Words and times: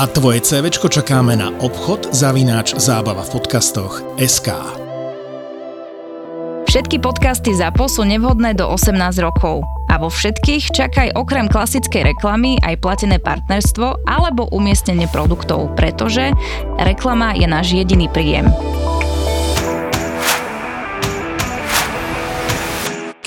a 0.00 0.08
tvoje 0.08 0.40
CVčko 0.40 0.88
čakáme 0.88 1.36
na 1.36 1.52
obchod 1.60 2.16
zavináč 2.16 2.72
zábava 2.80 3.20
v 3.20 3.36
podcastoch 3.36 4.00
SK. 4.16 4.56
Všetky 6.64 7.04
podcasty 7.04 7.52
ZAPO 7.52 7.84
sú 7.84 8.08
nevhodné 8.08 8.56
do 8.56 8.64
18 8.64 8.96
rokov. 9.20 9.60
A 9.92 10.00
vo 10.00 10.08
všetkých 10.08 10.72
čakaj 10.72 11.12
okrem 11.20 11.52
klasickej 11.52 12.16
reklamy 12.16 12.56
aj 12.64 12.80
platené 12.80 13.20
partnerstvo 13.20 14.08
alebo 14.08 14.48
umiestnenie 14.56 15.04
produktov, 15.12 15.68
pretože 15.76 16.32
reklama 16.80 17.36
je 17.36 17.44
náš 17.44 17.76
jediný 17.76 18.08
príjem. 18.08 18.48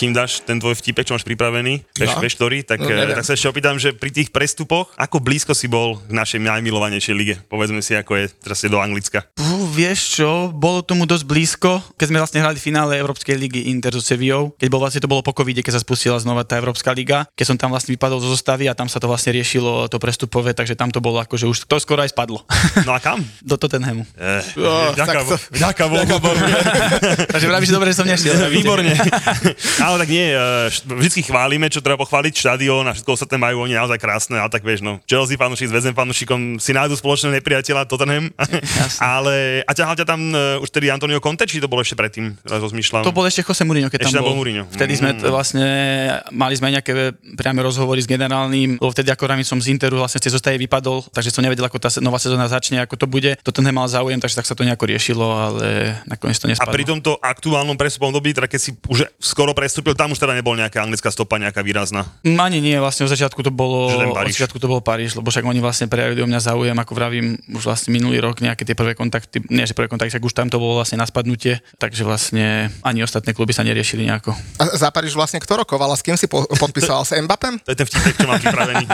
Kým 0.03 0.11
dáš 0.11 0.43
ten 0.43 0.59
tvoj 0.59 0.75
vtipek, 0.75 1.03
čo 1.03 1.15
máš 1.15 1.23
pripravený, 1.23 1.79
vieš, 1.93 2.09
Ja? 2.09 2.19
vieš 2.19 2.35
ktorý, 2.35 2.57
tak, 2.61 2.77
No, 2.77 2.85
no, 2.85 2.95
neviem. 2.97 3.15
tak 3.15 3.23
sa 3.23 3.33
ešte 3.33 3.47
opýtam, 3.47 3.75
že 3.77 3.91
pri 3.91 4.11
tých 4.11 4.29
prestupoch, 4.29 4.91
ako 4.95 5.17
blízko 5.17 5.53
si 5.53 5.65
bol 5.65 5.95
k 5.97 6.11
našej 6.11 6.43
najmilovanejšej 6.43 7.15
lige? 7.15 7.35
Povedzme 7.45 7.79
si, 7.79 7.93
ako 7.93 8.11
je 8.13 8.25
teraz 8.35 8.59
je 8.59 8.67
do 8.67 8.77
Anglicka. 8.77 9.23
Fú, 9.33 9.63
vieš 9.65 10.19
čo, 10.19 10.29
bolo 10.49 10.81
tomu 10.81 11.05
dosť 11.05 11.23
blízko, 11.23 11.79
keď 11.93 12.05
sme 12.05 12.19
vlastne 12.19 12.39
hrali 12.39 12.57
finále 12.57 12.97
Európskej 12.97 13.33
ligy 13.33 13.69
Inter 13.69 13.91
so 13.91 14.03
Sevillou, 14.03 14.51
keď 14.53 14.67
bol 14.67 14.81
vlastne 14.81 14.99
to 14.99 15.07
bolo 15.07 15.21
po 15.21 15.31
covide, 15.31 15.61
keď 15.61 15.73
sa 15.73 15.81
spustila 15.81 16.17
znova 16.17 16.43
tá 16.43 16.55
Európska 16.55 16.91
liga, 16.91 17.23
keď 17.31 17.45
som 17.45 17.57
tam 17.57 17.69
vlastne 17.69 17.91
vypadol 17.91 18.19
zo 18.19 18.27
zostavy 18.29 18.65
a 18.65 18.73
tam 18.73 18.85
sa 18.85 18.97
to 18.97 19.07
vlastne 19.07 19.31
riešilo 19.31 19.87
to 19.87 19.95
prestupové, 19.97 20.51
takže 20.51 20.73
tam 20.73 20.89
to 20.89 20.99
bolo 20.99 21.19
akože 21.19 21.45
už 21.45 21.57
to 21.63 21.77
skoro 21.77 22.01
aj 22.01 22.11
spadlo. 22.11 22.43
No 22.83 22.91
a 22.91 22.99
kam? 22.99 23.23
Do 23.41 23.55
Tottenhamu. 23.55 24.03
Eh, 24.13 24.43
Oh, 24.55 24.91
vďaka, 24.91 25.19
Bo- 25.23 25.39
vďaka 25.49 25.83
Bohu. 25.85 26.03
Takže 27.27 27.45
vravíš, 27.45 27.67
že 27.67 27.73
dobre, 27.73 27.87
že 27.89 27.97
som 27.97 28.05
nešiel. 28.05 28.33
Výborne. 28.57 28.91
Ale 29.77 29.92
tak 29.95 30.07
nie, 30.07 30.27
eh, 30.27 30.39
vždycky 30.83 31.21
chválime, 31.23 31.65
čo 31.65 31.79
treba 31.79 31.97
pochváliť 31.97 32.33
štadión 32.33 32.83
a 32.83 32.93
všetko 32.93 33.11
ostatné 33.11 33.37
majú 33.37 33.61
oni 33.61 33.73
naozaj 33.73 33.97
krásne, 33.97 34.35
ale 34.35 34.47
tak 34.47 34.61
vieš, 34.61 34.79
no, 34.79 35.01
Chelsea 35.03 35.33
fanúšik 35.33 35.67
s 35.67 35.73
väzem 35.73 35.91
fanúšikom 35.91 36.57
si 36.57 36.71
nájdu 36.71 36.93
spoločného 36.93 37.33
nepriateľa 37.33 37.85
Tottenham, 37.85 38.29
ale 38.99 39.61
a 39.61 39.71
ťahal 39.71 39.95
ťa 39.95 40.05
tam 40.05 40.21
eh, 40.29 40.59
už 40.59 40.69
tedy 40.69 40.87
Antonio 40.87 41.17
Conte, 41.17 41.43
či 41.43 41.57
to 41.57 41.67
bolo 41.67 41.81
ešte 41.81 41.95
predtým, 41.95 42.37
rozmýšľam. 42.41 43.03
To 43.03 43.11
bol 43.11 43.23
ešte 43.23 43.43
Jose 43.43 43.63
Mourinho, 43.63 43.87
keď 43.87 43.99
Ešte 44.03 44.11
tam 44.11 44.21
bol. 44.21 44.29
bol 44.29 44.39
Mourinho. 44.39 44.63
Vtedy 44.69 44.93
sme 44.93 45.11
t- 45.11 45.21
Mm. 45.23 45.31
vlastne, 45.31 45.67
mali 46.29 46.53
sme 46.53 46.67
nejaké 46.69 46.91
priame 47.33 47.61
rozhovory 47.61 47.97
s 47.97 48.07
generálnym, 48.07 48.75
lebo 48.75 48.89
vtedy 48.89 49.07
ako 49.07 49.23
Rami 49.25 49.43
som 49.43 49.57
z 49.57 49.69
Interu 49.69 49.97
vlastne 49.97 50.19
z 50.19 50.35
tej 50.35 50.57
vypadol, 50.57 51.05
takže 51.07 51.29
som 51.29 51.39
nevedel, 51.39 51.63
ako 51.63 51.77
tá 51.77 51.87
nová 51.99 52.17
sezóna 52.17 52.45
začne, 52.45 52.79
ako 52.79 52.95
to 52.95 53.05
bude. 53.05 53.37
Toto 53.39 53.59
nemal 53.59 53.85
záujem, 53.85 54.17
takže 54.17 54.35
tak 54.35 54.45
sa 54.45 54.51
to 54.51 54.61
nejako 54.61 54.83
riešilo, 54.85 55.23
ale 55.23 55.67
nakoniec 56.05 56.35
to 56.35 56.45
A 56.45 56.51
nespadlo. 56.51 56.71
pri 56.71 56.83
tomto 56.83 57.11
aktuálnom 57.17 57.75
prestupom 57.75 58.09
období, 58.09 58.31
teda 58.31 58.45
keď 58.45 58.59
si 58.59 58.71
už 58.83 59.07
skoro 59.15 59.53
prestúpil, 59.73 59.97
tam 59.97 60.13
už 60.13 60.21
teda 60.21 60.37
nebol 60.37 60.53
nejaká 60.53 60.85
anglická 60.85 61.09
stopa, 61.09 61.41
nejaká 61.41 61.65
výrazná. 61.65 62.05
Mm, 62.21 62.37
Ani 62.37 62.61
nie, 62.61 62.77
vlastne 62.77 63.09
od 63.09 63.11
začiatku 63.17 63.41
to 63.41 63.49
bolo, 63.49 63.89
od 63.89 64.29
začiatku 64.29 64.61
to 64.61 64.69
bol 64.69 64.85
Paríž, 64.85 65.17
lebo 65.17 65.33
však 65.33 65.41
oni 65.41 65.57
vlastne 65.57 65.89
prejavili 65.89 66.21
o 66.21 66.29
mňa 66.29 66.53
záujem, 66.53 66.77
ako 66.77 66.93
vravím, 66.93 67.41
už 67.49 67.65
vlastne 67.65 67.89
minulý 67.89 68.21
rok 68.21 68.37
nejaké 68.37 68.69
tie 68.69 68.77
prvé 68.77 68.93
kontakty, 68.93 69.41
nie 69.49 69.65
že 69.65 69.73
prvé 69.73 69.89
kontakty, 69.89 70.13
však 70.13 70.29
už 70.29 70.37
tam 70.37 70.53
to 70.53 70.61
bolo 70.61 70.77
vlastne 70.77 71.01
na 71.01 71.09
spadnutie, 71.09 71.57
takže 71.81 72.05
vlastne 72.05 72.69
ani 72.85 73.01
ostatné 73.01 73.33
kluby 73.33 73.49
sa 73.49 73.65
neriešili 73.65 74.05
nejako. 74.05 74.37
A 74.61 74.77
za 74.77 74.93
Paríž 74.93 75.17
vlastne 75.17 75.41
kto 75.41 75.65
rokoval 75.65 75.89
a 75.89 75.97
s 75.97 76.05
kým 76.05 76.21
si 76.21 76.29
po- 76.29 76.45
podpisoval? 76.61 77.01
S 77.01 77.17
Mbappem? 77.17 77.65
To 77.65 77.73
je 77.73 77.77
ten 77.81 77.89
vtipek, 77.89 78.13
čo 78.13 78.29
mám 78.29 78.37
pripravený. 78.37 78.85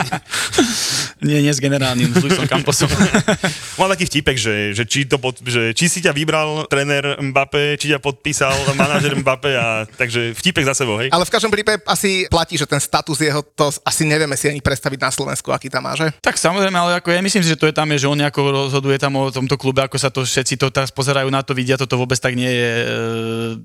Nie, 1.20 1.44
nie 1.44 1.52
s 1.52 1.60
generálnym, 1.60 2.16
s 2.16 2.24
Luisom 2.24 2.48
Camposom. 2.48 2.88
Mám 3.78 3.92
taký 3.92 4.08
vtipek, 4.08 4.40
že, 4.40 4.72
že, 4.72 4.88
či 4.88 5.04
to 5.04 5.20
pod, 5.20 5.36
že 5.44 5.76
či 5.76 5.92
si 5.92 6.00
ťa 6.00 6.16
vybral 6.16 6.64
tréner 6.64 7.20
Mbappé, 7.20 7.76
či 7.76 7.92
ťa 7.92 8.00
podpísal 8.00 8.56
manažer 8.72 9.12
Mbappé 9.20 9.52
a 9.52 9.84
takže 10.00 10.32
vtipek 10.32 10.64
za 10.70 10.86
sebou, 10.86 10.96
hej? 11.02 11.10
Ale 11.10 11.26
v 11.26 11.32
každom 11.32 11.50
prípade 11.50 11.82
asi 11.84 12.30
platí, 12.30 12.54
že 12.54 12.66
ten 12.66 12.78
status 12.78 13.18
jeho, 13.18 13.42
to 13.42 13.70
asi 13.82 14.02
nevieme 14.06 14.34
si 14.38 14.46
ani 14.46 14.62
predstaviť 14.62 14.98
na 15.02 15.10
Slovensku, 15.10 15.50
aký 15.50 15.66
tam 15.66 15.86
má, 15.86 15.98
že? 15.98 16.10
Tak 16.22 16.38
samozrejme, 16.38 16.76
ale 16.78 17.02
ako 17.02 17.10
ja 17.10 17.20
myslím 17.20 17.42
si, 17.42 17.52
že 17.52 17.60
to 17.60 17.66
je 17.66 17.74
tam, 17.74 17.90
je, 17.90 18.06
že 18.06 18.10
on 18.10 18.18
nejako 18.18 18.70
rozhoduje 18.70 18.96
tam 18.96 19.18
o 19.18 19.28
tomto 19.30 19.58
klube, 19.58 19.82
ako 19.82 19.96
sa 19.98 20.08
to 20.08 20.22
všetci 20.22 20.54
to 20.56 20.70
teraz 20.70 20.94
pozerajú 20.94 21.26
na 21.28 21.42
to, 21.42 21.52
vidia, 21.52 21.80
toto 21.80 21.98
vôbec 21.98 22.16
tak 22.16 22.38
nie 22.38 22.48
je. 22.48 22.72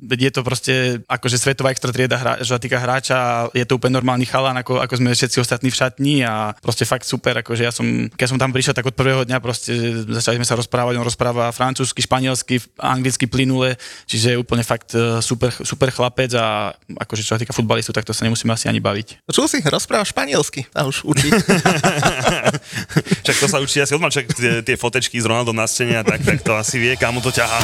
e, 0.09 0.25
je 0.25 0.31
to 0.33 0.41
proste 0.41 0.73
akože 1.05 1.37
svetová 1.37 1.69
extra 1.69 1.93
trieda, 1.93 2.17
hra, 2.17 2.33
sa 2.41 2.57
týka 2.57 2.81
hráča, 2.81 3.15
a 3.15 3.29
je 3.53 3.65
to 3.67 3.77
úplne 3.77 3.93
normálny 3.99 4.25
chalan, 4.25 4.57
ako, 4.57 4.81
ako 4.81 4.93
sme 4.97 5.13
všetci 5.13 5.37
ostatní 5.37 5.69
v 5.69 5.77
šatni 5.77 6.15
a 6.25 6.55
proste 6.63 6.87
fakt 6.87 7.05
super, 7.05 7.37
akože 7.45 7.63
ja 7.63 7.69
som, 7.69 7.85
keď 8.09 8.27
som 8.27 8.39
tam 8.41 8.49
prišiel, 8.49 8.73
tak 8.73 8.89
od 8.89 8.97
prvého 8.97 9.27
dňa 9.27 9.37
proste 9.43 9.71
začali 10.09 10.41
sme 10.41 10.47
sa 10.47 10.57
rozprávať, 10.57 10.97
on 10.97 11.05
rozpráva 11.05 11.53
francúzsky, 11.53 12.01
španielsky, 12.01 12.63
anglicky 12.79 13.29
plynule, 13.29 13.77
čiže 14.09 14.35
je 14.35 14.41
úplne 14.41 14.63
fakt 14.65 14.95
e, 14.95 15.19
super, 15.19 15.51
super 15.51 15.91
chlapec 15.91 16.31
a 16.33 16.73
akože 16.97 17.21
čo 17.23 17.35
sa 17.35 17.39
týka 17.41 17.51
futbalistu, 17.51 17.91
tak 17.91 18.07
to 18.07 18.15
sa 18.15 18.25
nemusíme 18.25 18.51
asi 18.51 18.71
ani 18.71 18.79
baviť. 18.79 19.27
Čul 19.29 19.47
si, 19.51 19.59
rozpráva 19.61 20.07
španielsky 20.07 20.67
a 20.71 20.87
už 20.87 21.03
učí. 21.05 21.29
Však 23.25 23.37
to 23.41 23.47
sa 23.49 23.57
učí 23.59 23.81
asi 23.81 23.93
však 23.95 24.25
tie, 24.37 24.51
tie 24.61 24.75
fotečky 24.77 25.17
s 25.17 25.25
Ronaldom 25.25 25.57
na 25.57 25.65
stene 25.65 25.97
a 25.97 26.03
tak, 26.05 26.21
tak 26.21 26.45
to 26.45 26.53
asi 26.53 26.77
vie, 26.77 26.93
kam 26.95 27.17
to 27.19 27.33
ťahá. 27.33 27.59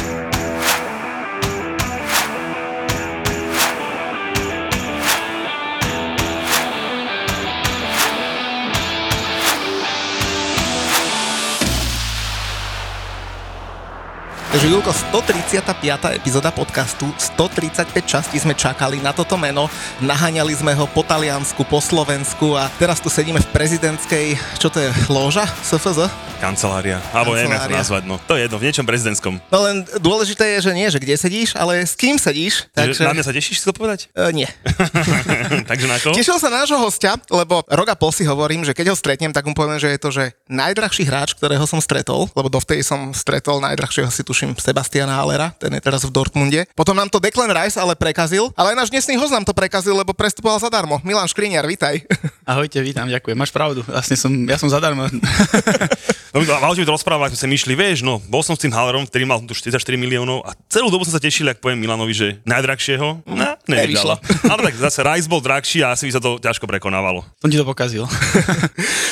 Takže 14.52 14.68
Julko, 14.68 14.92
135. 14.92 16.12
epizóda 16.12 16.52
podcastu, 16.52 17.08
135 17.16 17.88
častí 18.04 18.36
sme 18.36 18.52
čakali 18.52 19.00
na 19.00 19.16
toto 19.16 19.40
meno, 19.40 19.72
naháňali 20.04 20.52
sme 20.52 20.76
ho 20.76 20.92
po 20.92 21.08
Taliansku, 21.08 21.64
po 21.64 21.80
Slovensku 21.80 22.60
a 22.60 22.68
teraz 22.76 23.00
tu 23.00 23.08
sedíme 23.08 23.40
v 23.40 23.48
prezidentskej, 23.48 24.36
čo 24.60 24.68
to 24.68 24.84
je, 24.84 24.92
loža? 25.08 25.48
SFZ? 25.64 26.12
Kancelária. 26.44 27.00
Alebo 27.16 27.38
neviem, 27.38 27.54
ako 27.54 27.70
nazvať, 27.70 28.04
no. 28.10 28.20
To 28.28 28.34
je 28.36 28.50
jedno, 28.50 28.58
v 28.60 28.66
niečom 28.68 28.84
prezidentskom. 28.84 29.40
No 29.54 29.58
len 29.62 29.88
dôležité 30.02 30.58
je, 30.58 30.68
že 30.68 30.72
nie, 30.74 30.90
že 30.90 30.98
kde 30.98 31.16
sedíš, 31.16 31.54
ale 31.54 31.86
s 31.86 31.94
kým 31.94 32.18
sedíš. 32.18 32.66
Takže... 32.74 33.06
Na 33.08 33.14
mňa 33.14 33.24
sa 33.24 33.32
tešíš, 33.32 33.62
to 33.62 33.72
povedať? 33.72 34.10
E, 34.12 34.34
nie. 34.34 34.50
Takže 35.70 35.86
na 35.86 36.02
ko? 36.02 36.18
Tešil 36.18 36.42
sa 36.42 36.50
nášho 36.50 36.82
hostia, 36.82 37.14
lebo 37.30 37.62
rok 37.70 37.88
a 37.88 37.96
pol 37.96 38.10
si 38.10 38.26
hovorím, 38.26 38.66
že 38.66 38.74
keď 38.74 38.90
ho 38.90 38.98
stretnem, 38.98 39.30
tak 39.30 39.46
mu 39.46 39.54
poviem, 39.54 39.78
že 39.78 39.94
je 39.94 40.00
to 40.02 40.10
že 40.10 40.34
najdrahší 40.50 41.06
hráč, 41.06 41.38
ktorého 41.38 41.64
som 41.70 41.78
stretol, 41.78 42.26
lebo 42.34 42.50
dovtedy 42.50 42.82
som 42.82 43.14
stretol 43.14 43.62
najdrahšieho 43.62 44.10
si 44.10 44.26
tuším 44.26 44.41
Sebastiana 44.58 45.22
Allera, 45.22 45.54
ten 45.56 45.70
je 45.74 45.82
teraz 45.82 46.02
v 46.02 46.10
Dortmunde. 46.10 46.66
Potom 46.74 46.98
nám 46.98 47.14
to 47.14 47.22
Declan 47.22 47.54
Rice 47.54 47.78
ale 47.78 47.94
prekazil, 47.94 48.50
ale 48.58 48.74
aj 48.74 48.78
náš 48.86 48.90
dnesný 48.90 49.18
host 49.22 49.34
nám 49.34 49.46
to 49.46 49.54
prekazil, 49.54 49.94
lebo 49.94 50.16
prestupoval 50.18 50.58
zadarmo. 50.58 50.98
Milan 51.06 51.30
Škriniar, 51.30 51.66
vitaj. 51.66 52.02
Ahojte, 52.50 52.82
vítam, 52.82 53.06
ďakujem. 53.06 53.38
Máš 53.38 53.54
pravdu, 53.54 53.86
vlastne 53.86 54.18
som, 54.18 54.34
ja 54.50 54.58
som 54.58 54.70
zadarmo. 54.70 55.06
No, 56.32 56.40
mal 56.48 56.72
mi 56.72 56.88
to 56.88 56.96
rozprávať, 56.96 57.36
sme 57.36 57.40
sa 57.44 57.48
myšli, 57.52 57.74
vieš, 57.76 58.08
no, 58.08 58.24
bol 58.32 58.40
som 58.40 58.56
s 58.56 58.64
tým 58.64 58.72
Hallerom, 58.72 59.04
ktorý 59.04 59.28
mal 59.28 59.44
tu 59.44 59.52
44 59.52 59.84
miliónov 60.00 60.48
a 60.48 60.56
celú 60.72 60.88
dobu 60.88 61.04
som 61.04 61.12
sa 61.12 61.20
tešil, 61.20 61.52
ak 61.52 61.60
poviem 61.60 61.84
Milanovi, 61.84 62.16
že 62.16 62.28
najdrahšieho, 62.48 63.28
no, 63.28 63.48
Nevyšlo. 63.68 64.16
nevyšlo. 64.16 64.16
Ale 64.48 64.60
tak 64.72 64.76
zase 64.80 65.00
Rice 65.04 65.28
bol 65.28 65.44
drahší 65.44 65.84
a 65.84 65.92
asi 65.92 66.08
by 66.08 66.12
sa 66.16 66.22
to 66.24 66.40
ťažko 66.40 66.72
prekonávalo. 66.72 67.28
som 67.44 67.52
ti 67.52 67.60
to 67.60 67.68
pokazil. 67.68 68.08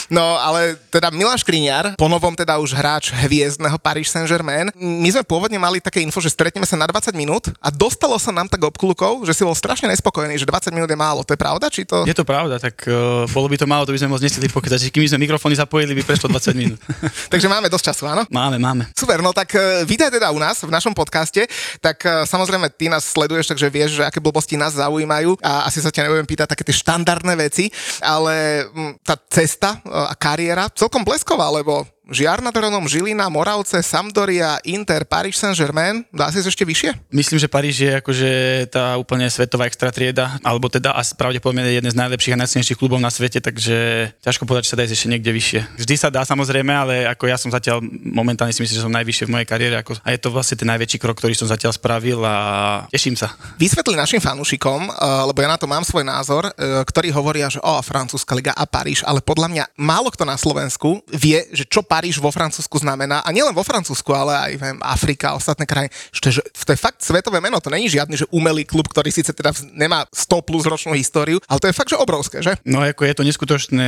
No 0.10 0.42
ale 0.42 0.74
teda 0.90 1.14
Milan 1.14 1.38
Škriniar, 1.38 1.94
ponovom 1.94 2.34
teda 2.34 2.58
už 2.58 2.74
hráč 2.74 3.14
hviezdneho 3.14 3.78
Paris 3.78 4.10
Saint-Germain. 4.10 4.74
My 4.74 5.06
sme 5.14 5.22
pôvodne 5.22 5.62
mali 5.62 5.78
také 5.78 6.02
info, 6.02 6.18
že 6.18 6.34
stretneme 6.34 6.66
sa 6.66 6.74
na 6.74 6.90
20 6.90 7.14
minút 7.14 7.54
a 7.62 7.70
dostalo 7.70 8.18
sa 8.18 8.34
nám 8.34 8.50
tak 8.50 8.58
obklukov, 8.58 9.22
že 9.30 9.38
si 9.38 9.46
bol 9.46 9.54
strašne 9.54 9.86
nespokojný, 9.86 10.34
že 10.34 10.50
20 10.50 10.74
minút 10.74 10.90
je 10.90 10.98
málo. 10.98 11.22
To 11.22 11.38
je 11.38 11.40
pravda? 11.40 11.70
Či 11.70 11.86
to... 11.86 12.10
Je 12.10 12.18
to 12.18 12.26
pravda, 12.26 12.58
tak 12.58 12.90
uh, 12.90 13.30
bolo 13.30 13.54
by 13.54 13.62
to 13.62 13.70
málo, 13.70 13.86
to 13.86 13.94
by 13.94 14.02
sme 14.02 14.18
moc 14.18 14.22
nestihli 14.26 14.50
pokazať. 14.50 14.90
Kým 14.90 15.06
by 15.06 15.10
sme 15.14 15.30
mikrofóny 15.30 15.54
zapojili, 15.54 15.94
by 15.94 16.02
prešlo 16.02 16.34
20 16.34 16.58
minút. 16.58 16.82
Takže 17.34 17.48
máme 17.52 17.68
dosť 17.68 17.94
času, 17.94 18.04
áno? 18.10 18.24
máme, 18.30 18.58
máme. 18.58 18.88
Super, 18.96 19.22
no 19.22 19.36
tak 19.36 19.54
uh, 19.54 19.84
vítaj 19.84 20.10
teda 20.14 20.32
u 20.34 20.40
nás 20.40 20.62
v 20.64 20.72
našom 20.72 20.96
podcaste. 20.96 21.46
Tak 21.84 21.98
uh, 22.06 22.12
samozrejme 22.26 22.70
ty 22.74 22.88
nás 22.88 23.06
sleduješ, 23.06 23.52
takže 23.52 23.68
vieš, 23.70 23.90
že 24.02 24.04
aké 24.06 24.24
blbosti 24.24 24.56
nás 24.56 24.78
zaujímajú 24.78 25.38
a 25.44 25.68
asi 25.70 25.84
sa 25.84 25.94
ťa 25.94 26.10
nebudem 26.10 26.28
pýtať 26.28 26.48
také 26.56 26.64
tie 26.66 26.76
štandardné 26.76 27.34
veci, 27.38 27.70
ale 28.02 28.66
tá 29.04 29.20
cesta 29.30 29.82
uh, 29.84 30.10
a 30.10 30.14
kariéra 30.16 30.72
celkom 30.74 31.04
blesková, 31.04 31.50
lebo 31.52 31.86
Žiar 32.10 32.42
nad 32.42 32.50
Hronom, 32.50 32.90
Žilina, 32.90 33.30
Moravce, 33.30 33.86
Sampdoria, 33.86 34.58
Inter, 34.66 35.06
Paris 35.06 35.38
Saint-Germain. 35.38 36.02
Dá 36.10 36.34
si 36.34 36.42
ešte 36.42 36.66
vyššie? 36.66 37.14
Myslím, 37.14 37.38
že 37.38 37.46
Paríž 37.46 37.78
je 37.86 37.92
akože 38.02 38.30
tá 38.74 38.98
úplne 38.98 39.30
svetová 39.30 39.70
extra 39.70 39.94
trieda, 39.94 40.42
alebo 40.42 40.66
teda 40.74 40.98
asi 40.98 41.14
pravdepodobne 41.14 41.70
jeden 41.70 41.86
z 41.86 41.96
najlepších 41.96 42.34
a 42.34 42.42
najsilnejších 42.42 42.80
klubov 42.82 42.98
na 42.98 43.14
svete, 43.14 43.38
takže 43.38 44.10
ťažko 44.26 44.50
povedať, 44.50 44.66
že 44.66 44.72
sa 44.74 44.78
dá 44.82 44.84
ešte 44.90 45.06
niekde 45.06 45.30
vyššie. 45.30 45.60
Vždy 45.86 45.96
sa 46.02 46.10
dá 46.10 46.26
samozrejme, 46.26 46.74
ale 46.74 47.06
ako 47.06 47.30
ja 47.30 47.38
som 47.38 47.54
zatiaľ 47.54 47.86
momentálne 48.10 48.58
si 48.58 48.66
myslím, 48.66 48.78
že 48.82 48.86
som 48.90 48.94
najvyššie 48.98 49.30
v 49.30 49.34
mojej 49.38 49.48
kariére 49.48 49.78
ako, 49.78 50.02
a 50.02 50.10
je 50.10 50.20
to 50.20 50.34
vlastne 50.34 50.58
ten 50.58 50.66
najväčší 50.66 50.98
krok, 50.98 51.22
ktorý 51.22 51.38
som 51.38 51.46
zatiaľ 51.46 51.78
spravil 51.78 52.26
a 52.26 52.36
teším 52.90 53.14
sa. 53.14 53.38
Vysvetli 53.62 53.94
našim 53.94 54.18
fanúšikom, 54.18 54.90
uh, 54.90 55.30
lebo 55.30 55.38
ja 55.46 55.50
na 55.54 55.62
to 55.62 55.70
mám 55.70 55.86
svoj 55.86 56.02
názor, 56.10 56.50
uh, 56.50 56.82
ktorí 56.90 57.14
hovoria, 57.14 57.54
že 57.54 57.62
o, 57.62 57.78
francúzska 57.86 58.34
liga 58.34 58.58
a 58.58 58.66
Paríž, 58.66 59.06
ale 59.06 59.22
podľa 59.22 59.48
mňa 59.54 59.64
málo 59.78 60.10
kto 60.10 60.26
na 60.26 60.42
Slovensku 60.42 61.06
vie, 61.14 61.46
že 61.54 61.70
čo 61.70 61.86
Paríž 61.86 61.99
vo 62.24 62.32
Francúzsku 62.32 62.80
znamená, 62.80 63.20
a 63.20 63.30
nielen 63.36 63.52
vo 63.52 63.68
Francúzsku, 63.68 64.10
ale 64.16 64.34
aj 64.36 64.52
viem, 64.56 64.78
Afrika 64.80 65.34
a 65.34 65.38
ostatné 65.38 65.68
krajiny, 65.68 65.92
že 66.16 66.20
to, 66.24 66.28
je, 66.32 66.34
to 66.40 66.72
je 66.72 66.80
fakt 66.80 67.04
svetové 67.04 67.44
meno, 67.44 67.60
to 67.60 67.68
není 67.68 67.92
žiadny, 67.92 68.16
že 68.16 68.26
umelý 68.32 68.64
klub, 68.64 68.88
ktorý 68.88 69.12
síce 69.12 69.36
teda 69.36 69.52
nemá 69.76 70.08
100 70.14 70.48
plus 70.48 70.64
ročnú 70.64 70.96
históriu, 70.96 71.44
ale 71.50 71.60
to 71.60 71.68
je 71.68 71.76
fakt, 71.76 71.92
že 71.92 71.98
obrovské, 72.00 72.40
že? 72.40 72.56
No 72.64 72.80
ako 72.80 73.04
je 73.04 73.16
to 73.18 73.24
neskutočné, 73.28 73.88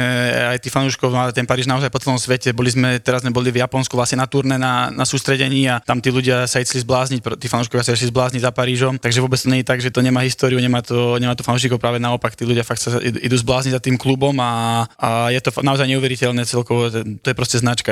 aj 0.56 0.60
tí 0.60 0.68
fanúškov 0.68 1.10
má 1.14 1.32
ten 1.32 1.48
Paríž 1.48 1.70
naozaj 1.70 1.94
po 1.94 2.02
celom 2.02 2.20
svete. 2.20 2.52
Boli 2.52 2.74
sme, 2.74 2.98
teraz 3.00 3.22
sme 3.22 3.32
boli 3.32 3.54
v 3.54 3.62
Japonsku 3.62 3.94
vlastne 3.94 4.20
na 4.20 4.28
turné 4.28 4.58
na, 4.58 4.90
na 4.90 5.06
sústredení 5.08 5.70
a 5.70 5.80
tam 5.80 6.02
tí 6.02 6.10
ľudia 6.10 6.50
sa 6.50 6.60
išli 6.60 6.82
zblázniť, 6.82 7.20
tí 7.38 7.48
fanúšikovia 7.48 7.86
sa 7.86 7.94
išli 7.94 8.10
zblázniť 8.10 8.42
za 8.42 8.52
Parížom, 8.52 8.98
takže 8.98 9.22
vôbec 9.22 9.38
to 9.38 9.48
nie 9.48 9.62
je 9.62 9.68
tak, 9.68 9.80
že 9.80 9.94
to 9.94 10.02
nemá 10.04 10.26
históriu, 10.26 10.58
nemá 10.58 10.82
to, 10.82 11.16
nemá 11.22 11.38
to 11.38 11.46
fanúšikov, 11.46 11.78
práve 11.78 12.02
naopak, 12.02 12.34
tí 12.34 12.44
ľudia 12.44 12.66
fakt 12.66 12.82
sa 12.82 12.98
idú 13.00 13.36
zblázniť 13.38 13.74
za 13.78 13.82
tým 13.82 13.96
klubom 13.96 14.34
a, 14.42 14.84
a 14.98 15.30
je 15.30 15.40
to 15.40 15.54
naozaj 15.62 15.86
neuveriteľné 15.88 16.44
celkovo, 16.44 16.90
to 16.92 17.28
je 17.28 17.36
proste 17.38 17.62
značka. 17.62 17.92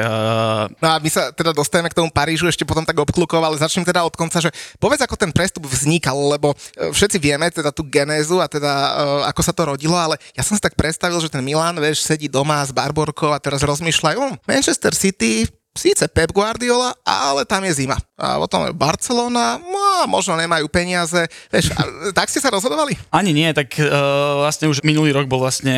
No 0.79 0.87
a 0.91 0.97
my 0.97 1.09
sa 1.09 1.29
teda 1.33 1.51
dostaneme 1.55 1.89
k 1.91 1.97
tomu 1.97 2.09
Parížu 2.09 2.49
ešte 2.49 2.67
potom 2.67 2.83
tak 2.83 2.97
obklukov, 2.97 3.39
ale 3.39 3.59
začnem 3.59 3.85
teda 3.85 4.03
od 4.05 4.13
konca, 4.13 4.41
že 4.41 4.49
povedz, 4.81 5.03
ako 5.05 5.15
ten 5.15 5.31
prestup 5.31 5.65
vznikal, 5.65 6.15
lebo 6.15 6.53
e, 6.53 6.89
všetci 6.91 7.17
vieme 7.21 7.47
teda 7.49 7.69
tú 7.69 7.85
genézu 7.85 8.41
a 8.41 8.47
teda 8.49 8.71
uh, 8.71 9.29
ako 9.29 9.41
sa 9.45 9.53
to 9.53 9.63
rodilo, 9.69 9.95
ale 9.95 10.17
ja 10.33 10.43
som 10.43 10.57
si 10.57 10.61
tak 10.63 10.73
predstavil, 10.73 11.19
že 11.21 11.31
ten 11.31 11.43
Milan, 11.43 11.77
vieš, 11.77 12.03
sedí 12.03 12.27
doma 12.27 12.61
s 12.65 12.73
Barborkou 12.73 13.31
a 13.31 13.39
teraz 13.39 13.61
rozmýšľajú, 13.61 14.19
um, 14.19 14.35
Manchester 14.47 14.91
City, 14.95 15.45
síce 15.77 16.05
Pep 16.11 16.33
Guardiola, 16.33 16.91
ale 17.05 17.45
tam 17.45 17.63
je 17.63 17.85
zima. 17.85 17.97
A 18.19 18.35
potom 18.35 18.67
je 18.67 18.75
Barcelona, 18.75 19.55
no, 19.63 20.03
možno 20.11 20.35
nemajú 20.35 20.67
peniaze. 20.67 21.23
Vieš, 21.47 21.71
a, 21.71 22.11
tak 22.11 22.27
ste 22.27 22.43
sa 22.43 22.51
rozhodovali? 22.51 22.99
Ani 23.15 23.31
nie, 23.31 23.47
tak 23.55 23.79
uh, 23.79 24.43
vlastne 24.43 24.67
už 24.67 24.83
minulý 24.83 25.15
rok 25.15 25.31
bol 25.31 25.39
vlastne, 25.39 25.71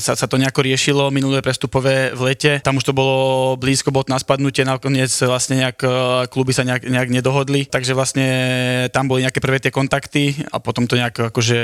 sa, 0.00 0.16
sa 0.16 0.24
to 0.24 0.40
nejako 0.40 0.64
riešilo, 0.64 1.12
minulé 1.12 1.44
prestupové 1.44 2.16
v 2.16 2.32
lete, 2.32 2.64
tam 2.64 2.80
už 2.80 2.88
to 2.88 2.96
bolo 2.96 3.54
blízko, 3.60 3.92
bol 3.92 4.08
na 4.08 4.16
spadnutie, 4.16 4.64
nakoniec 4.64 5.12
vlastne 5.28 5.60
nejak 5.60 5.78
uh, 5.84 6.24
kluby 6.32 6.56
sa 6.56 6.64
nejak, 6.64 6.88
nejak 6.88 7.12
nedohodli, 7.12 7.68
takže 7.68 7.92
vlastne 7.92 8.26
tam 8.88 9.12
boli 9.12 9.28
nejaké 9.28 9.44
prvé 9.44 9.60
tie 9.60 9.68
kontakty 9.68 10.48
a 10.48 10.56
potom 10.56 10.88
to 10.88 10.96
nejak 10.96 11.28
akože, 11.28 11.60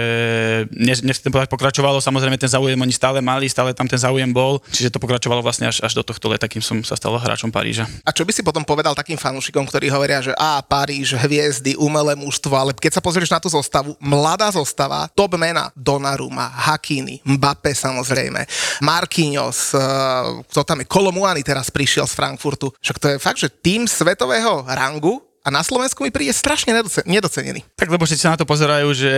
nechcem 0.76 1.32
povedať, 1.32 1.48
pokračovalo, 1.48 2.04
samozrejme 2.04 2.36
ten 2.36 2.52
záujem 2.52 2.76
oni 2.76 2.92
stále 2.92 3.24
mali, 3.24 3.48
stále 3.48 3.72
tam 3.72 3.88
ten 3.88 3.96
záujem 3.96 4.28
bol, 4.28 4.60
čiže 4.76 4.92
to 4.92 5.00
pokračovalo 5.00 5.40
vlastne 5.40 5.72
až, 5.72 5.80
až 5.80 5.96
do 5.96 6.04
tohto 6.04 6.28
leta, 6.28 6.44
kým 6.44 6.60
som 6.60 6.84
sa 6.84 7.00
stal 7.00 7.16
hráčom 7.16 7.48
Paríža. 7.48 7.88
A 8.04 8.12
čo 8.12 8.28
by 8.28 8.36
si 8.36 8.44
potom 8.44 8.60
povedal 8.68 8.92
takým 8.92 9.16
fanúšikom, 9.16 9.64
ktorí 9.64 9.88
hovoria, 9.88 10.17
povedia, 10.18 10.34
že 10.34 10.34
a 10.34 10.58
Paríž, 10.62 11.14
hviezdy, 11.14 11.78
umelé 11.78 12.18
mužstvo, 12.18 12.50
ale 12.54 12.74
keď 12.74 12.98
sa 12.98 13.04
pozrieš 13.04 13.30
na 13.30 13.38
tú 13.38 13.46
zostavu, 13.46 13.94
mladá 14.02 14.50
zostava, 14.50 15.06
top 15.14 15.38
mena, 15.38 15.70
Donnarumma, 15.78 16.50
Hakini, 16.50 17.22
Mbappé 17.22 17.72
samozrejme, 17.74 18.42
Marquinhos, 18.82 19.72
uh, 19.74 20.42
kto 20.50 20.60
tam 20.66 20.82
je, 20.82 20.90
Kolomuani 20.90 21.46
teraz 21.46 21.70
prišiel 21.70 22.10
z 22.10 22.18
Frankfurtu. 22.18 22.74
Však 22.82 22.98
to 22.98 23.06
je 23.14 23.22
fakt, 23.22 23.38
že 23.38 23.52
tým 23.52 23.86
svetového 23.86 24.66
rangu 24.66 25.22
a 25.44 25.48
na 25.48 25.62
Slovensku 25.62 26.04
mi 26.04 26.12
príde 26.12 26.34
strašne 26.34 26.76
nedocenený. 27.06 27.64
Tak 27.78 27.88
lebo 27.88 28.04
všetci 28.04 28.24
sa 28.28 28.34
na 28.34 28.40
to 28.40 28.44
pozerajú, 28.44 28.90
že 28.92 29.12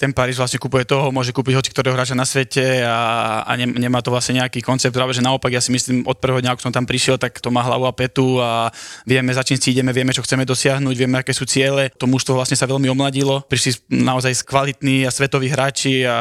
ten 0.00 0.10
Paríž 0.10 0.40
vlastne 0.40 0.58
kupuje 0.58 0.88
toho, 0.88 1.14
môže 1.14 1.30
kúpiť 1.30 1.54
hoci 1.54 1.70
ktorého 1.70 1.94
hráča 1.94 2.18
na 2.18 2.26
svete 2.26 2.82
a, 2.82 3.42
a 3.46 3.52
ne, 3.54 3.70
nemá 3.70 4.02
to 4.02 4.10
vlastne 4.10 4.42
nejaký 4.42 4.64
koncept, 4.64 4.90
práve 4.90 5.14
že 5.14 5.22
naopak 5.22 5.54
ja 5.54 5.62
si 5.62 5.70
myslím 5.70 6.02
od 6.10 6.18
prvého 6.18 6.42
dňa, 6.42 6.50
ako 6.56 6.64
som 6.66 6.74
tam 6.74 6.88
prišiel, 6.88 7.20
tak 7.20 7.38
to 7.38 7.54
má 7.54 7.62
hlavu 7.62 7.86
a 7.86 7.94
petu 7.94 8.42
a 8.42 8.74
vieme 9.06 9.30
za 9.30 9.46
čím 9.46 9.60
si 9.60 9.70
ideme, 9.70 9.94
vieme 9.94 10.10
čo 10.10 10.26
chceme 10.26 10.42
dosiahnuť, 10.42 10.94
vieme 10.98 11.22
aké 11.22 11.30
sú 11.30 11.46
ciele. 11.46 11.94
To 12.02 12.10
mužstvo 12.10 12.34
vlastne 12.34 12.58
sa 12.58 12.66
veľmi 12.66 12.90
omladilo, 12.90 13.46
prišli 13.46 13.94
naozaj 13.94 14.42
kvalitní 14.42 15.06
a 15.06 15.14
svetoví 15.14 15.46
hráči 15.54 16.02
a, 16.02 16.18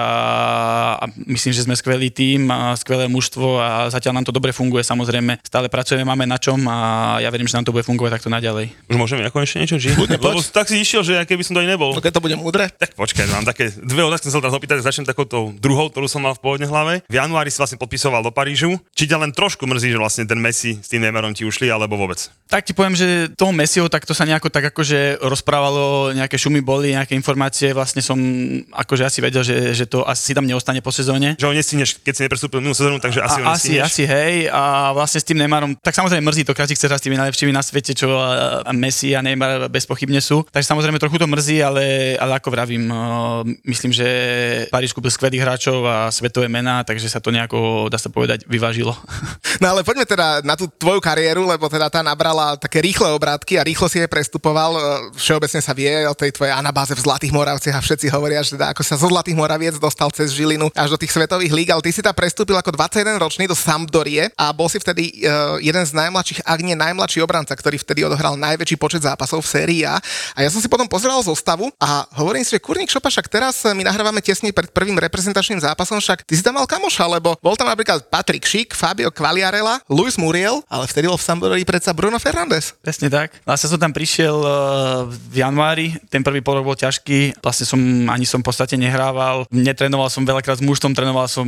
a 1.01 1.05
myslím, 1.25 1.57
že 1.57 1.65
sme 1.65 1.73
skvelý 1.73 2.13
tým 2.13 2.53
a 2.53 2.77
skvelé 2.77 3.09
mužstvo 3.09 3.57
a 3.57 3.89
zatiaľ 3.89 4.21
nám 4.21 4.27
to 4.29 4.35
dobre 4.35 4.53
funguje 4.53 4.85
samozrejme. 4.85 5.41
Stále 5.41 5.73
pracujeme, 5.73 6.05
máme 6.05 6.29
na 6.29 6.37
čom 6.37 6.61
a 6.69 7.17
ja 7.17 7.33
verím, 7.33 7.49
že 7.49 7.57
nám 7.57 7.65
to 7.65 7.73
bude 7.73 7.87
fungovať 7.87 8.21
takto 8.21 8.29
naďalej. 8.29 8.69
Už 8.91 8.97
môžeme 8.99 9.22
ja 9.23 9.31
konečne 9.31 9.63
niečo, 9.63 9.79
či? 9.79 9.95
Lebo 9.95 10.39
tak 10.43 10.67
si 10.67 10.79
išiel, 10.83 11.01
že 11.01 11.13
keby 11.23 11.41
som 11.41 11.55
to 11.55 11.63
aj 11.63 11.69
nebol. 11.71 11.95
No, 11.95 12.03
keď 12.03 12.19
to 12.19 12.23
bude 12.23 12.35
múdre. 12.35 12.67
Tak 12.69 12.99
počkaj, 12.99 13.25
mám 13.31 13.47
také 13.47 13.71
dve 13.71 14.03
otázky, 14.03 14.27
som 14.27 14.39
sa 14.39 14.49
teraz 14.49 14.55
opýtať, 14.57 14.83
začnem 14.83 15.07
takouto 15.07 15.55
druhou, 15.57 15.87
ktorú 15.87 16.11
som 16.11 16.21
mal 16.23 16.35
v 16.35 16.43
pôvodne 16.43 16.67
hlave. 16.67 17.01
V 17.07 17.15
januári 17.15 17.49
si 17.49 17.57
vlastne 17.59 17.79
podpisoval 17.79 18.21
do 18.21 18.31
Parížu. 18.35 18.75
Či 18.93 19.09
ťa 19.09 19.17
len 19.23 19.31
trošku 19.31 19.63
mrzí, 19.63 19.95
že 19.95 19.99
vlastne 19.99 20.23
ten 20.27 20.37
Messi 20.37 20.77
s 20.77 20.87
tým 20.91 21.01
Neymarom 21.03 21.31
ti 21.31 21.47
ušli, 21.47 21.71
alebo 21.71 21.95
vôbec? 21.95 22.29
Tak 22.51 22.67
ti 22.67 22.73
poviem, 22.75 22.93
že 22.93 23.31
toho 23.33 23.55
Messiho 23.55 23.89
tak 23.89 24.05
to 24.05 24.13
sa 24.13 24.27
nejako 24.27 24.49
tak 24.53 24.69
akože 24.73 25.21
rozprávalo, 25.21 26.13
nejaké 26.13 26.37
šumy 26.37 26.61
boli, 26.61 26.93
nejaké 26.95 27.17
informácie, 27.17 27.73
vlastne 27.73 27.99
som 27.99 28.17
akože 28.71 29.03
asi 29.03 29.19
vedel, 29.19 29.43
že, 29.43 29.73
že 29.75 29.85
to 29.85 30.07
asi 30.07 30.31
tam 30.31 30.47
neostane 30.47 30.79
po 30.79 30.93
sezóne. 30.93 31.35
Že 31.35 31.47
ho 31.49 31.53
nestineš, 31.53 31.99
keď 31.99 32.13
si 32.13 32.21
neprestúpil 32.25 32.63
minulú 32.63 32.77
sezónu, 32.77 32.97
takže 33.03 33.19
asi 33.19 33.39
a, 33.39 33.43
ho 33.43 33.47
asi, 33.51 33.71
asi, 33.77 34.03
hej, 34.07 34.47
a 34.47 34.93
vlastne 34.95 35.19
s 35.19 35.27
tým 35.27 35.41
Neymarom, 35.41 35.75
tak 35.81 35.93
samozrejme 35.93 36.23
mrzí 36.23 36.47
to, 36.47 36.55
každý 36.55 36.79
chce 36.79 36.87
hrať 36.87 36.99
s 37.01 37.05
tými 37.09 37.17
najlepšími 37.19 37.51
na 37.51 37.59
svete, 37.59 37.91
čo 37.91 38.15
a, 38.15 38.63
a 38.63 38.71
Messi 38.71 39.02
a 39.11 39.21
Neymar 39.21 39.69
bez 39.69 39.83
bezpochybne 39.83 40.23
sú. 40.23 40.47
Takže 40.47 40.71
samozrejme 40.71 40.95
trochu 40.95 41.19
to 41.19 41.27
mrzí, 41.27 41.59
ale, 41.59 42.15
ale 42.15 42.39
ako 42.39 42.49
vravím, 42.55 42.87
myslím, 43.67 43.91
že 43.91 44.07
Paríž 44.71 44.95
kúpil 44.95 45.11
skvelých 45.11 45.43
hráčov 45.43 45.83
a 45.83 46.07
svetové 46.07 46.47
mená, 46.47 46.87
takže 46.87 47.11
sa 47.11 47.19
to 47.19 47.35
nejako, 47.35 47.91
dá 47.91 47.99
sa 47.99 48.07
povedať, 48.07 48.47
vyvážilo. 48.47 48.95
No 49.61 49.69
ale 49.69 49.85
poďme 49.85 50.03
teda 50.03 50.41
na 50.41 50.57
tú 50.57 50.65
tvoju 50.65 50.97
kariéru, 50.97 51.45
lebo 51.45 51.69
teda 51.69 51.87
tá 51.87 52.01
nabrala 52.01 52.57
také 52.57 52.81
rýchle 52.81 53.05
obrátky 53.15 53.61
a 53.61 53.63
rýchlo 53.63 53.85
si 53.85 54.01
jej 54.01 54.09
prestupoval. 54.09 54.75
Všeobecne 55.13 55.61
sa 55.61 55.77
vie 55.77 56.03
o 56.09 56.17
tej 56.17 56.33
tvojej 56.33 56.51
anabáze 56.51 56.91
v 56.97 56.99
Zlatých 57.05 57.31
Moravciach 57.31 57.77
a 57.77 57.85
všetci 57.85 58.09
hovoria, 58.11 58.41
že 58.41 58.57
teda 58.57 58.73
ako 58.73 58.81
sa 58.81 58.97
zo 58.97 59.07
Zlatých 59.13 59.37
Moraviec 59.37 59.77
dostal 59.77 60.09
cez 60.09 60.33
Žilinu 60.33 60.73
až 60.73 60.89
do 60.89 60.97
tých 60.97 61.13
svetových 61.13 61.53
líg, 61.53 61.67
ale 61.69 61.85
ty 61.85 61.93
si 61.93 62.01
tam 62.01 62.17
prestúpil 62.17 62.57
ako 62.57 62.75
21 62.75 63.21
ročný 63.21 63.45
do 63.45 63.55
Sampdorie 63.55 64.33
a 64.35 64.49
bol 64.51 64.67
si 64.67 64.81
vtedy 64.81 65.21
uh, 65.21 65.61
jeden 65.61 65.85
z 65.85 65.91
najmladších, 65.95 66.43
ak 66.43 66.59
nie 66.65 66.75
najmladší 66.75 67.21
obranca, 67.21 67.53
ktorý 67.53 67.77
vtedy 67.77 68.03
odohral 68.03 68.33
najväčší 68.35 68.75
počet 68.75 68.92
zápasov 69.01 69.41
v 69.41 69.49
sérii 69.49 69.81
A. 69.87 69.97
A 70.37 70.39
ja 70.45 70.49
som 70.53 70.61
si 70.61 70.69
potom 70.69 70.85
pozeral 70.85 71.17
zostavu 71.25 71.73
a 71.81 72.05
hovorím 72.19 72.45
si, 72.45 72.53
že 72.53 72.61
Kurník 72.61 72.91
Šopa, 72.91 73.09
však 73.09 73.31
teraz 73.31 73.65
my 73.65 73.81
nahrávame 73.81 74.21
tesne 74.21 74.53
pred 74.53 74.69
prvým 74.69 74.99
reprezentačným 75.01 75.63
zápasom, 75.63 75.97
však 75.97 76.27
ty 76.27 76.33
si 76.37 76.43
tam 76.45 76.59
mal 76.59 76.67
kamoša, 76.69 77.05
lebo 77.07 77.33
bol 77.39 77.57
tam 77.57 77.71
napríklad 77.71 78.05
Patrik 78.11 78.45
Šik, 78.45 78.77
Fabio 78.77 79.09
Qualiarella, 79.09 79.81
Luis 79.89 80.19
Muriel, 80.19 80.61
ale 80.69 80.85
vtedy 80.85 81.09
bol 81.09 81.17
v 81.17 81.25
Sampdorii 81.25 81.65
predsa 81.65 81.95
Bruno 81.95 82.19
Fernández. 82.19 82.75
Presne 82.83 83.09
tak. 83.09 83.33
Vlastne 83.47 83.73
som 83.73 83.79
tam 83.79 83.95
prišiel 83.95 84.35
eh, 84.35 84.51
v 85.09 85.35
januári, 85.39 85.97
ten 86.11 86.21
prvý 86.21 86.43
pol 86.43 86.61
bol 86.61 86.77
ťažký, 86.77 87.39
vlastne 87.41 87.65
som 87.65 87.79
ani 88.09 88.27
som 88.27 88.43
v 88.43 88.47
podstate 88.51 88.75
nehrával, 88.75 89.47
netrenoval 89.49 90.11
som 90.11 90.27
veľakrát 90.27 90.59
s 90.59 90.63
mužstvom, 90.65 90.93
trénoval 90.93 91.25
som, 91.31 91.45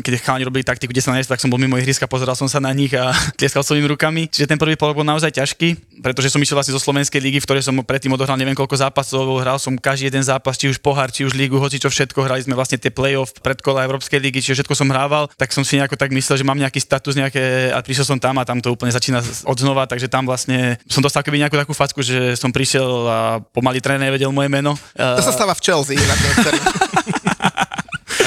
keď 0.00 0.22
chalani 0.22 0.48
robili 0.48 0.64
taktiku, 0.64 0.90
kde 0.90 1.04
sa 1.04 1.12
nejsť, 1.14 1.36
tak 1.36 1.42
som 1.42 1.50
bol 1.52 1.60
mimo 1.60 1.76
ihriska, 1.76 2.10
pozeral 2.10 2.34
som 2.38 2.46
sa 2.46 2.58
na 2.58 2.72
nich 2.72 2.92
a 2.96 3.12
tlieskal 3.38 3.62
svojimi 3.62 3.90
rukami. 3.90 4.26
Čiže 4.30 4.50
ten 4.50 4.58
prvý 4.58 4.74
pol 4.74 4.92
bol 4.96 5.04
naozaj 5.04 5.36
ťažký, 5.36 6.00
pretože 6.00 6.32
som 6.32 6.40
išiel 6.40 6.56
vlastne 6.56 6.74
zo 6.74 6.79
slovenskej 6.80 7.20
ligy, 7.20 7.38
v 7.40 7.46
ktorej 7.46 7.62
som 7.64 7.76
predtým 7.80 8.12
odohral 8.12 8.36
neviem 8.40 8.56
koľko 8.56 8.80
zápasov, 8.80 9.24
hral 9.40 9.60
som 9.60 9.76
každý 9.76 10.08
jeden 10.08 10.24
zápas, 10.24 10.56
či 10.56 10.68
už 10.68 10.80
pohár, 10.80 11.12
či 11.12 11.24
už 11.24 11.36
lígu, 11.36 11.60
hoci 11.60 11.78
čo 11.78 11.88
všetko, 11.92 12.24
hrali 12.24 12.42
sme 12.44 12.56
vlastne 12.56 12.80
tie 12.80 12.90
play-off 12.92 13.36
predkola 13.40 13.84
Európskej 13.86 14.20
ligy, 14.20 14.40
čiže 14.40 14.60
všetko 14.60 14.74
som 14.74 14.88
hrával, 14.88 15.28
tak 15.36 15.52
som 15.52 15.62
si 15.62 15.76
nejako 15.76 15.96
tak 15.96 16.10
myslel, 16.12 16.40
že 16.40 16.44
mám 16.44 16.58
nejaký 16.58 16.80
status 16.80 17.16
nejaké 17.16 17.72
a 17.72 17.78
prišiel 17.84 18.04
som 18.04 18.18
tam 18.18 18.40
a 18.40 18.44
tam 18.48 18.58
to 18.58 18.72
úplne 18.72 18.92
začína 18.92 19.20
odznova, 19.44 19.84
takže 19.84 20.08
tam 20.08 20.24
vlastne 20.24 20.80
som 20.88 21.04
dostal 21.04 21.20
keby 21.20 21.40
nejakú 21.40 21.56
takú 21.56 21.72
facku, 21.76 22.00
že 22.00 22.34
som 22.34 22.52
prišiel 22.52 22.88
a 23.06 23.18
pomaly 23.52 23.78
tréner 23.78 24.10
nevedel 24.10 24.32
moje 24.32 24.48
meno. 24.48 24.74
To 24.96 25.22
sa 25.22 25.30
stáva 25.30 25.52
v 25.52 25.62
Chelsea, 25.62 26.00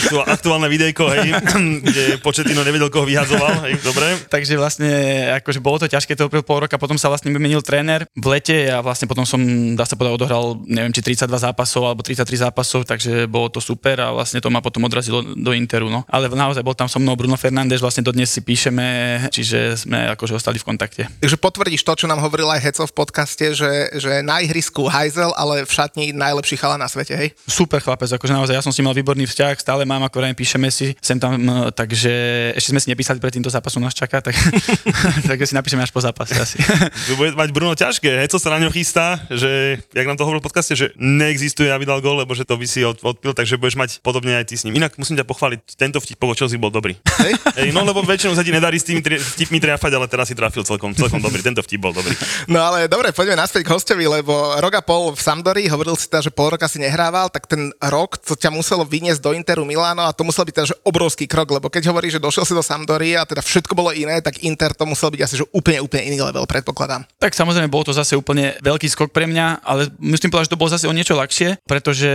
inak 0.04 0.28
aktuálne 0.28 0.68
videjko, 0.68 1.04
hej, 1.08 1.30
kde 1.88 2.04
Početino 2.20 2.62
nevedel, 2.66 2.92
koho 2.92 3.08
vyhadzoval, 3.08 3.64
hej, 3.68 3.80
dobre. 3.80 4.08
Takže 4.28 4.60
vlastne, 4.60 4.90
akože 5.40 5.60
bolo 5.64 5.80
to 5.80 5.88
ťažké 5.88 6.18
toho 6.20 6.30
pol 6.44 6.66
roka, 6.66 6.76
potom 6.76 7.00
sa 7.00 7.08
vlastne 7.08 7.32
vymenil 7.32 7.64
tréner 7.64 8.06
v 8.14 8.26
lete 8.28 8.68
a 8.70 8.84
vlastne 8.84 9.08
potom 9.08 9.24
som, 9.24 9.40
dá 9.78 9.88
sa 9.88 9.96
povedať, 9.96 10.16
odohral, 10.20 10.60
neviem, 10.68 10.92
či 10.92 11.02
32 11.02 11.30
zápasov 11.30 11.82
alebo 11.88 12.02
33 12.04 12.50
zápasov, 12.50 12.84
takže 12.84 13.26
bolo 13.30 13.48
to 13.48 13.64
super 13.64 14.00
a 14.04 14.12
vlastne 14.12 14.44
to 14.44 14.52
ma 14.52 14.60
potom 14.60 14.84
odrazilo 14.84 15.24
do 15.24 15.52
Interu, 15.56 15.88
no. 15.88 16.04
Ale 16.10 16.28
naozaj 16.28 16.66
bol 16.66 16.76
tam 16.76 16.90
so 16.90 17.00
mnou 17.00 17.16
Bruno 17.16 17.40
Fernández, 17.40 17.80
vlastne 17.80 18.04
dodnes 18.04 18.30
si 18.30 18.42
píšeme, 18.44 18.86
čiže 19.32 19.88
sme 19.88 20.12
akože 20.18 20.36
ostali 20.36 20.60
v 20.60 20.68
kontakte. 20.68 21.08
Takže 21.22 21.38
potvrdíš 21.40 21.86
to, 21.86 21.94
čo 21.96 22.10
nám 22.10 22.20
hovoril 22.20 22.50
aj 22.50 22.62
Heco 22.64 22.84
v 22.90 22.94
podcaste, 22.94 23.46
že, 23.56 23.94
že 23.96 24.26
na 24.26 24.42
ihrisku 24.42 24.90
hajzel, 24.90 25.32
ale 25.38 25.64
v 25.64 25.72
šatni 25.72 26.06
najlepší 26.12 26.60
chala 26.60 26.76
na 26.76 26.90
svete, 26.90 27.14
hej? 27.16 27.30
Super 27.48 27.80
chlapec, 27.80 28.10
akože 28.10 28.34
naozaj 28.34 28.56
ja 28.58 28.64
som 28.66 28.74
s 28.74 28.78
ním 28.82 28.90
mal 28.92 28.98
výborný 28.98 29.26
vzťah, 29.30 29.56
stále 29.60 29.84
mám, 29.94 30.10
ako 30.10 30.18
vrajím, 30.18 30.38
píšeme 30.38 30.70
si 30.74 30.98
sem 30.98 31.22
tam, 31.22 31.38
takže 31.76 32.12
ešte 32.58 32.74
sme 32.74 32.82
si 32.82 32.90
nepísali 32.90 33.22
pred 33.22 33.30
týmto 33.30 33.54
zápasom, 33.54 33.84
nás 33.84 33.94
čaká, 33.94 34.24
tak, 34.24 34.34
tak 35.30 35.38
si 35.46 35.54
napíšeme 35.54 35.86
až 35.86 35.94
po 35.94 36.02
zápase 36.02 36.34
asi. 36.34 36.58
Bude 37.20 37.38
mať 37.38 37.50
Bruno 37.54 37.78
ťažké, 37.78 38.26
Heco 38.26 38.42
sa 38.42 38.56
na 38.56 38.64
ňo 38.64 38.74
chystá, 38.74 39.22
že, 39.30 39.78
jak 39.94 40.08
nám 40.10 40.18
to 40.18 40.26
hovoril 40.26 40.42
v 40.42 40.48
podcaste, 40.50 40.74
že 40.74 40.96
neexistuje, 40.98 41.70
aby 41.70 41.86
dal 41.86 42.02
gol, 42.02 42.18
lebo 42.18 42.34
že 42.34 42.48
to 42.48 42.58
by 42.58 42.66
si 42.66 42.82
od, 42.82 42.98
odpil, 43.04 43.36
takže 43.38 43.60
budeš 43.62 43.78
mať 43.78 43.90
podobne 44.02 44.34
aj 44.40 44.50
ty 44.50 44.56
s 44.58 44.66
ním. 44.66 44.80
Inak 44.82 44.98
musím 44.98 45.20
ťa 45.20 45.28
pochváliť, 45.28 45.60
tento 45.78 46.02
vtip 46.02 46.18
po 46.18 46.34
Chelsea 46.34 46.58
bol 46.58 46.74
dobrý. 46.74 46.96
Hej? 47.22 47.34
Ej, 47.62 47.70
no 47.76 47.84
lebo 47.84 48.02
väčšinou 48.02 48.34
sa 48.34 48.42
ti 48.42 48.56
nedarí 48.56 48.80
s 48.80 48.88
tými 48.88 49.04
tri, 49.04 49.20
vtipmi 49.20 49.60
triafať, 49.60 49.92
ale 49.94 50.08
teraz 50.08 50.32
si 50.32 50.36
trafil 50.36 50.64
celkom, 50.64 50.96
celkom 50.96 51.20
dobrý. 51.20 51.44
Tento 51.44 51.62
vtip 51.62 51.84
bol 51.84 51.92
dobrý. 51.92 52.16
No 52.48 52.64
ale 52.64 52.88
dobre, 52.88 53.12
poďme 53.12 53.44
naspäť 53.44 53.68
k 53.68 53.74
hostovi, 53.76 54.08
lebo 54.08 54.34
rok 54.58 54.74
a 54.80 54.84
pol 54.84 55.12
v 55.12 55.22
Sampdori, 55.22 55.68
hovoril 55.68 56.00
si 56.00 56.08
teda, 56.08 56.26
že 56.26 56.32
pol 56.32 56.56
roka 56.56 56.66
si 56.72 56.80
nehrával, 56.80 57.28
tak 57.28 57.46
ten 57.46 57.70
rok, 57.80 58.18
co 58.24 58.34
ťa 58.34 58.50
muselo 58.50 58.88
vyniesť 58.88 59.22
do 59.22 59.32
Interu 59.36 59.68
Milano 59.84 60.08
a 60.08 60.16
to 60.16 60.24
musel 60.24 60.48
byť 60.48 60.56
teda 60.56 60.68
že 60.72 60.80
obrovský 60.88 61.28
krok, 61.28 61.52
lebo 61.52 61.68
keď 61.68 61.92
hovorí, 61.92 62.08
že 62.08 62.24
došiel 62.24 62.48
si 62.48 62.56
do 62.56 62.63
Sampdory 62.63 63.20
a 63.20 63.28
teda 63.28 63.44
všetko 63.44 63.75
bolo 63.75 63.92
iné, 63.92 64.24
tak 64.24 64.40
Inter 64.48 64.72
to 64.72 64.88
musel 64.88 65.12
byť 65.12 65.22
asi 65.28 65.36
že 65.44 65.46
úplne, 65.52 65.84
úplne 65.84 66.08
iný 66.08 66.24
level, 66.24 66.48
predpokladám. 66.48 67.04
Tak 67.20 67.36
samozrejme, 67.36 67.68
bol 67.68 67.84
to 67.84 67.92
zase 67.92 68.16
úplne 68.16 68.56
veľký 68.63 68.88
skok 68.88 69.12
pre 69.12 69.28
mňa, 69.28 69.60
ale 69.68 69.92
myslím 70.00 70.32
povedať, 70.32 70.48
že 70.48 70.54
to 70.56 70.62
bolo 70.63 70.72
zase 70.72 70.88
o 70.88 70.96
niečo 70.96 71.20
ľahšie, 71.20 71.68
pretože 71.68 72.10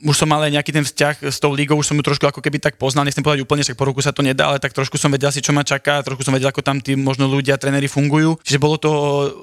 už 0.00 0.16
som 0.16 0.24
mal 0.32 0.40
aj 0.40 0.56
nejaký 0.56 0.72
ten 0.72 0.84
vzťah 0.88 1.28
s 1.28 1.36
tou 1.36 1.52
lígou, 1.52 1.76
už 1.76 1.92
som 1.92 1.98
ju 2.00 2.04
trošku 2.06 2.24
ako 2.24 2.40
keby 2.40 2.56
tak 2.56 2.80
poznal, 2.80 3.04
nechcem 3.04 3.20
povedať 3.20 3.44
úplne, 3.44 3.60
že 3.60 3.76
po 3.76 3.84
roku 3.84 4.00
sa 4.00 4.16
to 4.16 4.24
nedá, 4.24 4.48
ale 4.48 4.56
tak 4.56 4.72
trošku 4.72 4.96
som 4.96 5.12
vedel 5.12 5.28
si, 5.28 5.44
čo 5.44 5.52
ma 5.52 5.60
čaká, 5.60 6.00
trošku 6.00 6.24
som 6.24 6.32
vedel, 6.32 6.48
ako 6.48 6.64
tam 6.64 6.80
tí 6.80 6.96
možno 6.96 7.28
ľudia, 7.28 7.60
tréneri 7.60 7.90
fungujú. 7.90 8.40
Čiže 8.40 8.56
bolo 8.56 8.80
to 8.80 8.90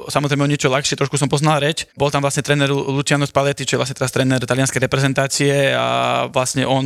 samozrejme 0.09 0.41
o 0.41 0.49
niečo 0.49 0.71
ľahšie, 0.73 0.97
trošku 0.97 1.19
som 1.21 1.29
poznal 1.29 1.61
reč. 1.61 1.85
Bol 1.93 2.09
tam 2.09 2.23
vlastne 2.23 2.41
tréner 2.41 2.71
Luciano 2.71 3.27
Spalletti, 3.27 3.67
čo 3.67 3.77
je 3.77 3.81
vlastne 3.83 3.97
teraz 3.99 4.15
tréner 4.15 4.39
talianskej 4.39 4.81
reprezentácie 4.81 5.75
a 5.75 6.25
vlastne 6.31 6.63
on, 6.63 6.85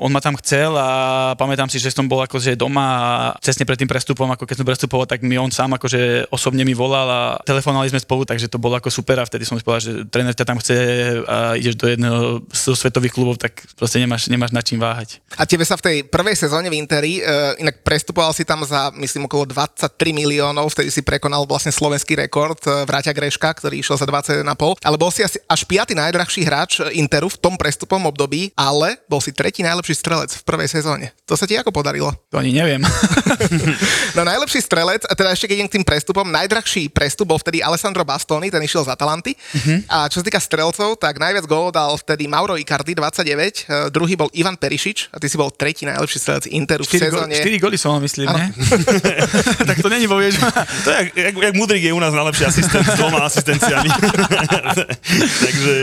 on 0.00 0.07
ma 0.12 0.20
tam 0.20 0.36
chcel 0.40 0.74
a 0.76 0.88
pamätám 1.36 1.68
si, 1.68 1.80
že 1.80 1.92
som 1.92 2.04
bol 2.08 2.20
akože 2.24 2.56
doma 2.58 2.84
a 2.88 3.06
cestne 3.40 3.68
pred 3.68 3.78
tým 3.78 3.88
prestupom, 3.88 4.28
ako 4.28 4.44
keď 4.44 4.56
som 4.60 4.66
prestupoval, 4.66 5.06
tak 5.08 5.24
mi 5.24 5.36
on 5.36 5.52
sám 5.52 5.76
akože 5.76 6.32
osobne 6.32 6.64
mi 6.64 6.74
volal 6.76 7.08
a 7.08 7.20
telefonovali 7.44 7.92
sme 7.92 8.00
spolu, 8.02 8.24
takže 8.24 8.50
to 8.50 8.60
bolo 8.60 8.76
ako 8.76 8.90
super 8.92 9.20
a 9.20 9.28
vtedy 9.28 9.44
som 9.46 9.56
si 9.56 9.64
povedal, 9.64 9.84
že 9.84 9.92
tréner 10.08 10.34
ťa 10.34 10.48
tam 10.48 10.58
chce 10.58 10.76
a 11.24 11.54
ideš 11.56 11.76
do 11.78 11.86
jedného 11.88 12.18
z 12.52 12.62
svetových 12.74 13.14
klubov, 13.14 13.36
tak 13.40 13.64
proste 13.76 14.02
nemáš, 14.02 14.28
nemáš 14.28 14.52
na 14.52 14.64
čím 14.64 14.82
váhať. 14.82 15.22
A 15.38 15.46
tebe 15.46 15.64
sa 15.64 15.78
v 15.78 15.84
tej 15.84 15.96
prvej 16.08 16.36
sezóne 16.36 16.68
v 16.68 16.78
Interi, 16.80 17.20
uh, 17.20 17.54
inak 17.60 17.80
prestupoval 17.86 18.34
si 18.34 18.42
tam 18.42 18.64
za, 18.66 18.90
myslím, 18.96 19.30
okolo 19.30 19.48
23 19.48 19.94
miliónov, 20.12 20.72
vtedy 20.72 20.92
si 20.92 21.00
prekonal 21.04 21.46
vlastne 21.46 21.70
slovenský 21.70 22.18
rekord 22.18 22.58
uh, 22.66 22.84
Vráťa 22.84 23.14
Greška, 23.14 23.54
ktorý 23.56 23.80
išiel 23.80 23.96
za 24.00 24.06
21,5, 24.06 24.82
ale 24.84 24.96
bol 24.96 25.10
si 25.12 25.22
asi 25.22 25.38
až 25.46 25.64
piaty 25.64 25.94
najdrahší 25.94 26.42
hráč 26.44 26.72
Interu 26.92 27.30
v 27.32 27.38
tom 27.40 27.54
prestupom 27.54 28.00
období, 28.08 28.50
ale 28.58 28.98
bol 29.06 29.22
si 29.22 29.30
tretí 29.30 29.62
najlepší 29.62 29.87
strelec 29.94 30.30
v 30.34 30.42
prvej 30.44 30.68
sezóne. 30.68 31.12
To 31.28 31.36
sa 31.36 31.44
ti 31.44 31.56
ako 31.56 31.70
podarilo? 31.70 32.12
To 32.32 32.40
ani 32.40 32.52
neviem. 32.52 32.82
no 34.16 34.24
najlepší 34.24 34.60
strelec, 34.64 35.04
a 35.06 35.12
teda 35.12 35.32
ešte 35.32 35.48
keď 35.48 35.56
idem 35.62 35.68
k 35.68 35.74
tým 35.80 35.86
prestupom, 35.86 36.26
najdrahší 36.28 36.88
prestup 36.92 37.28
bol 37.30 37.38
vtedy 37.40 37.60
Alessandro 37.60 38.02
Bastoni, 38.04 38.48
ten 38.48 38.62
išiel 38.64 38.84
z 38.84 38.92
Atalanty. 38.92 39.36
Uh-huh. 39.36 39.78
A 39.88 40.08
čo 40.08 40.20
sa 40.20 40.24
týka 40.24 40.40
strelcov, 40.40 40.96
tak 40.96 41.20
najviac 41.20 41.44
gólov 41.44 41.76
dal 41.76 41.94
vtedy 42.00 42.26
Mauro 42.26 42.56
Icardi, 42.56 42.96
29, 42.96 43.28
uh, 43.68 43.92
druhý 43.92 44.16
bol 44.16 44.32
Ivan 44.34 44.56
Perišič 44.56 45.12
a 45.12 45.20
ty 45.20 45.28
si 45.28 45.36
bol 45.36 45.52
tretí 45.52 45.84
najlepší 45.84 46.18
strelec 46.18 46.44
Interu 46.50 46.84
v 46.84 46.90
4, 46.96 47.04
sezóne. 47.08 47.34
Go, 47.36 47.44
4 47.44 47.62
góly 47.62 47.76
som 47.78 48.00
myslím, 48.00 48.28
ne? 48.32 48.52
tak 49.68 49.76
to 49.82 49.88
není, 49.92 50.08
povieš. 50.08 50.40
to 50.84 50.88
je, 50.90 50.96
jak, 51.14 51.34
jak 51.36 51.54
Mudrik 51.54 51.82
je 51.82 51.92
u 51.92 52.00
nás 52.00 52.14
najlepší 52.14 52.44
asistent 52.44 52.86
s 52.86 52.94
dvoma 52.96 53.18
asistenciami. 53.26 53.90
Takže... 55.18 55.74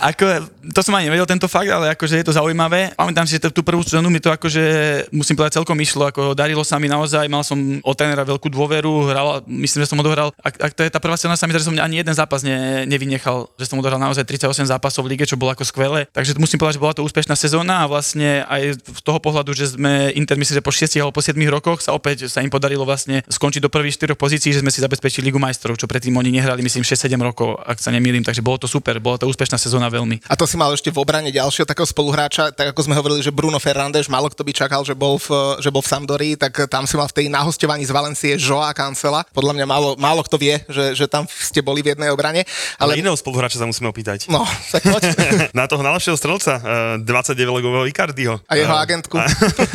Ako, 0.00 0.24
to 0.72 0.80
som 0.80 0.94
ani 0.94 1.08
nevedel 1.08 1.26
tento 1.28 1.48
fakt, 1.48 1.68
ale 1.68 1.92
akože 1.96 2.20
je 2.20 2.26
to 2.26 2.32
zaujímavé. 2.32 2.92
Pamätám 2.96 3.26
si, 3.28 3.36
že 3.36 3.43
tú 3.50 3.66
prvú 3.66 3.82
sezónu 3.84 4.08
mi 4.08 4.22
to 4.22 4.30
akože, 4.30 4.62
musím 5.10 5.36
povedať, 5.36 5.60
celkom 5.60 5.76
išlo, 5.80 6.08
ako 6.08 6.32
darilo 6.32 6.62
sa 6.62 6.78
mi 6.78 6.86
naozaj, 6.86 7.26
mal 7.28 7.42
som 7.42 7.58
od 7.82 7.94
trénera 7.96 8.22
veľkú 8.22 8.48
dôveru, 8.48 9.10
hral, 9.10 9.42
myslím, 9.48 9.84
že 9.84 9.90
som 9.90 10.00
odohral, 10.00 10.30
ak, 10.40 10.54
ak 10.60 10.72
to 10.72 10.82
je 10.86 10.90
tá 10.92 11.00
prvá 11.02 11.18
sezóna, 11.18 11.36
sa 11.36 11.48
mi 11.48 11.52
že 11.52 11.66
som 11.66 11.76
ani 11.76 12.00
jeden 12.00 12.14
zápas 12.14 12.44
ne, 12.46 12.84
nevynechal, 12.86 13.50
že 13.58 13.66
som 13.68 13.78
odohral 13.80 13.98
naozaj 13.98 14.22
38 14.26 14.70
zápasov 14.70 15.04
v 15.04 15.16
lige, 15.16 15.24
čo 15.28 15.38
bolo 15.38 15.52
ako 15.52 15.66
skvelé. 15.66 16.06
Takže 16.14 16.38
musím 16.38 16.62
povedať, 16.62 16.78
že 16.78 16.82
bola 16.82 16.94
to 16.94 17.02
úspešná 17.06 17.34
sezóna 17.34 17.82
a 17.82 17.90
vlastne 17.90 18.46
aj 18.46 18.78
z 18.80 19.02
toho 19.02 19.18
pohľadu, 19.18 19.52
že 19.52 19.74
sme 19.74 20.14
Inter, 20.14 20.38
myslím, 20.38 20.60
že 20.60 20.64
po 20.64 20.72
6 20.72 20.94
alebo 21.02 21.14
po 21.14 21.22
7 21.22 21.36
rokoch 21.50 21.82
sa 21.82 21.94
opäť 21.94 22.30
sa 22.30 22.40
im 22.40 22.50
podarilo 22.50 22.86
vlastne 22.86 23.22
skončiť 23.26 23.60
do 23.62 23.70
prvých 23.70 23.98
4 23.98 24.14
pozícií, 24.14 24.50
že 24.54 24.60
sme 24.62 24.70
si 24.70 24.82
zabezpečili 24.82 25.28
Ligu 25.30 25.42
majstrov, 25.42 25.74
čo 25.74 25.90
predtým 25.90 26.14
oni 26.14 26.30
nehrali, 26.30 26.62
myslím, 26.62 26.86
6-7 26.86 27.14
rokov, 27.18 27.58
ak 27.64 27.82
sa 27.82 27.90
nemýlim, 27.90 28.22
takže 28.22 28.44
bolo 28.44 28.62
to 28.62 28.70
super, 28.70 28.96
bola 29.02 29.18
to 29.18 29.26
úspešná 29.26 29.58
sezóna 29.58 29.90
veľmi. 29.90 30.22
A 30.30 30.38
to 30.38 30.46
si 30.46 30.54
mal 30.54 30.70
ešte 30.70 30.94
v 30.94 31.00
obrane 31.02 31.34
ďalšieho 31.34 31.66
takého 31.66 31.88
spoluhráča, 31.88 32.54
tak 32.54 32.70
ako 32.70 32.80
sme 32.86 32.94
hovorili, 32.94 33.20
že 33.20 33.33
Bruno 33.34 33.58
Fernández, 33.58 34.06
málo 34.06 34.30
kto 34.30 34.46
by 34.46 34.52
čakal, 34.54 34.86
že 34.86 34.94
bol 34.94 35.18
v, 35.18 35.58
že 35.58 35.74
bol 35.74 35.82
v 35.82 35.90
Sampdorii, 35.90 36.34
tak 36.38 36.70
tam 36.70 36.86
si 36.86 36.94
mal 36.94 37.10
v 37.10 37.18
tej 37.18 37.26
nahosťovaní 37.26 37.82
z 37.82 37.92
Valencie 37.92 38.32
Joa 38.38 38.70
Cancela. 38.70 39.26
Podľa 39.34 39.58
mňa 39.58 39.66
málo, 39.66 39.88
málo 39.98 40.22
kto 40.22 40.38
vie, 40.38 40.62
že, 40.70 40.94
že 40.94 41.06
tam 41.10 41.26
ste 41.26 41.60
boli 41.60 41.82
v 41.82 41.98
jednej 41.98 42.14
obrane. 42.14 42.46
Ale, 42.78 42.94
ale 42.94 43.02
iného 43.02 43.18
spoluhráča 43.18 43.58
sa 43.58 43.66
musíme 43.66 43.90
opýtať. 43.90 44.30
No, 44.30 44.46
tak 44.70 44.86
poď. 44.86 45.02
Na 45.58 45.66
toho 45.66 45.82
najlepšieho 45.82 46.14
strelca, 46.14 46.62
29-legového 47.02 47.90
Icardiho. 47.90 48.38
A 48.46 48.54
jeho 48.54 48.74
agentku. 48.78 49.18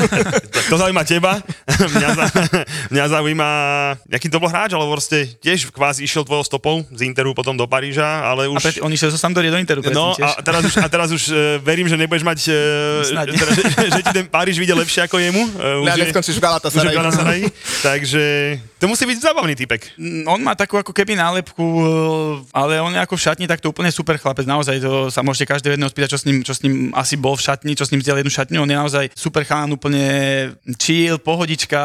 to 0.72 0.76
zaujíma 0.80 1.04
teba. 1.04 1.44
mňa, 1.96 2.10
za, 2.16 2.26
mňa 2.94 3.06
zaujíma, 3.12 3.50
aký 4.08 4.32
to 4.32 4.40
bol 4.40 4.48
hráč, 4.48 4.72
alebo 4.72 4.96
proste 4.96 5.28
tiež 5.44 5.74
kvázi 5.74 6.08
išiel 6.08 6.24
tvojou 6.24 6.46
stopou 6.46 6.76
z 6.94 7.02
Interu 7.04 7.36
potom 7.36 7.58
do 7.58 7.68
Paríža, 7.68 8.24
ale 8.24 8.48
už... 8.48 8.62
A 8.62 8.64
pre, 8.64 8.72
on 8.86 8.92
išiel 8.94 9.12
zo 9.12 9.20
Sampdorie 9.20 9.52
do 9.52 9.60
Interu. 9.60 9.84
No 9.92 10.16
tiež. 10.16 10.24
a 10.24 10.42
teraz 10.46 10.62
už, 10.64 10.74
a 10.80 10.88
teraz 10.88 11.10
už 11.12 11.24
uh, 11.30 11.36
verím, 11.60 11.90
že 11.90 11.98
nebudeš 11.98 12.24
mať, 12.24 12.40
uh, 12.54 13.49
že, 13.58 13.64
že, 13.92 14.02
ti 14.04 14.12
ten 14.14 14.26
Paríž 14.28 14.58
vyjde 14.60 14.76
lepšie 14.78 15.02
ako 15.06 15.18
jemu. 15.18 15.44
Uh, 15.58 15.86
už 15.86 15.98
ne, 15.98 16.06
skončíš 16.14 16.38
v 16.38 16.44
Galatasaray. 16.44 17.42
takže 17.88 18.24
to 18.80 18.88
musí 18.88 19.04
byť 19.04 19.20
zábavný 19.20 19.54
typek. 19.60 20.00
On 20.26 20.40
má 20.40 20.56
takú 20.56 20.80
ako 20.80 20.96
keby 20.96 21.20
nálepku, 21.20 21.64
ale 22.56 22.80
on 22.80 22.96
je 22.96 23.04
ako 23.04 23.20
v 23.20 23.26
šatni, 23.28 23.46
tak 23.46 23.60
to 23.60 23.70
úplne 23.70 23.92
super 23.92 24.16
chlapec. 24.16 24.48
Naozaj 24.48 24.80
to 24.80 25.12
sa 25.12 25.20
môžete 25.20 25.52
každého 25.52 25.76
jedného 25.76 25.92
spýtať, 25.92 26.10
čo 26.16 26.20
s 26.20 26.26
ním, 26.26 26.38
čo 26.42 26.54
s 26.56 26.64
ním 26.64 26.96
asi 26.96 27.20
bol 27.20 27.36
v 27.36 27.44
šatni, 27.44 27.76
čo 27.76 27.84
s 27.84 27.92
ním 27.92 28.00
zdieľal 28.00 28.24
jednu 28.24 28.32
šatňu. 28.32 28.64
On 28.64 28.72
je 28.72 28.80
naozaj 28.80 29.06
super 29.14 29.44
chalán, 29.44 29.76
úplne 29.76 30.08
chill, 30.80 31.20
pohodička. 31.20 31.80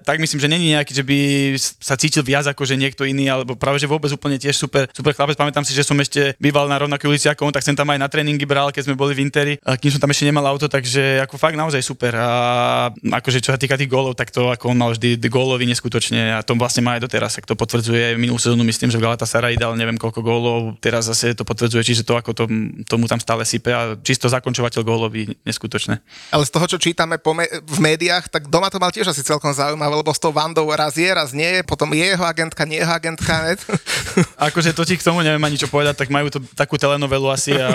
Tak 0.00 0.16
myslím, 0.16 0.40
že 0.40 0.48
není 0.48 0.72
nejaký, 0.72 0.92
že 0.96 1.04
by 1.04 1.18
sa 1.60 2.00
cítil 2.00 2.24
viac 2.24 2.48
ako 2.48 2.64
že 2.64 2.80
niekto 2.80 3.04
iný, 3.04 3.28
alebo 3.28 3.52
práve 3.54 3.76
že 3.76 3.86
vôbec 3.86 4.08
úplne 4.08 4.40
tiež 4.40 4.56
super, 4.56 4.88
super 4.96 5.12
chlapec. 5.12 5.36
Pamätám 5.36 5.68
si, 5.68 5.76
že 5.76 5.84
som 5.84 6.00
ešte 6.00 6.32
býval 6.40 6.64
na 6.64 6.80
rovnakej 6.80 7.08
ulici 7.12 7.26
ako 7.28 7.48
on, 7.48 7.54
tak 7.54 7.62
som 7.62 7.76
tam 7.76 7.92
aj 7.92 8.00
na 8.00 8.08
tréningy 8.08 8.48
bral, 8.48 8.72
keď 8.72 8.88
sme 8.88 8.96
boli 8.96 9.12
v 9.12 9.28
Interi, 9.28 9.54
kým 9.60 9.92
som 9.92 10.00
tam 10.00 10.08
ešte 10.08 10.24
nemal 10.24 10.48
auto, 10.48 10.64
takže 10.64 11.20
ako 11.28 11.36
fakt 11.36 11.60
naozaj 11.60 11.84
super. 11.84 12.16
A 12.16 12.88
akože 12.88 13.44
čo 13.44 13.52
sa 13.52 13.60
týka 13.60 13.76
tých 13.76 13.92
gólov, 13.92 14.16
tak 14.16 14.32
to 14.32 14.48
ako 14.48 14.72
on 14.72 14.78
mal 14.80 14.96
vždy 14.96 15.20
gólový 15.28 15.68
neskutočne 15.68 16.37
a 16.38 16.46
to 16.46 16.54
vlastne 16.54 16.86
má 16.86 16.94
aj 16.94 17.10
doteraz, 17.10 17.34
ak 17.34 17.44
to 17.44 17.58
potvrdzuje. 17.58 18.14
Minulú 18.14 18.38
sezónu 18.38 18.62
myslím, 18.62 18.94
že 18.94 18.98
v 19.02 19.10
Galatasaray 19.10 19.58
dal 19.58 19.74
neviem 19.74 19.98
koľko 19.98 20.22
gólov, 20.22 20.78
teraz 20.78 21.10
zase 21.10 21.34
to 21.34 21.42
potvrdzuje, 21.42 21.82
čiže 21.82 22.06
to 22.06 22.14
ako 22.14 22.30
to, 22.30 22.44
tomu 22.86 23.10
tam 23.10 23.18
stále 23.18 23.42
sype 23.42 23.74
a 23.74 23.98
čisto 23.98 24.30
zakončovateľ 24.30 24.80
gólový 24.86 25.34
neskutočné. 25.42 25.98
Ale 26.30 26.44
z 26.46 26.50
toho, 26.54 26.66
čo 26.70 26.78
čítame 26.78 27.18
po 27.18 27.34
me- 27.34 27.50
v 27.50 27.78
médiách, 27.82 28.30
tak 28.30 28.46
doma 28.46 28.70
to 28.70 28.78
mal 28.78 28.94
tiež 28.94 29.10
asi 29.10 29.26
celkom 29.26 29.50
zaujímavé, 29.50 29.98
lebo 29.98 30.14
s 30.14 30.22
tou 30.22 30.30
Vandou 30.30 30.70
raz 30.70 30.94
je, 30.94 31.10
raz 31.10 31.34
nie, 31.34 31.66
potom 31.66 31.90
je 31.90 32.06
jeho 32.06 32.22
agentka, 32.22 32.62
nie 32.62 32.78
jeho 32.78 32.94
agentka. 32.94 33.58
akože 34.48 34.70
to 34.70 34.86
ti 34.86 34.94
k 34.94 35.02
tomu 35.02 35.26
neviem 35.26 35.42
ani 35.42 35.58
čo 35.58 35.66
povedať, 35.66 36.06
tak 36.06 36.14
majú 36.14 36.30
to 36.30 36.38
takú 36.54 36.78
telenovelu 36.78 37.26
asi 37.34 37.58
a 37.58 37.70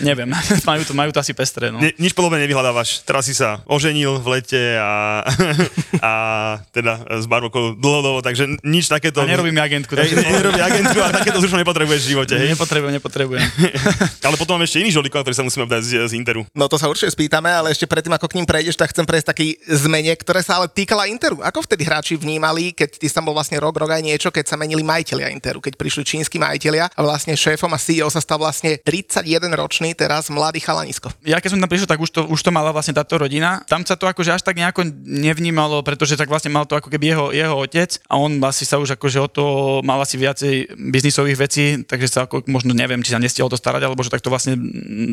neviem, 0.00 0.28
majú 0.68 0.82
to, 0.84 0.92
majú 0.92 1.10
to 1.12 1.20
asi 1.20 1.32
pestré. 1.32 1.72
No. 1.72 1.80
Ni, 1.80 1.92
nič 1.96 2.12
podobné 2.12 2.42
nevyhľadávaš. 2.44 3.06
Teraz 3.06 3.28
si 3.28 3.34
sa 3.36 3.62
oženil 3.64 4.20
v 4.20 4.26
lete 4.38 4.62
a, 4.76 5.24
a 6.04 6.12
teda 6.72 7.22
s 7.22 7.24
Barbokou 7.46 7.78
dlhodobo, 7.78 8.26
takže 8.26 8.58
nič 8.66 8.90
takéto... 8.90 9.22
A 9.22 9.30
nerobím 9.30 9.54
agentku. 9.54 9.94
Takže 9.94 10.18
ne, 10.18 10.34
nerobí 10.34 10.58
agentku 10.58 10.98
a 10.98 11.14
takéto 11.14 11.38
už 11.38 11.54
nepotrebuješ 11.54 12.02
v 12.02 12.08
živote. 12.18 12.34
Hej? 12.34 12.58
Nepotrebujem, 12.58 12.94
nepotrebujem. 12.98 13.46
ale 14.26 14.34
potom 14.34 14.58
mám 14.58 14.66
ešte 14.66 14.82
iný 14.82 14.90
žolík, 14.90 15.14
ktorý 15.14 15.30
sa 15.30 15.46
musíme 15.46 15.70
obdať 15.70 15.82
z, 15.86 15.90
z 16.10 16.12
Interu. 16.18 16.42
No 16.58 16.66
to 16.66 16.74
sa 16.74 16.90
určite 16.90 17.14
spýtame, 17.14 17.46
ale 17.46 17.70
ešte 17.70 17.86
predtým, 17.86 18.10
ako 18.18 18.26
k 18.26 18.42
ním 18.42 18.46
prejdeš, 18.50 18.74
tak 18.74 18.90
chcem 18.90 19.06
prejsť 19.06 19.26
taký 19.30 19.54
zmene, 19.70 20.10
ktoré 20.18 20.42
sa 20.42 20.58
ale 20.58 20.66
týkala 20.66 21.06
Interu. 21.06 21.38
Ako 21.38 21.62
vtedy 21.62 21.86
hráči 21.86 22.18
vnímali, 22.18 22.74
keď 22.74 22.98
ty 22.98 23.06
tam 23.06 23.30
bol 23.30 23.38
vlastne 23.38 23.62
rok, 23.62 23.78
rok 23.78 23.94
aj 23.94 24.02
niečo, 24.02 24.34
keď 24.34 24.50
sa 24.50 24.56
menili 24.58 24.82
majiteľia 24.82 25.30
Interu, 25.30 25.62
keď 25.62 25.78
prišli 25.78 26.02
čínsky 26.02 26.42
majiteľia 26.42 26.90
a 26.90 27.00
vlastne 27.06 27.38
šéfom 27.38 27.70
a 27.70 27.78
CEO 27.78 28.10
sa 28.10 28.18
stal 28.18 28.42
vlastne 28.42 28.74
31 28.82 29.22
ročný 29.54 29.94
teraz 29.94 30.26
mladý 30.26 30.58
chalanisko. 30.58 31.14
Ja 31.22 31.38
keď 31.38 31.54
som 31.54 31.62
tam 31.62 31.70
prišiel, 31.70 31.86
tak 31.86 32.02
už 32.02 32.10
to, 32.10 32.26
už 32.26 32.40
to 32.42 32.50
mala 32.50 32.74
vlastne 32.74 32.98
táto 32.98 33.14
rodina. 33.22 33.62
Tam 33.70 33.86
sa 33.86 33.94
to 33.94 34.10
akože 34.10 34.34
až 34.34 34.42
tak 34.42 34.58
nejako 34.58 34.82
nevnímalo, 35.06 35.86
pretože 35.86 36.18
tak 36.18 36.26
vlastne 36.26 36.50
mal 36.50 36.66
to 36.66 36.74
ako 36.74 36.90
keby 36.90 37.14
jeho, 37.14 37.26
jeho 37.36 37.56
otec 37.56 38.00
a 38.08 38.16
on 38.16 38.40
asi 38.44 38.64
sa 38.64 38.80
už 38.80 38.96
akože 38.96 39.18
o 39.20 39.28
to 39.28 39.44
mal 39.84 40.00
asi 40.00 40.16
viacej 40.16 40.72
biznisových 40.76 41.38
vecí, 41.38 41.64
takže 41.84 42.06
sa 42.08 42.20
ako 42.24 42.46
možno 42.48 42.72
neviem, 42.72 43.02
či 43.04 43.12
sa 43.12 43.20
nestiel 43.20 43.48
o 43.48 43.52
to 43.52 43.58
starať, 43.58 43.82
alebo 43.84 44.00
že 44.00 44.12
takto 44.12 44.32
vlastne 44.32 44.56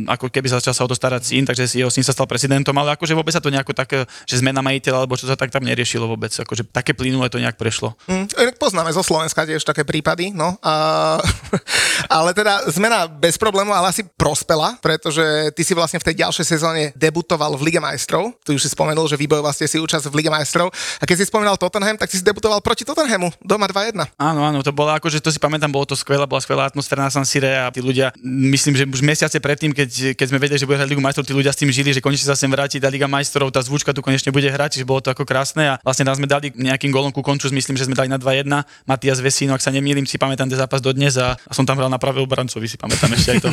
ako 0.07 0.31
keby 0.31 0.47
sa 0.47 0.59
začal 0.61 0.73
sa 0.75 0.83
o 0.85 0.91
to 0.91 0.95
starať 0.95 1.21
syn, 1.23 1.43
takže 1.43 1.67
si 1.67 1.81
jeho 1.81 1.91
syn 1.91 2.05
sa 2.05 2.15
stal 2.15 2.29
prezidentom, 2.29 2.73
ale 2.79 2.95
akože 2.95 3.13
vôbec 3.17 3.35
sa 3.35 3.43
to 3.43 3.51
nejako 3.51 3.75
tak, 3.75 4.07
že 4.27 4.35
zmena 4.39 4.63
majiteľa, 4.63 5.03
alebo 5.03 5.19
čo 5.19 5.27
sa 5.27 5.35
tak 5.35 5.51
tam 5.51 5.65
neriešilo 5.65 6.07
vôbec, 6.07 6.31
akože 6.31 6.71
také 6.71 6.95
plynule 6.95 7.27
to 7.27 7.41
nejak 7.41 7.59
prešlo. 7.59 7.95
Mm, 8.07 8.27
poznáme 8.55 8.93
zo 8.95 9.03
Slovenska 9.03 9.43
tiež 9.43 9.65
také 9.65 9.83
prípady, 9.83 10.31
no. 10.31 10.55
A, 10.63 11.17
ale 12.21 12.31
teda 12.31 12.69
zmena 12.71 13.09
bez 13.09 13.35
problémov, 13.35 13.75
ale 13.75 13.91
asi 13.91 14.05
prospela 14.05 14.77
pretože 14.83 15.23
ty 15.57 15.65
si 15.65 15.73
vlastne 15.73 15.97
v 15.97 16.07
tej 16.11 16.21
ďalšej 16.21 16.45
sezóne 16.45 16.83
debutoval 16.93 17.57
v 17.57 17.71
Lige 17.71 17.81
majstrov. 17.81 18.35
Tu 18.45 18.53
už 18.53 18.61
si 18.61 18.69
spomenul, 18.69 19.09
že 19.09 19.17
vybojoval 19.17 19.55
ste 19.55 19.65
si 19.65 19.81
účasť 19.81 20.11
v 20.11 20.21
Lige 20.21 20.29
majstrov. 20.29 20.69
A 21.01 21.03
keď 21.07 21.23
si 21.23 21.25
spomínal 21.31 21.57
Tottenham, 21.57 21.97
tak 21.97 22.12
si 22.13 22.21
si 22.21 22.25
debutoval 22.29 22.61
proti 22.61 22.85
Tottenhamu, 22.85 23.33
doma 23.41 23.65
2-1. 23.65 23.97
Áno, 24.21 24.45
áno, 24.45 24.61
to 24.61 24.69
bolo 24.69 24.93
ako, 24.93 25.09
že 25.09 25.17
to 25.17 25.33
si 25.33 25.41
pamätám, 25.41 25.73
bolo 25.73 25.89
to 25.89 25.97
skvelé, 25.97 26.29
bola 26.29 26.37
skvelá 26.37 26.69
atmosféra 26.69 27.09
na 27.09 27.09
San 27.09 27.25
Sire 27.25 27.57
a 27.57 27.73
tí 27.73 27.81
ľudia, 27.81 28.13
myslím, 28.21 28.77
že 28.77 28.85
už 28.85 29.01
mesiace 29.01 29.41
predtým, 29.41 29.73
keď, 29.73 30.13
keď 30.13 30.25
sme 30.29 30.37
vedeli, 30.37 30.61
že 30.61 30.69
bude 30.69 30.77
hrať 30.77 30.93
Ligu 30.93 31.01
majstrov, 31.01 31.25
tí 31.25 31.33
ľudia 31.33 31.49
s 31.49 31.57
tým 31.57 31.73
žili, 31.73 31.89
že 31.89 32.05
konečne 32.05 32.29
sa 32.29 32.37
sem 32.37 32.45
vráti 32.53 32.77
tá 32.77 32.93
Liga 32.93 33.09
majstrov, 33.09 33.49
tá 33.49 33.65
zvučka 33.65 33.97
tu 33.97 34.05
konečne 34.05 34.29
bude 34.29 34.45
hrať, 34.45 34.77
čiže 34.77 34.85
bolo 34.85 35.01
to 35.01 35.09
ako 35.09 35.25
krásne 35.25 35.73
a 35.73 35.81
vlastne 35.81 36.05
tam 36.05 36.13
sme 36.13 36.29
dali 36.29 36.53
nejakým 36.53 36.93
golom 36.93 37.09
ku 37.09 37.25
koncu, 37.25 37.49
myslím, 37.49 37.73
že 37.73 37.89
sme 37.89 37.97
dali 37.97 38.13
na 38.13 38.21
2-1. 38.21 38.45
Matias 38.85 39.17
Vesino, 39.17 39.57
ak 39.57 39.65
sa 39.65 39.73
nemýlim, 39.73 40.05
si 40.05 40.21
pamätám 40.21 40.45
ten 40.45 40.59
zápas 40.61 40.85
dodnes 40.85 41.17
a, 41.17 41.33
a 41.33 41.51
som 41.57 41.65
tam 41.65 41.81
hral 41.81 41.89
na 41.89 41.97
pravé 41.97 42.21
obrancovi, 42.21 42.69
si 42.69 42.77
pamätám 42.77 43.09
ešte 43.17 43.29
aj 43.33 43.39
to. 43.41 43.49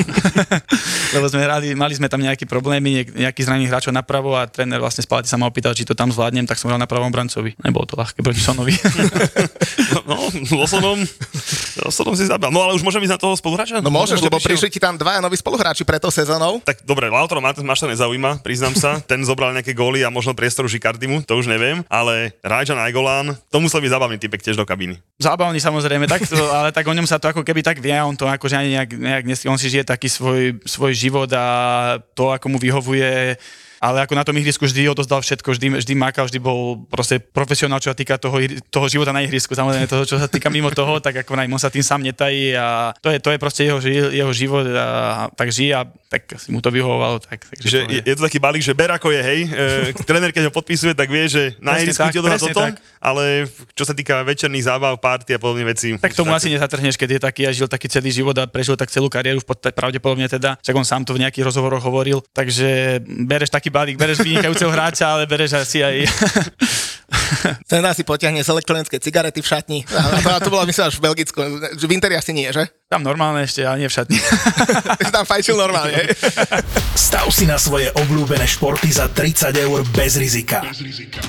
Lebo 1.17 1.25
sme 1.33 1.41
hrali, 1.49 1.73
mali 1.73 1.97
sme 1.97 2.13
tam 2.13 2.21
nejaké 2.21 2.45
problémy, 2.45 3.09
nejaký 3.09 3.41
zranený 3.41 3.73
hráčov 3.73 3.97
napravo 3.97 4.37
a 4.37 4.45
tréner 4.45 4.77
vlastne 4.77 5.01
spálati 5.01 5.33
sa 5.33 5.41
ma 5.41 5.49
opýtal, 5.49 5.73
či 5.73 5.89
to 5.89 5.97
tam 5.97 6.13
zvládnem, 6.13 6.45
tak 6.45 6.61
som 6.61 6.69
hral 6.69 6.77
na 6.77 6.91
pravom 6.91 7.09
obrancovi. 7.09 7.57
Nebolo 7.65 7.89
to 7.89 7.97
ľahké 7.97 8.21
proti 8.21 8.43
Sonovi. 8.51 8.75
no, 10.11 10.17
Losonom, 10.59 10.99
Losonom 11.87 12.15
si 12.19 12.27
zabal. 12.27 12.51
No 12.51 12.67
ale 12.67 12.75
už 12.75 12.83
môžem 12.83 12.99
ísť 13.07 13.15
na 13.15 13.21
toho 13.23 13.39
spoluhráča? 13.39 13.79
No 13.79 13.95
môžeš, 13.95 14.19
lebo 14.19 14.43
prišli 14.43 14.67
ti 14.67 14.83
tam 14.83 14.99
dvaja 14.99 15.23
noví 15.23 15.39
spoluhráči 15.39 15.87
pre 15.87 16.03
to 16.03 16.11
sezónou. 16.11 16.59
Tak 16.67 16.83
dobre, 16.83 17.07
Lautaro 17.07 17.39
Martins 17.39 17.63
máš 17.63 17.87
to 17.87 17.87
nezaujíma, 17.87 18.43
priznám 18.43 18.75
sa. 18.75 18.99
Ten 19.11 19.23
zobral 19.23 19.55
nejaké 19.55 19.71
góly 19.71 20.03
a 20.03 20.11
možno 20.11 20.35
priestoru 20.35 20.67
Žikardimu, 20.67 21.23
to 21.23 21.39
už 21.39 21.47
neviem, 21.47 21.87
ale 21.87 22.35
Rajan 22.43 22.75
Najgolán, 22.83 23.39
to 23.55 23.63
musel 23.63 23.79
byť 23.79 23.91
zábavný 23.95 24.19
typek 24.19 24.43
tiež 24.43 24.59
do 24.59 24.67
kabíny. 24.67 24.99
Zábavný 25.23 25.63
samozrejme, 25.63 26.11
tak 26.11 26.27
to, 26.27 26.35
ale 26.59 26.75
tak 26.75 26.91
o 26.91 26.97
ňom 26.97 27.07
sa 27.07 27.23
to 27.23 27.31
ako 27.31 27.47
keby 27.47 27.63
tak 27.63 27.79
vie, 27.79 27.95
on 28.03 28.19
to 28.19 28.27
akože 28.27 28.59
ani 28.59 28.75
nejak, 28.75 28.91
nejak 28.99 29.25
on 29.47 29.61
si 29.63 29.71
žije 29.71 29.87
taký 29.87 30.11
svoj, 30.11 30.59
svoj 30.67 30.91
život 30.91 31.31
a 31.39 31.47
to, 32.19 32.35
ako 32.35 32.51
mu 32.51 32.59
vyhovuje 32.59 33.39
ale 33.81 34.05
ako 34.05 34.13
na 34.13 34.29
tom 34.29 34.37
ihrisku 34.37 34.69
vždy 34.69 34.93
odozdal 34.93 35.25
všetko, 35.25 35.57
vždy, 35.57 35.81
vždy 35.81 35.95
makal, 35.97 36.29
vždy 36.29 36.37
bol 36.37 36.85
proste 36.93 37.17
profesionál, 37.17 37.81
čo 37.81 37.89
sa 37.89 37.97
týka 37.97 38.21
toho, 38.21 38.37
toho 38.69 38.87
života 38.93 39.17
na 39.17 39.25
ihrisku. 39.25 39.57
Samozrejme 39.57 39.89
toho, 39.89 40.05
čo 40.05 40.21
sa 40.21 40.29
týka 40.29 40.53
mimo 40.53 40.69
toho, 40.69 41.01
tak 41.01 41.25
ako 41.25 41.33
on 41.33 41.57
sa 41.57 41.73
tým 41.73 41.81
sám 41.81 42.05
netají 42.05 42.53
a 42.53 42.93
to 43.01 43.09
je, 43.09 43.17
to 43.17 43.33
je 43.33 43.39
proste 43.41 43.65
jeho, 43.65 43.81
jeho 44.13 44.33
život 44.37 44.69
a 44.69 45.33
tak 45.33 45.49
žije 45.49 45.73
a 45.73 45.89
tak 46.13 46.29
si 46.37 46.53
mu 46.53 46.61
to 46.61 46.69
vyhovovalo. 46.69 47.25
Tak, 47.25 47.41
tak 47.41 47.57
že 47.65 47.89
je, 47.89 48.05
je, 48.05 48.15
to 48.19 48.27
taký 48.27 48.37
balík, 48.37 48.61
že 48.61 48.77
ber 48.77 48.93
ako 48.93 49.17
je, 49.17 49.21
hej. 49.25 49.41
E, 49.49 49.97
tréner, 50.09 50.35
keď 50.35 50.51
ho 50.51 50.53
podpisuje, 50.53 50.93
tak 50.93 51.09
vie, 51.09 51.25
že 51.31 51.57
na 51.63 51.81
ihrisku 51.81 52.05
ti 52.13 52.21
odová 52.21 52.37
toto, 52.37 52.61
tak. 52.61 52.83
ale 53.01 53.49
čo 53.73 53.89
sa 53.89 53.97
týka 53.97 54.21
večerných 54.27 54.67
zábav, 54.69 55.01
party 55.01 55.39
a 55.39 55.41
podobne 55.41 55.65
veci. 55.71 55.97
Tak 55.97 56.13
tomu 56.13 56.37
asi 56.37 56.53
nezatrhneš, 56.53 57.01
keď 57.01 57.09
je 57.17 57.21
taký 57.23 57.43
a 57.49 57.55
žil 57.55 57.71
taký 57.71 57.87
celý 57.89 58.13
život 58.13 58.37
a 58.37 58.45
prežil 58.51 58.77
tak 58.77 58.93
celú 58.93 59.07
kariéru, 59.09 59.41
pravdepodobne 59.73 60.27
teda, 60.27 60.59
však 60.61 60.75
on 60.77 60.85
sám 60.85 61.07
to 61.07 61.15
v 61.15 61.23
nejakých 61.23 61.47
rozhovoroch 61.47 61.81
hovoril, 61.81 62.21
takže 62.35 63.01
bereš 63.07 63.55
taký 63.55 63.70
taký 63.71 63.95
balík, 63.95 63.97
bereš 63.97 64.27
vynikajúceho 64.27 64.71
hráča, 64.75 65.07
ale 65.15 65.31
bereš 65.31 65.55
asi 65.55 65.87
aj... 65.87 65.97
Ten 67.71 67.83
si 67.95 68.03
potiahne 68.03 68.43
z 68.43 68.51
elektronické 68.51 68.99
cigarety 68.99 69.39
v 69.39 69.47
šatni. 69.47 69.79
A 69.87 70.19
to, 70.19 70.29
a 70.31 70.39
to 70.43 70.51
bolo 70.51 70.67
myslím 70.67 70.91
až 70.91 70.99
v 70.99 71.07
Belgicku. 71.07 71.39
V 71.79 71.91
Interi 71.95 72.19
asi 72.19 72.35
nie, 72.35 72.51
že? 72.51 72.67
Tam 72.91 73.07
normálne 73.07 73.47
ešte, 73.47 73.63
ale 73.63 73.87
nie 73.87 73.89
v 73.91 73.95
šatni. 73.95 74.19
tam 75.15 75.23
fajčil 75.23 75.55
normálne. 75.55 76.11
Stav 76.99 77.31
si 77.31 77.47
na 77.47 77.59
svoje 77.59 77.91
obľúbené 77.95 78.47
športy 78.51 78.91
za 78.91 79.07
30 79.07 79.55
eur 79.63 79.87
bez 79.95 80.19
rizika. 80.19 80.67
Bez 80.67 80.83
rizika. 80.83 81.23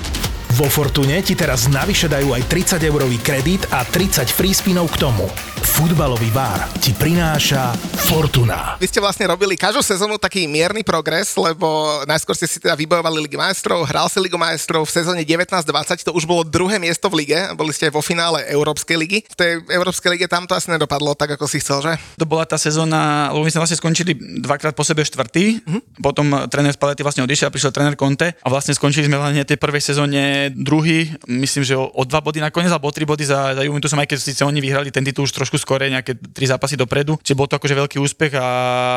Vo 0.58 0.66
Fortune 0.66 1.22
ti 1.22 1.38
teraz 1.38 1.70
navyše 1.70 2.10
dajú 2.10 2.34
aj 2.34 2.42
30 2.50 2.82
eurový 2.82 3.22
kredit 3.22 3.70
a 3.70 3.86
30 3.86 4.26
free 4.26 4.54
spinov 4.54 4.90
k 4.90 5.06
tomu. 5.06 5.26
Futbalový 5.62 6.26
bar 6.34 6.66
ti 6.82 6.90
prináša 6.90 7.70
Fortuna. 8.10 8.74
Vy 8.82 8.90
ste 8.90 8.98
vlastne 8.98 9.30
robili 9.30 9.54
každú 9.54 9.78
sezónu 9.78 10.18
taký 10.18 10.50
mierny 10.50 10.82
progres, 10.82 11.32
lebo 11.38 12.02
najskôr 12.04 12.34
ste 12.34 12.50
si 12.50 12.58
teda 12.58 12.74
vybojovali 12.74 13.22
Ligu 13.22 13.38
majstrov, 13.38 13.86
hral 13.86 14.10
si 14.10 14.18
Ligu 14.18 14.34
majstrov 14.34 14.82
v 14.82 14.92
sezóne 14.92 15.22
19-20, 15.22 16.02
to 16.02 16.12
už 16.12 16.26
bolo 16.26 16.42
druhé 16.42 16.82
miesto 16.82 17.06
v 17.08 17.24
lige, 17.24 17.38
boli 17.56 17.70
ste 17.70 17.88
vo 17.88 18.02
finále 18.02 18.44
Európskej 18.50 18.96
ligy. 18.98 19.18
V 19.22 19.36
tej 19.38 19.50
Európskej 19.70 20.18
lige 20.18 20.26
tam 20.26 20.50
to 20.50 20.58
asi 20.58 20.68
nedopadlo 20.68 21.14
tak, 21.14 21.38
ako 21.38 21.46
si 21.46 21.62
chcel, 21.62 21.80
že? 21.80 21.92
To 22.18 22.26
bola 22.26 22.42
tá 22.42 22.58
sezóna, 22.58 23.30
lebo 23.30 23.46
my 23.46 23.50
sme 23.54 23.62
vlastne 23.62 23.78
skončili 23.78 24.18
dvakrát 24.42 24.74
po 24.74 24.82
sebe 24.82 25.06
štvrtý, 25.06 25.62
mm-hmm. 25.62 26.02
potom 26.02 26.26
tréner 26.50 26.74
Spalletti 26.74 27.06
vlastne 27.06 27.22
odišiel 27.24 27.48
a 27.48 27.54
prišiel 27.54 27.72
tréner 27.72 27.94
Conte 27.94 28.34
a 28.34 28.48
vlastne 28.50 28.74
skončili 28.74 29.06
sme 29.06 29.16
hlavne 29.16 29.46
tej 29.46 29.62
prvej 29.62 29.80
sezóne 29.80 30.50
druhý, 30.52 31.06
myslím, 31.30 31.62
že 31.62 31.78
o, 31.78 31.86
o 31.86 32.02
dva 32.02 32.18
body 32.18 32.42
nakoniec, 32.42 32.74
alebo 32.74 32.90
o 32.90 32.92
tri 32.92 33.06
body 33.06 33.22
za, 33.22 33.54
za 33.54 33.62
Juventusom, 33.62 34.02
aj 34.02 34.10
keď 34.10 34.18
síce 34.20 34.42
oni 34.42 34.60
vyhrali 34.60 34.92
ten 34.92 35.06
titul 35.06 35.24
už 35.24 35.32
trošku 35.32 35.51
skore, 35.56 35.88
nejaké 35.88 36.16
tri 36.32 36.46
zápasy 36.46 36.76
dopredu. 36.76 37.18
Čiže 37.20 37.38
bol 37.38 37.48
to 37.48 37.56
akože 37.58 37.74
veľký 37.74 37.96
úspech 37.98 38.32
a, 38.38 38.48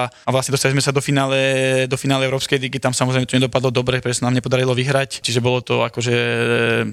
a 0.07 0.29
vlastne 0.29 0.53
dostali 0.53 0.75
sme 0.75 0.83
sa 0.83 0.91
do 0.91 1.01
finále, 1.01 1.85
do 1.89 1.97
finále 1.99 2.27
Európskej 2.27 2.59
ligy, 2.59 2.77
tam 2.79 2.91
samozrejme 2.91 3.25
to 3.27 3.39
nedopadlo 3.39 3.71
dobre, 3.73 3.99
pretože 3.99 4.23
nám 4.23 4.35
nepodarilo 4.35 4.75
vyhrať. 4.75 5.19
Čiže 5.25 5.39
bolo 5.43 5.59
to 5.59 5.81
akože, 5.87 6.15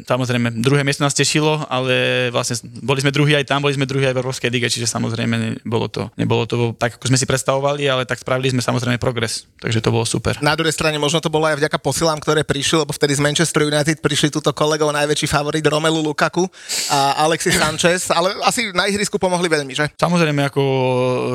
samozrejme, 0.06 0.62
druhé 0.62 0.82
miesto 0.82 1.04
nás 1.06 1.14
tešilo, 1.14 1.62
ale 1.68 2.28
vlastne 2.34 2.58
boli 2.82 3.02
sme 3.04 3.14
druhý 3.14 3.36
aj 3.38 3.50
tam, 3.50 3.62
boli 3.62 3.74
sme 3.76 3.86
druhý 3.86 4.08
aj 4.10 4.14
v 4.16 4.20
Európskej 4.24 4.50
lige, 4.50 4.72
čiže 4.72 4.88
samozrejme 4.88 5.62
bolo 5.68 5.86
to, 5.90 6.08
nebolo 6.16 6.48
to 6.48 6.72
tak, 6.80 6.96
ako 6.96 7.12
sme 7.12 7.18
si 7.20 7.26
predstavovali, 7.28 7.84
ale 7.86 8.08
tak 8.08 8.22
spravili 8.22 8.54
sme 8.54 8.62
samozrejme 8.64 8.96
progres, 8.96 9.44
takže 9.60 9.84
to 9.84 9.92
bolo 9.92 10.06
super. 10.08 10.38
Na 10.40 10.56
druhej 10.56 10.74
strane 10.74 10.96
možno 10.96 11.20
to 11.20 11.28
bolo 11.28 11.46
aj 11.50 11.60
vďaka 11.60 11.78
posilám, 11.78 12.22
ktoré 12.22 12.46
prišli, 12.46 12.82
lebo 12.82 12.96
vtedy 12.96 13.18
z 13.18 13.20
Manchester 13.20 13.68
United 13.68 14.00
prišli 14.00 14.32
túto 14.32 14.50
kolegov 14.56 14.94
najväčší 14.94 15.28
favorit 15.28 15.64
Romelu 15.66 16.00
Lukaku 16.00 16.48
a 16.88 17.28
Alexis 17.28 17.60
Sanchez, 17.60 18.08
ale 18.08 18.32
asi 18.46 18.72
na 18.72 18.88
ihrisku 18.88 19.20
pomohli 19.20 19.51
veľmi, 19.52 19.72
že? 19.76 19.92
Samozrejme, 20.00 20.40
ako 20.48 20.62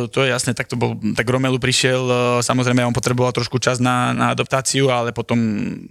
to 0.09 0.25
je 0.25 0.33
jasné, 0.33 0.57
tak 0.57 0.65
to 0.65 0.73
bol, 0.73 0.97
tak 1.13 1.29
Romelu 1.29 1.61
prišiel, 1.61 2.01
e, 2.01 2.15
samozrejme 2.41 2.81
on 2.81 2.95
potreboval 2.95 3.29
trošku 3.29 3.61
čas 3.61 3.77
na, 3.77 4.11
na 4.17 4.33
adaptáciu, 4.33 4.89
ale 4.89 5.13
potom 5.13 5.37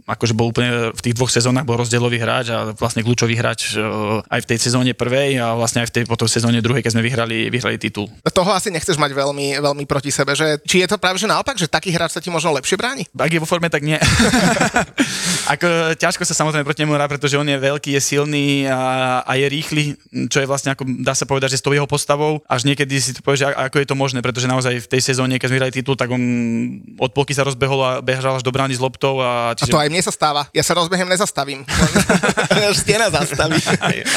akože 0.04 0.34
bol 0.34 0.50
úplne 0.50 0.90
v 0.90 1.00
tých 1.00 1.14
dvoch 1.14 1.30
sezónach 1.30 1.62
bol 1.62 1.78
rozdielový 1.78 2.18
hráč 2.18 2.50
a 2.50 2.74
vlastne 2.74 3.06
kľúčový 3.06 3.38
hráč 3.38 3.78
e, 3.78 3.82
aj 4.26 4.40
v 4.42 4.48
tej 4.50 4.58
sezóne 4.58 4.92
prvej 4.98 5.38
a 5.38 5.54
vlastne 5.54 5.86
aj 5.86 5.94
v 5.94 5.94
tej 6.02 6.04
potom 6.10 6.26
sezóne 6.26 6.58
druhej, 6.58 6.82
keď 6.82 6.98
sme 6.98 7.06
vyhrali, 7.06 7.46
vyhrali 7.48 7.78
titul. 7.78 8.10
Toho 8.26 8.50
asi 8.52 8.68
nechceš 8.74 8.98
mať 8.98 9.14
veľmi, 9.14 9.62
veľmi 9.62 9.84
proti 9.86 10.10
sebe, 10.10 10.34
že 10.34 10.58
či 10.66 10.82
je 10.82 10.88
to 10.90 10.98
práve 10.98 11.16
že 11.16 11.30
naopak, 11.30 11.56
že 11.56 11.70
taký 11.70 11.94
hráč 11.94 12.18
sa 12.18 12.20
ti 12.20 12.28
možno 12.28 12.52
lepšie 12.58 12.76
bráni? 12.76 13.06
Ak 13.16 13.30
je 13.32 13.40
vo 13.40 13.48
forme, 13.48 13.70
tak 13.70 13.86
nie. 13.86 13.96
ako, 15.52 15.96
ťažko 15.96 16.26
sa 16.26 16.34
samozrejme 16.36 16.66
proti 16.66 16.84
nemu 16.84 16.92
hrá, 16.98 17.06
pretože 17.08 17.38
on 17.38 17.46
je 17.46 17.56
veľký, 17.56 17.96
je 17.96 18.02
silný 18.02 18.68
a, 18.68 19.22
a 19.24 19.32
je 19.38 19.46
rýchly, 19.48 19.82
čo 20.28 20.42
je 20.42 20.48
vlastne 20.48 20.74
ako 20.74 20.96
dá 21.04 21.12
sa 21.12 21.28
povedať, 21.28 21.56
že 21.56 21.60
s 21.60 21.64
tou 21.64 21.76
jeho 21.76 21.84
postavou, 21.84 22.15
až 22.46 22.62
niekedy 22.66 22.96
si 22.98 23.12
to 23.12 23.20
povieš, 23.20 23.52
ako 23.52 23.76
je 23.82 23.88
to 23.88 23.96
možné, 23.96 24.18
pretože 24.24 24.48
naozaj 24.48 24.84
v 24.84 24.88
tej 24.88 25.02
sezóne, 25.02 25.36
keď 25.36 25.48
sme 25.50 25.58
hrali 25.60 25.72
titul, 25.74 25.94
tak 25.98 26.08
on 26.10 26.22
od 26.96 27.10
polky 27.12 27.36
sa 27.36 27.44
rozbehol 27.44 27.80
a 27.84 27.90
bežal 28.00 28.38
až 28.38 28.44
do 28.44 28.52
brány 28.52 28.76
s 28.76 28.80
loptou. 28.80 29.20
A, 29.20 29.52
čiže... 29.56 29.72
a 29.72 29.74
to 29.74 29.82
aj 29.82 29.88
mne 29.92 30.02
sa 30.02 30.12
stáva. 30.12 30.48
Ja 30.52 30.64
sa 30.64 30.76
rozbehem 30.76 31.08
nezastavím. 31.08 31.62
stena 32.82 33.08
zastaví. 33.08 33.58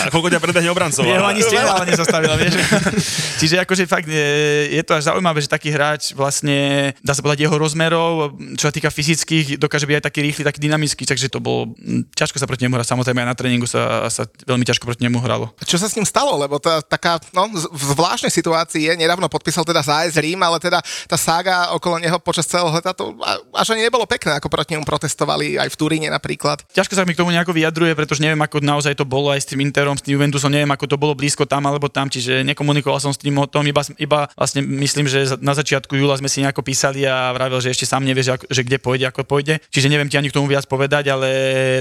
A 0.06 0.12
koľko 0.12 0.30
ťa 0.32 0.40
predbehne 0.40 0.70
obrancov? 0.72 1.04
Jeho 1.06 1.26
ani 1.26 1.42
stena 1.44 1.76
ale 1.76 1.86
nezastavila, 1.90 2.36
vieš. 2.36 2.60
Čiže 3.40 3.56
akože 3.64 3.84
fakt 3.88 4.10
je, 4.10 4.30
je 4.76 4.84
to 4.84 5.00
až 5.00 5.12
zaujímavé, 5.12 5.40
že 5.40 5.48
taký 5.48 5.72
hráč 5.72 6.12
vlastne, 6.12 6.92
dá 7.00 7.16
sa 7.16 7.24
povedať, 7.24 7.48
jeho 7.48 7.56
rozmerov, 7.56 8.36
čo 8.60 8.68
sa 8.68 8.74
týka 8.74 8.92
fyzických, 8.92 9.56
dokáže 9.56 9.88
byť 9.88 9.96
aj 9.96 10.06
taký 10.06 10.20
rýchly, 10.28 10.44
taký 10.44 10.60
dynamický, 10.60 11.04
takže 11.08 11.32
to 11.32 11.40
bolo 11.40 11.72
ťažko 12.14 12.38
sa 12.38 12.46
proti 12.46 12.68
nemu 12.68 12.76
hrať, 12.76 12.88
samozrejme 12.92 13.24
aj 13.24 13.30
na 13.32 13.38
tréningu 13.38 13.68
sa, 13.70 14.12
sa 14.12 14.28
veľmi 14.28 14.68
ťažko 14.68 14.84
proti 14.84 15.08
nemu 15.08 15.18
hralo. 15.24 15.56
Čo 15.64 15.80
sa 15.80 15.88
s 15.88 15.96
ním 15.96 16.04
stalo? 16.04 16.36
Lebo 16.36 16.60
tá 16.60 16.84
taká, 16.84 17.24
no, 17.32 17.48
v 17.56 17.89
zvláštnej 17.96 18.34
situácii 18.34 18.82
je, 18.90 18.94
nedávno 19.00 19.30
podpísal 19.32 19.66
teda 19.66 19.82
AS 19.82 20.16
Rím, 20.18 20.42
ale 20.44 20.62
teda 20.62 20.80
tá 21.10 21.18
sága 21.18 21.74
okolo 21.74 21.98
neho 21.98 22.18
počas 22.22 22.46
celého 22.46 22.70
leta 22.70 22.94
to 22.94 23.16
až 23.54 23.74
ani 23.74 23.86
nebolo 23.86 24.06
pekné, 24.06 24.38
ako 24.38 24.52
proti 24.52 24.76
nemu 24.76 24.86
protestovali 24.86 25.58
aj 25.58 25.70
v 25.74 25.78
Turíne 25.80 26.08
napríklad. 26.14 26.64
Ťažko 26.72 26.94
sa 26.96 27.04
mi 27.04 27.14
k 27.16 27.22
tomu 27.22 27.34
nejako 27.34 27.56
vyjadruje, 27.56 27.94
pretože 27.98 28.22
neviem, 28.22 28.40
ako 28.40 28.62
naozaj 28.62 28.94
to 28.96 29.06
bolo 29.06 29.34
aj 29.34 29.44
s 29.44 29.50
tým 29.50 29.62
Interom, 29.64 29.98
s 29.98 30.04
tým 30.06 30.20
Juventusom, 30.20 30.52
neviem, 30.52 30.70
ako 30.70 30.86
to 30.86 30.98
bolo 30.98 31.14
blízko 31.18 31.46
tam 31.50 31.66
alebo 31.66 31.90
tam, 31.90 32.08
čiže 32.08 32.46
nekomunikoval 32.46 33.02
som 33.02 33.12
s 33.12 33.20
tým 33.20 33.36
o 33.38 33.48
tom, 33.50 33.66
iba, 33.66 33.82
iba 33.98 34.30
vlastne 34.38 34.62
myslím, 34.62 35.10
že 35.10 35.40
na 35.42 35.54
začiatku 35.58 35.96
júla 35.96 36.18
sme 36.18 36.32
si 36.32 36.42
nejako 36.42 36.62
písali 36.62 37.04
a 37.06 37.34
vravel, 37.34 37.60
že 37.60 37.74
ešte 37.74 37.90
sám 37.90 38.06
nevie, 38.06 38.22
že, 38.22 38.38
že 38.50 38.62
kde 38.62 38.78
pôjde, 38.78 39.10
ako 39.10 39.26
pôjde. 39.26 39.62
Čiže 39.74 39.92
neviem 39.92 40.08
ti 40.08 40.18
ani 40.18 40.30
k 40.30 40.38
tomu 40.38 40.48
viac 40.48 40.66
povedať, 40.70 41.12
ale 41.12 41.30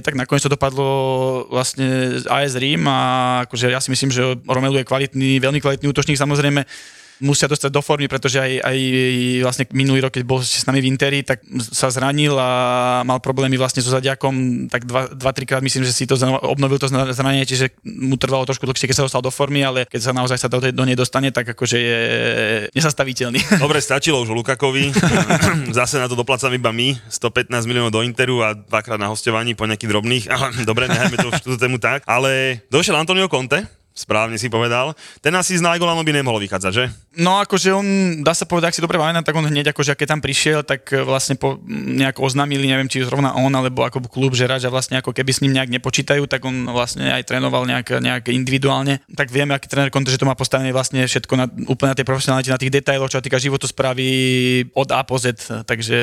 tak 0.01 0.15
nakoniec 0.15 0.45
to 0.45 0.53
dopadlo 0.53 0.87
vlastne 1.51 2.21
AS 2.29 2.55
Rím 2.57 2.87
a 2.89 2.99
akože 3.47 3.71
ja 3.71 3.81
si 3.83 3.93
myslím, 3.93 4.11
že 4.11 4.23
Romelu 4.47 4.81
je 4.83 4.89
kvalitný, 4.89 5.31
veľmi 5.43 5.61
kvalitný 5.61 5.87
útočník, 5.99 6.15
samozrejme 6.15 6.63
musia 7.19 7.51
dostať 7.51 7.71
do 7.75 7.83
formy, 7.83 8.07
pretože 8.07 8.39
aj, 8.39 8.63
aj 8.63 8.79
vlastne 9.43 9.65
minulý 9.75 10.07
rok, 10.07 10.15
keď 10.15 10.25
bol 10.25 10.39
s 10.39 10.63
nami 10.67 10.79
v 10.79 10.89
Interi, 10.91 11.27
tak 11.27 11.43
sa 11.59 11.91
zranil 11.91 12.35
a 12.39 13.03
mal 13.03 13.19
problémy 13.19 13.59
vlastne 13.59 13.83
so 13.83 13.91
zadiakom, 13.91 14.67
tak 14.71 14.87
dva, 14.87 15.11
dva 15.11 15.35
trikrát 15.35 15.63
myslím, 15.63 15.83
že 15.83 15.95
si 15.95 16.07
to 16.07 16.15
obnovil 16.47 16.79
to 16.79 16.87
zranenie, 16.91 17.43
čiže 17.43 17.75
mu 17.83 18.15
trvalo 18.15 18.47
trošku 18.47 18.67
dlhšie, 18.67 18.87
keď 18.87 18.97
sa 19.03 19.07
dostal 19.07 19.23
do 19.23 19.35
formy, 19.35 19.67
ale 19.67 19.85
keď 19.91 20.01
sa 20.01 20.13
naozaj 20.15 20.39
sa 20.39 20.49
do, 20.51 20.63
do 20.63 20.85
nej 20.87 20.95
dostane, 20.95 21.35
tak 21.35 21.51
akože 21.59 21.79
je 21.79 22.01
nezastaviteľný. 22.79 23.41
Dobre, 23.65 23.83
stačilo 23.83 24.23
už 24.23 24.31
Lukakovi. 24.31 24.95
Zase 25.79 25.99
na 25.99 26.07
to 26.07 26.15
doplacam 26.15 26.55
iba 26.55 26.71
my, 26.71 26.95
115 27.11 27.51
miliónov 27.67 27.91
do 27.91 28.07
Interu 28.07 28.47
a 28.47 28.55
dvakrát 28.55 28.99
na 28.99 29.11
hostovaní 29.11 29.59
po 29.59 29.67
nejakých 29.67 29.91
drobných. 29.91 30.25
Dobre, 30.63 30.87
nehajme 30.87 31.19
to 31.19 31.29
túto 31.43 31.59
tému 31.59 31.83
tak. 31.83 32.07
Ale 32.07 32.63
došiel 32.71 32.95
Antonio 32.95 33.27
Conte, 33.27 33.78
správne 33.99 34.39
si 34.39 34.47
povedal. 34.47 34.95
Ten 35.19 35.35
asi 35.35 35.59
z 35.59 35.67
Najgolanom 35.67 36.07
by 36.07 36.13
nemohol 36.15 36.39
vychádzať, 36.47 36.73
že? 36.73 36.85
No 37.19 37.43
akože 37.43 37.75
on, 37.75 37.87
dá 38.23 38.31
sa 38.31 38.47
povedať, 38.47 38.71
ak 38.71 38.77
si 38.79 38.85
dobre 38.85 38.95
pamätám, 38.95 39.27
tak 39.27 39.35
on 39.35 39.51
hneď 39.51 39.75
akože 39.75 39.99
keď 39.99 40.07
tam 40.07 40.21
prišiel, 40.23 40.63
tak 40.63 40.87
e, 40.95 41.03
vlastne 41.03 41.35
po, 41.35 41.59
nejako 41.67 42.31
oznámili, 42.31 42.71
neviem, 42.71 42.87
či 42.87 43.03
zrovna 43.03 43.35
on 43.35 43.51
alebo 43.51 43.83
ako 43.83 44.07
klub, 44.07 44.39
že 44.39 44.47
že 44.47 44.71
vlastne 44.71 45.03
ako 45.03 45.11
keby 45.11 45.31
s 45.35 45.43
ním 45.43 45.53
nejak 45.53 45.69
nepočítajú, 45.69 46.25
tak 46.31 46.47
on 46.47 46.71
vlastne 46.71 47.11
aj 47.11 47.27
trénoval 47.27 47.67
nejak, 47.67 48.01
nejak 48.01 48.31
individuálne. 48.31 49.03
Tak 49.13 49.35
vieme, 49.35 49.53
aký 49.53 49.67
tréner 49.67 49.91
konto, 49.91 50.15
že 50.15 50.17
to 50.17 50.25
má 50.25 50.39
postavené 50.39 50.71
vlastne 50.71 51.05
všetko 51.05 51.35
na, 51.35 51.47
úplne 51.69 51.93
na 51.93 51.99
tej 51.99 52.07
profesionalite, 52.07 52.55
na 52.55 52.61
tých 52.61 52.73
detailoch, 52.73 53.11
čo 53.11 53.21
týka 53.21 53.37
životosprávy 53.43 54.07
od 54.73 54.89
A 54.95 55.03
po 55.03 55.19
Z. 55.19 55.37
Takže 55.67 55.99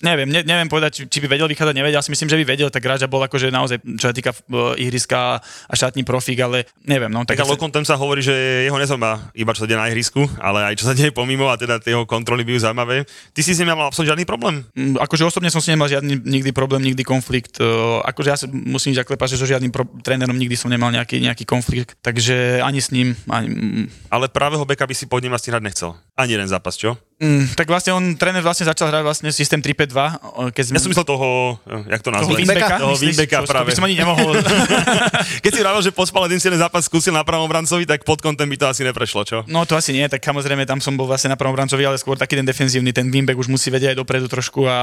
neviem, 0.00 0.30
ne, 0.30 0.40
neviem 0.46 0.70
povedať, 0.70 0.90
či, 0.94 1.02
či 1.10 1.18
by 1.20 1.36
vedel 1.36 1.50
vychádzať, 1.50 1.74
nevedel. 1.74 2.00
Si 2.00 2.12
myslím, 2.14 2.30
že 2.30 2.38
by 2.38 2.44
vedel, 2.46 2.68
tak 2.70 2.86
Raža 2.86 3.10
bol 3.10 3.20
akože 3.26 3.50
naozaj, 3.50 3.82
čo 3.98 4.06
sa 4.08 4.14
týka 4.14 4.30
uh, 4.30 4.78
ihriska 4.78 5.42
a 5.42 5.72
štátny 5.74 6.06
profík, 6.06 6.38
ale 6.40 6.70
neviem. 6.86 7.10
No, 7.10 7.26
tak, 7.32 7.48
tak 7.48 7.48
ale 7.48 7.84
sa... 7.88 7.94
hovorí, 7.96 8.20
že 8.20 8.34
jeho 8.68 8.76
nezaujíma 8.76 9.32
iba 9.32 9.52
čo 9.56 9.64
sa 9.64 9.68
deje 9.68 9.80
na 9.80 9.88
ihrisku, 9.88 10.28
ale 10.38 10.68
aj 10.68 10.74
čo 10.76 10.84
sa 10.88 10.94
deje 10.94 11.10
pomimo 11.10 11.48
a 11.48 11.56
teda 11.56 11.80
tie 11.80 11.96
jeho 11.96 12.04
kontroly 12.04 12.44
by 12.44 12.60
zaujímavé. 12.60 13.08
Ty 13.32 13.40
si 13.40 13.56
s 13.56 13.60
ním 13.60 13.72
mal 13.72 13.88
absolútne 13.88 14.12
žiadny 14.14 14.24
problém? 14.28 14.62
Mm, 14.76 15.00
akože 15.00 15.24
osobne 15.24 15.48
som 15.48 15.64
s 15.64 15.68
ním 15.68 15.80
nemal 15.80 15.88
žiadny 15.88 16.20
nikdy 16.20 16.50
problém, 16.52 16.84
nikdy 16.84 17.02
konflikt. 17.02 17.56
Akože 18.04 18.28
ja 18.28 18.36
sa 18.36 18.46
musím 18.52 18.92
zaklepať, 18.92 19.34
že 19.34 19.40
so 19.40 19.48
žiadnym 19.48 19.72
pro- 19.72 19.88
trénerom 20.04 20.36
nikdy 20.36 20.54
som 20.54 20.68
nemal 20.68 20.92
nejaký, 20.92 21.18
nejaký 21.24 21.48
konflikt, 21.48 21.96
takže 22.04 22.60
ani 22.60 22.80
s 22.84 22.92
ním. 22.92 23.16
Ani... 23.26 23.88
Ale 24.12 24.28
pravého 24.28 24.62
beka 24.68 24.84
by 24.84 24.94
si 24.94 25.08
pod 25.08 25.24
ním 25.24 25.32
asi 25.32 25.48
hrať 25.48 25.62
nechcel. 25.64 25.90
Ani 26.12 26.36
jeden 26.36 26.48
zápas, 26.48 26.76
čo? 26.76 27.00
Mm, 27.22 27.54
tak 27.54 27.70
vlastne 27.70 27.94
on, 27.94 28.18
tréner 28.18 28.42
vlastne 28.42 28.66
začal 28.66 28.90
hrať 28.90 29.06
vlastne 29.06 29.30
systém 29.30 29.62
3-5-2. 29.62 30.50
Keď 30.50 30.64
sme... 30.66 30.74
Ja 30.74 30.82
som 30.82 30.90
myslel 30.90 31.06
toho, 31.06 31.54
jak 31.86 32.02
to 32.02 32.10
nazvať? 32.10 32.34
Toho 32.34 32.40
Winbecka? 32.42 32.76
Toho 32.82 32.96
Winbecka 32.98 33.38
práve. 33.46 33.66
By 33.70 33.74
som 33.78 33.86
ani 33.86 33.94
nemohol. 33.94 34.34
keď 35.46 35.50
si 35.54 35.60
vravel, 35.62 35.82
že 35.86 35.94
pospal 35.94 36.26
jeden 36.26 36.42
silný 36.42 36.58
zápas 36.58 36.82
skúsil 36.90 37.14
na 37.14 37.22
pravom 37.22 37.46
brancovi, 37.46 37.86
tak 37.86 38.02
pod 38.02 38.18
kontem 38.18 38.50
by 38.50 38.58
to 38.58 38.66
asi 38.66 38.82
neprešlo, 38.82 39.22
čo? 39.22 39.38
No 39.46 39.62
to 39.62 39.78
asi 39.78 39.94
nie, 39.94 40.02
tak 40.10 40.18
samozrejme 40.18 40.66
tam 40.66 40.82
som 40.82 40.98
bol 40.98 41.06
vlastne 41.06 41.30
na 41.30 41.38
pravom 41.38 41.54
brancovi, 41.54 41.86
ale 41.86 41.94
skôr 41.94 42.18
taký 42.18 42.34
ten 42.34 42.42
defenzívny, 42.42 42.90
ten 42.90 43.06
Winbeck 43.06 43.38
už 43.38 43.46
musí 43.46 43.70
vedieť 43.70 43.94
aj 43.94 44.02
dopredu 44.02 44.26
trošku 44.26 44.66
a 44.66 44.78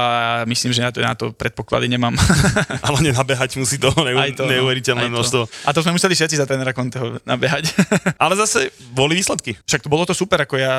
myslím, 0.48 0.72
že 0.72 0.80
na 0.80 0.90
to, 0.96 0.98
na 1.04 1.12
to 1.12 1.36
predpoklady 1.36 1.92
nemám. 1.92 2.16
ale 2.88 3.04
nenabehať 3.04 3.60
musí 3.60 3.76
toho 3.76 4.00
neu, 4.00 4.16
to, 4.32 4.48
no. 4.48 4.56
neuveriteľné 4.56 5.12
množstvo. 5.12 5.68
A 5.68 5.76
to 5.76 5.84
sme 5.84 5.92
museli 5.92 6.16
všetci 6.16 6.40
za 6.40 6.48
trénera 6.48 6.72
Conteho 6.72 7.20
nabehať. 7.28 7.68
ale 8.16 8.32
zase 8.40 8.72
boli 8.96 9.12
výsledky. 9.12 9.60
Však 9.68 9.84
to 9.84 9.92
bolo 9.92 10.08
to 10.08 10.16
super, 10.16 10.40
ako 10.40 10.56
ja, 10.56 10.72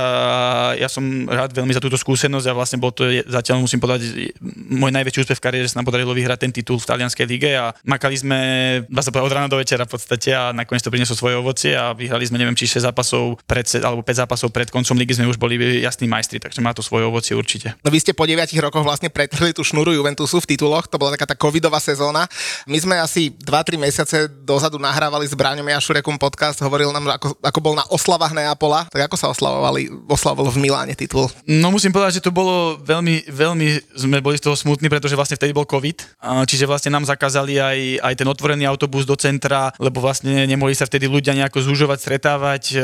ja 0.77 0.87
som 0.87 1.27
rád 1.27 1.51
veľmi 1.55 1.73
za 1.73 1.81
túto 1.83 1.97
skúsenosť 1.97 2.45
a 2.49 2.57
vlastne 2.57 2.77
bol 2.77 2.93
to 2.93 3.07
zatiaľ 3.27 3.63
musím 3.63 3.81
povedať 3.81 4.33
môj 4.71 4.91
najväčší 4.93 5.25
úspech 5.25 5.39
v 5.39 5.45
kariére, 5.45 5.65
že 5.67 5.73
sa 5.75 5.79
nám 5.81 5.89
podarilo 5.89 6.11
vyhrať 6.15 6.39
ten 6.47 6.51
titul 6.51 6.77
v 6.77 6.87
talianskej 6.87 7.25
lige 7.27 7.51
a 7.55 7.75
makali 7.83 8.15
sme, 8.17 8.39
dá 8.87 9.01
sa 9.03 9.09
povedať, 9.09 9.27
od 9.27 9.35
rána 9.35 9.49
do 9.51 9.59
večera 9.59 9.83
v 9.85 9.91
podstate 9.97 10.29
a 10.33 10.55
nakoniec 10.55 10.81
to 10.81 10.93
prinieslo 10.93 11.15
svoje 11.17 11.35
ovocie 11.37 11.73
a 11.75 11.95
vyhrali 11.95 12.25
sme 12.25 12.41
neviem 12.41 12.55
či 12.57 12.67
6 12.67 12.87
zápasov 12.87 13.39
pred, 13.45 13.65
alebo 13.81 14.01
5 14.05 14.21
zápasov 14.25 14.49
pred 14.53 14.69
koncom 14.69 14.95
ligy 14.97 15.17
sme 15.17 15.29
už 15.29 15.37
boli 15.37 15.57
jasní 15.81 16.07
majstri, 16.07 16.41
takže 16.41 16.59
má 16.63 16.71
to 16.71 16.83
svoje 16.83 17.07
ovocie 17.07 17.33
určite. 17.37 17.73
No 17.81 17.89
vy 17.91 17.99
ste 18.01 18.15
po 18.15 18.25
9 18.25 18.37
rokoch 18.61 18.83
vlastne 18.85 19.11
pretrhli 19.11 19.51
tú 19.51 19.61
šnuru 19.65 19.93
Juventusu 19.95 20.39
v 20.41 20.49
tituloch, 20.55 20.87
to 20.87 20.97
bola 20.97 21.13
taká 21.15 21.29
tá 21.29 21.35
covidová 21.37 21.79
sezóna. 21.79 22.25
My 22.65 22.77
sme 22.77 22.95
asi 22.97 23.33
2-3 23.33 23.77
mesiace 23.77 24.27
dozadu 24.43 24.77
nahrávali 24.81 25.27
s 25.27 25.33
Bráňom 25.37 25.65
Jašurekom 25.65 26.17
podcast, 26.17 26.59
hovoril 26.63 26.91
nám, 26.91 27.17
ako, 27.17 27.37
ako 27.39 27.59
bol 27.61 27.75
na 27.77 27.85
oslavách 27.89 28.33
Neapola, 28.33 28.87
tak 28.89 29.11
ako 29.11 29.15
sa 29.17 29.27
oslavovali, 29.31 29.89
oslavovalo 30.31 30.55
v 30.55 30.63
Miláne 30.63 30.93
titul? 30.95 31.27
No 31.43 31.75
musím 31.75 31.91
povedať, 31.91 32.23
že 32.23 32.25
to 32.25 32.31
bolo 32.31 32.79
veľmi, 32.79 33.27
veľmi 33.27 33.67
sme 33.99 34.23
boli 34.23 34.39
z 34.39 34.47
toho 34.47 34.55
smutní, 34.55 34.87
pretože 34.87 35.19
vlastne 35.19 35.35
vtedy 35.35 35.51
bol 35.51 35.67
COVID, 35.67 36.23
čiže 36.47 36.63
vlastne 36.63 36.95
nám 36.95 37.03
zakázali 37.03 37.59
aj, 37.59 37.79
aj 37.99 38.13
ten 38.15 38.27
otvorený 38.31 38.63
autobus 38.63 39.03
do 39.03 39.19
centra, 39.19 39.75
lebo 39.75 39.99
vlastne 39.99 40.47
nemohli 40.47 40.71
sa 40.71 40.87
vtedy 40.87 41.11
ľudia 41.11 41.35
nejako 41.35 41.59
zúžovať, 41.59 41.99
stretávať, 41.99 42.63
e, 42.71 42.83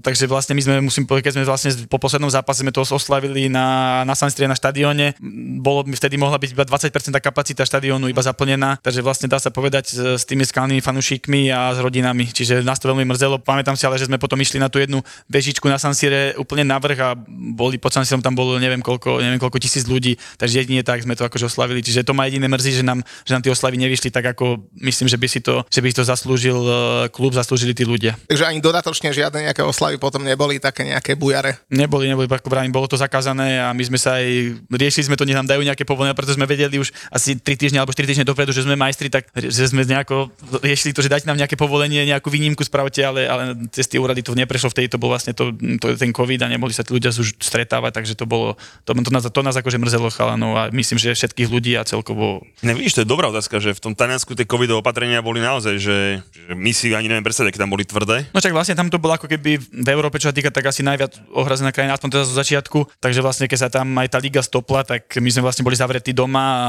takže 0.00 0.24
vlastne 0.24 0.56
my 0.56 0.62
sme, 0.64 0.74
musím 0.80 1.04
povedať, 1.04 1.28
keď 1.28 1.32
sme 1.36 1.44
vlastne 1.44 1.70
po 1.92 2.00
poslednom 2.00 2.32
zápase 2.32 2.64
sme 2.64 2.72
to 2.72 2.80
oslavili 2.80 3.52
na, 3.52 4.00
na 4.08 4.16
Sanstrie 4.16 4.48
na 4.48 4.56
štadióne, 4.56 5.12
bolo 5.60 5.84
vtedy 5.92 6.16
mohla 6.16 6.40
byť 6.40 6.50
iba 6.56 6.64
20% 6.64 6.88
kapacita 7.20 7.68
štadiónu 7.68 8.08
iba 8.08 8.24
zaplnená, 8.24 8.80
takže 8.80 9.04
vlastne 9.04 9.28
dá 9.28 9.36
sa 9.36 9.52
povedať 9.52 10.16
s 10.16 10.24
tými 10.24 10.48
skalnými 10.48 10.80
fanúšikmi 10.80 11.52
a 11.52 11.76
s 11.76 11.78
rodinami, 11.84 12.32
čiže 12.32 12.64
nás 12.64 12.80
to 12.80 12.88
veľmi 12.88 13.04
mrzelo. 13.04 13.44
Pamätám 13.44 13.76
si 13.76 13.84
ale, 13.84 14.00
že 14.00 14.08
sme 14.08 14.16
potom 14.16 14.40
išli 14.40 14.56
na 14.56 14.72
tú 14.72 14.80
jednu 14.80 15.02
vežičku 15.28 15.66
na 15.68 15.76
Sansire 15.82 16.38
úplne 16.38 16.61
navrh 16.64 16.98
a 16.98 17.08
boli 17.52 17.76
pod 17.76 17.94
Sansirom 17.94 18.24
tam 18.24 18.34
bolo 18.34 18.56
neviem 18.58 18.80
koľko, 18.80 19.20
neviem 19.22 19.40
koľko 19.40 19.58
tisíc 19.62 19.86
ľudí, 19.86 20.16
takže 20.38 20.64
jedine 20.64 20.82
tak 20.82 21.02
sme 21.02 21.18
to 21.18 21.26
akože 21.26 21.50
oslavili. 21.50 21.84
Čiže 21.84 22.06
to 22.06 22.16
ma 22.16 22.26
jedine 22.26 22.48
mrzí, 22.48 22.80
že 22.80 22.84
nám, 22.84 23.02
že 23.26 23.32
nám 23.34 23.42
tie 23.42 23.52
oslavy 23.52 23.76
nevyšli 23.78 24.08
tak, 24.10 24.34
ako 24.36 24.64
myslím, 24.82 25.06
že 25.10 25.18
by 25.18 25.26
si 25.28 25.40
to, 25.42 25.62
že 25.68 25.80
by 25.82 25.86
si 25.90 25.96
to 25.98 26.04
zaslúžil 26.04 26.58
e, 26.58 26.72
klub, 27.10 27.34
zaslúžili 27.34 27.74
tí 27.74 27.84
ľudia. 27.86 28.14
Takže 28.26 28.48
ani 28.48 28.62
dodatočne 28.62 29.10
žiadne 29.12 29.50
nejaké 29.50 29.62
oslavy 29.62 29.98
potom 29.98 30.22
neboli 30.24 30.62
také 30.62 30.86
nejaké 30.86 31.18
bujare. 31.18 31.62
Neboli, 31.68 32.08
neboli, 32.08 32.26
ako 32.26 32.50
bolo 32.72 32.86
to 32.88 32.96
zakázané 32.96 33.60
a 33.60 33.70
my 33.74 33.82
sme 33.84 33.98
sa 33.98 34.18
aj 34.18 34.58
riešili 34.72 35.12
sme 35.12 35.16
to, 35.18 35.26
nech 35.28 35.36
nám 35.36 35.48
dajú 35.48 35.62
nejaké 35.62 35.84
povolenia, 35.84 36.16
pretože 36.16 36.38
sme 36.38 36.48
vedeli 36.48 36.78
už 36.80 36.90
asi 37.12 37.36
3 37.36 37.56
týždne 37.56 37.78
alebo 37.82 37.92
4 37.92 38.04
týždne 38.08 38.26
dopredu, 38.26 38.50
že 38.50 38.64
sme 38.64 38.74
majstri, 38.78 39.12
tak 39.12 39.28
že 39.34 39.68
sme 39.68 39.84
nejako 39.84 40.32
riešili 40.62 40.96
to, 40.96 41.04
že 41.04 41.12
dajte 41.12 41.28
nám 41.28 41.38
nejaké 41.38 41.56
povolenie, 41.56 42.04
nejakú 42.08 42.28
výnimku 42.32 42.64
spravte, 42.64 43.00
ale, 43.04 43.28
ale 43.28 43.56
cez 43.72 43.88
tie 43.88 44.00
úrady 44.00 44.24
to 44.24 44.32
neprešlo, 44.32 44.72
vtedy 44.72 44.88
to 44.88 45.00
bol 45.00 45.12
vlastne 45.12 45.36
to, 45.36 45.52
to, 45.80 45.94
ten 45.96 46.10
COVID 46.12 46.44
a 46.44 46.51
nemohli 46.52 46.76
sa 46.76 46.84
tí 46.84 46.92
ľudia 46.92 47.10
stretávať, 47.16 47.92
takže 47.96 48.14
to 48.14 48.28
bolo, 48.28 48.60
to, 48.84 48.92
to, 48.92 49.10
nás, 49.10 49.24
to 49.24 49.40
nás 49.40 49.56
akože 49.56 49.80
mrzelo 49.80 50.12
chalanov 50.12 50.52
a 50.54 50.62
myslím, 50.70 51.00
že 51.00 51.16
všetkých 51.16 51.48
ľudí 51.48 51.72
a 51.80 51.82
celkovo... 51.88 52.44
Ne, 52.60 52.76
vidíš, 52.76 53.00
to 53.00 53.02
je 53.04 53.08
dobrá 53.08 53.32
otázka, 53.32 53.58
že 53.58 53.72
v 53.72 53.80
tom 53.80 53.92
Taliansku 53.96 54.36
tie 54.36 54.44
covidové 54.44 54.84
opatrenia 54.84 55.24
boli 55.24 55.40
naozaj, 55.40 55.74
že, 55.80 56.20
že 56.28 56.52
my 56.52 56.70
si 56.76 56.92
ani 56.92 57.08
neviem 57.08 57.24
predstaviť, 57.24 57.56
aké 57.56 57.60
tam 57.60 57.72
boli 57.72 57.88
tvrdé. 57.88 58.28
No 58.36 58.44
čak 58.44 58.52
vlastne 58.52 58.76
tam 58.76 58.92
to 58.92 59.00
bolo 59.00 59.16
ako 59.16 59.26
keby 59.26 59.56
v 59.58 59.88
Európe, 59.88 60.20
čo 60.20 60.28
sa 60.28 60.36
týka 60.36 60.52
tak 60.52 60.68
asi 60.68 60.84
najviac 60.84 61.16
ohrazená 61.32 61.72
krajina, 61.72 61.96
aspoň 61.96 62.20
teda 62.20 62.24
zo 62.28 62.34
začiatku, 62.36 62.78
takže 63.00 63.24
vlastne 63.24 63.48
keď 63.48 63.58
sa 63.58 63.68
tam 63.72 63.88
aj 63.96 64.08
tá 64.12 64.18
liga 64.20 64.44
stopla, 64.44 64.84
tak 64.84 65.08
my 65.16 65.30
sme 65.32 65.46
vlastne 65.46 65.64
boli 65.64 65.78
zavretí 65.78 66.12
doma 66.12 66.42
a 66.42 66.62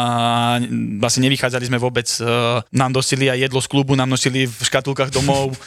vlastne 1.01 1.25
nevychádzali 1.27 1.67
sme 1.67 1.81
vôbec. 1.81 2.05
E, 2.05 2.23
nám 2.71 2.93
dosili 2.93 3.27
aj 3.27 3.49
jedlo 3.49 3.59
z 3.59 3.67
klubu, 3.67 3.97
nám 3.97 4.13
nosili 4.13 4.45
v 4.45 4.61
škatulkách 4.61 5.09
domov, 5.09 5.53
e, 5.53 5.57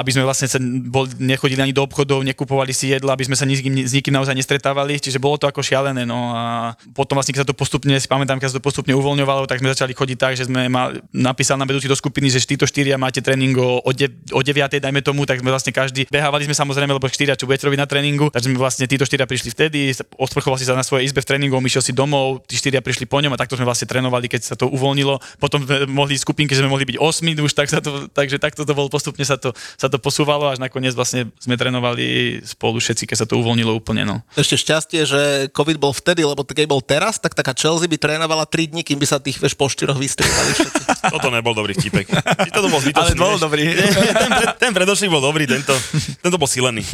aby 0.00 0.10
sme 0.10 0.24
vlastne 0.24 0.48
sa 0.48 0.58
bol, 0.62 1.04
nechodili 1.20 1.60
ani 1.60 1.76
do 1.76 1.84
obchodov, 1.84 2.24
nekupovali 2.24 2.72
si 2.72 2.90
jedlo, 2.90 3.12
aby 3.12 3.27
sme 3.28 3.36
sa 3.36 3.44
nikým, 3.44 3.84
s 3.84 3.92
nikým 3.92 4.14
naozaj 4.16 4.34
nestretávali, 4.34 4.98
čiže 4.98 5.20
bolo 5.20 5.36
to 5.36 5.46
ako 5.46 5.60
šialené. 5.60 6.08
No 6.08 6.32
a 6.32 6.74
potom 6.96 7.14
vlastne, 7.16 7.36
keď 7.36 7.44
sa 7.44 7.48
to 7.48 7.56
postupne, 7.56 7.92
si 8.00 8.08
pamätám, 8.08 8.40
keď 8.40 8.52
sa 8.52 8.56
to 8.58 8.64
postupne 8.64 8.92
uvoľňovalo, 8.96 9.46
tak 9.46 9.60
sme 9.60 9.70
začali 9.70 9.94
chodiť 9.94 10.16
tak, 10.18 10.32
že 10.34 10.48
sme 10.48 10.66
mal, 10.66 10.98
napísali 11.14 11.60
na 11.60 11.66
vedúci 11.68 11.86
do 11.86 11.94
skupiny, 11.94 12.32
že 12.32 12.42
títo 12.42 12.64
štyria 12.64 12.96
máte 12.98 13.20
tréning 13.20 13.54
o, 13.60 13.84
de, 13.92 14.08
o 14.32 14.40
9, 14.40 14.80
dajme 14.80 15.00
tomu, 15.04 15.28
tak 15.28 15.44
sme 15.44 15.52
vlastne 15.52 15.70
každý, 15.70 16.08
behávali 16.08 16.48
sme 16.48 16.56
samozrejme, 16.56 16.90
lebo 16.90 17.06
štyria, 17.06 17.36
čo 17.36 17.44
budete 17.44 17.68
robiť 17.68 17.80
na 17.80 17.88
tréningu, 17.88 18.32
takže 18.32 18.48
sme 18.48 18.56
vlastne 18.58 18.84
títo 18.88 19.04
štyria 19.04 19.28
prišli 19.28 19.52
vtedy, 19.52 19.92
osprchovali 20.16 20.58
si 20.58 20.66
sa 20.66 20.74
na 20.74 20.82
svojej 20.82 21.06
izbe 21.10 21.20
v 21.20 21.28
tréningu, 21.28 21.60
išiel 21.68 21.84
si 21.84 21.92
domov, 21.92 22.46
tí 22.48 22.56
štyria 22.56 22.80
prišli 22.80 23.04
po 23.04 23.20
ňom 23.20 23.36
a 23.36 23.38
takto 23.38 23.54
sme 23.54 23.68
vlastne 23.68 23.84
trénovali, 23.84 24.26
keď 24.26 24.40
sa 24.42 24.54
to 24.56 24.66
uvoľnilo. 24.72 25.20
Potom 25.36 25.62
sme 25.62 25.84
mohli 25.84 26.16
skupinky, 26.16 26.56
že 26.56 26.64
sme 26.64 26.72
mohli 26.72 26.88
byť 26.88 26.96
8 26.96 27.44
už, 27.44 27.52
tak 27.52 27.68
sa 27.68 27.84
to, 27.84 28.08
takže 28.08 28.40
takto 28.40 28.64
to 28.64 28.72
bolo 28.72 28.88
postupne 28.88 29.22
sa 29.22 29.36
to, 29.36 29.52
sa 29.76 29.92
to 29.92 30.00
posúvalo, 30.00 30.48
až 30.48 30.58
nakoniec 30.58 30.96
vlastne 30.96 31.28
sme 31.36 31.60
trénovali 31.60 32.40
spolu 32.42 32.80
všetci, 32.80 33.04
keď 33.04 33.16
sa 33.18 33.26
to 33.26 33.42
uvoľnilo 33.42 33.74
úplne. 33.74 34.06
No. 34.06 34.22
Ešte 34.38 34.54
šťastie, 34.54 35.02
že 35.02 35.20
COVID 35.50 35.76
bol 35.82 35.90
vtedy, 35.90 36.22
lebo 36.22 36.46
keď 36.46 36.66
bol 36.70 36.78
teraz, 36.78 37.18
tak 37.18 37.34
taká 37.34 37.50
Chelsea 37.52 37.90
by 37.90 37.98
trénovala 37.98 38.46
3 38.46 38.70
dní, 38.70 38.86
kým 38.86 39.02
by 39.02 39.06
sa 39.10 39.18
tých 39.18 39.42
vieš, 39.42 39.58
po 39.58 39.66
štyroch 39.66 39.98
vystriedali 39.98 40.54
všetci. 40.54 40.82
Toto 41.18 41.28
nebol 41.34 41.52
dobrý 41.58 41.74
vtipek. 41.74 42.06
Toto 42.54 42.70
bol 42.70 42.78
zbytočný. 42.78 43.18
Ale 43.18 43.18
bol 43.18 43.34
vieš. 43.34 43.42
dobrý. 43.42 43.62
ten, 44.22 44.30
pred, 44.30 44.48
ten 44.62 44.70
predošlý 44.70 45.06
bol 45.10 45.22
dobrý, 45.22 45.50
tento, 45.50 45.74
tento 46.22 46.36
bol 46.38 46.46
silený. 46.46 46.86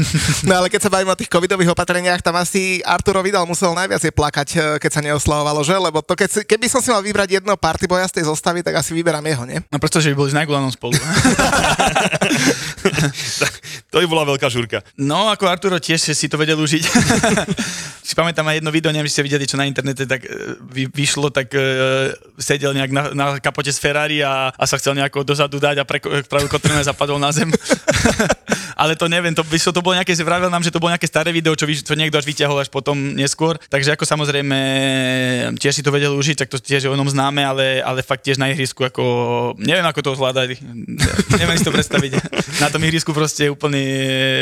No 0.49 0.65
ale 0.65 0.73
keď 0.73 0.89
sa 0.89 0.91
bavíme 0.91 1.13
o 1.13 1.19
tých 1.19 1.29
covidových 1.29 1.77
opatreniach, 1.77 2.25
tam 2.25 2.41
asi 2.41 2.81
Arturo 2.81 3.21
Vidal 3.21 3.45
musel 3.45 3.77
najviac 3.77 4.01
je 4.01 4.13
plakať, 4.13 4.49
eh, 4.57 4.63
keď 4.81 4.91
sa 4.91 5.01
neoslavovalo, 5.05 5.61
že? 5.61 5.77
Lebo 5.77 6.01
to, 6.01 6.17
keď 6.17 6.29
si, 6.31 6.41
keby 6.47 6.67
som 6.71 6.81
si 6.81 6.89
mal 6.89 7.05
vybrať 7.05 7.43
jedno 7.43 7.53
party 7.59 7.85
boja 7.91 8.09
z 8.09 8.21
tej 8.21 8.25
zostavy, 8.31 8.63
tak 8.65 8.79
asi 8.81 8.95
vyberám 8.95 9.25
jeho, 9.25 9.45
nie? 9.45 9.59
No 9.69 9.77
pretože 9.83 10.09
by 10.13 10.17
boli 10.17 10.31
s 10.31 10.37
Najgulanom 10.37 10.73
spolu. 10.73 10.95
to 13.95 14.03
by 14.03 14.11
bola 14.11 14.27
veľká 14.27 14.51
žurka. 14.51 14.83
No 14.99 15.31
ako 15.31 15.47
Arturo 15.47 15.79
tiež 15.79 16.03
si 16.03 16.27
to 16.27 16.35
vedel 16.35 16.59
užiť. 16.59 16.83
si 18.03 18.19
pamätám 18.19 18.43
aj 18.51 18.59
jedno 18.59 18.75
video, 18.75 18.91
neviem, 18.91 19.07
ste 19.07 19.23
videli, 19.23 19.47
čo 19.47 19.55
na 19.55 19.71
internete 19.71 20.03
tak 20.03 20.27
e, 20.27 20.59
vy, 20.67 20.91
vyšlo, 20.91 21.31
tak 21.31 21.55
uh, 21.55 22.11
sedel 22.35 22.75
nejak 22.75 22.91
na, 22.91 23.03
na 23.15 23.27
kapote 23.39 23.71
z 23.71 23.79
Ferrari 23.79 24.19
a, 24.19 24.51
a 24.51 24.65
sa 24.67 24.83
chcel 24.83 24.99
nejako 24.99 25.23
dozadu 25.23 25.63
dať 25.63 25.79
a 25.79 25.85
pre, 25.87 26.03
pravú 26.27 26.51
kotrinu 26.51 26.83
zapadol 26.83 27.23
na 27.23 27.31
zem. 27.31 27.49
Ale 28.75 28.99
to 28.99 29.07
neviem, 29.07 29.31
to, 29.31 29.47
vyšlo, 29.47 29.71
to 29.71 29.87
bolo 29.87 29.95
nejaké, 29.95 30.19
vravel 30.27 30.51
nám, 30.51 30.67
že 30.67 30.75
to 30.75 30.83
bolo 30.83 30.91
nejaké 30.91 31.07
staré 31.07 31.31
video, 31.31 31.55
čo, 31.55 31.63
čo 31.71 31.95
niekto 31.95 32.19
až 32.19 32.27
vyťahol 32.27 32.59
až 32.59 32.69
potom 32.75 33.15
neskôr. 33.15 33.55
Takže 33.71 33.95
ako 33.95 34.03
samozrejme 34.03 34.59
tiež 35.63 35.79
si 35.79 35.83
to 35.87 35.95
vedel 35.95 36.19
užiť, 36.19 36.43
tak 36.43 36.51
to 36.51 36.59
tiež 36.59 36.85
je 36.85 36.91
o 36.91 36.97
známe, 36.99 37.47
ale, 37.47 37.79
ale 37.79 38.03
fakt 38.03 38.27
tiež 38.27 38.43
na 38.43 38.51
ihrisku 38.51 38.83
ako, 38.83 39.05
neviem 39.63 39.87
ako 39.87 40.01
to 40.03 40.19
zvládali, 40.19 40.59
neviem 41.41 41.55
si 41.55 41.65
to 41.65 41.71
predstaviť. 41.71 42.19
Na 42.59 42.67
tom 42.69 42.83
ihrisku 42.83 43.15
proste 43.15 43.47
úplne 43.47 43.84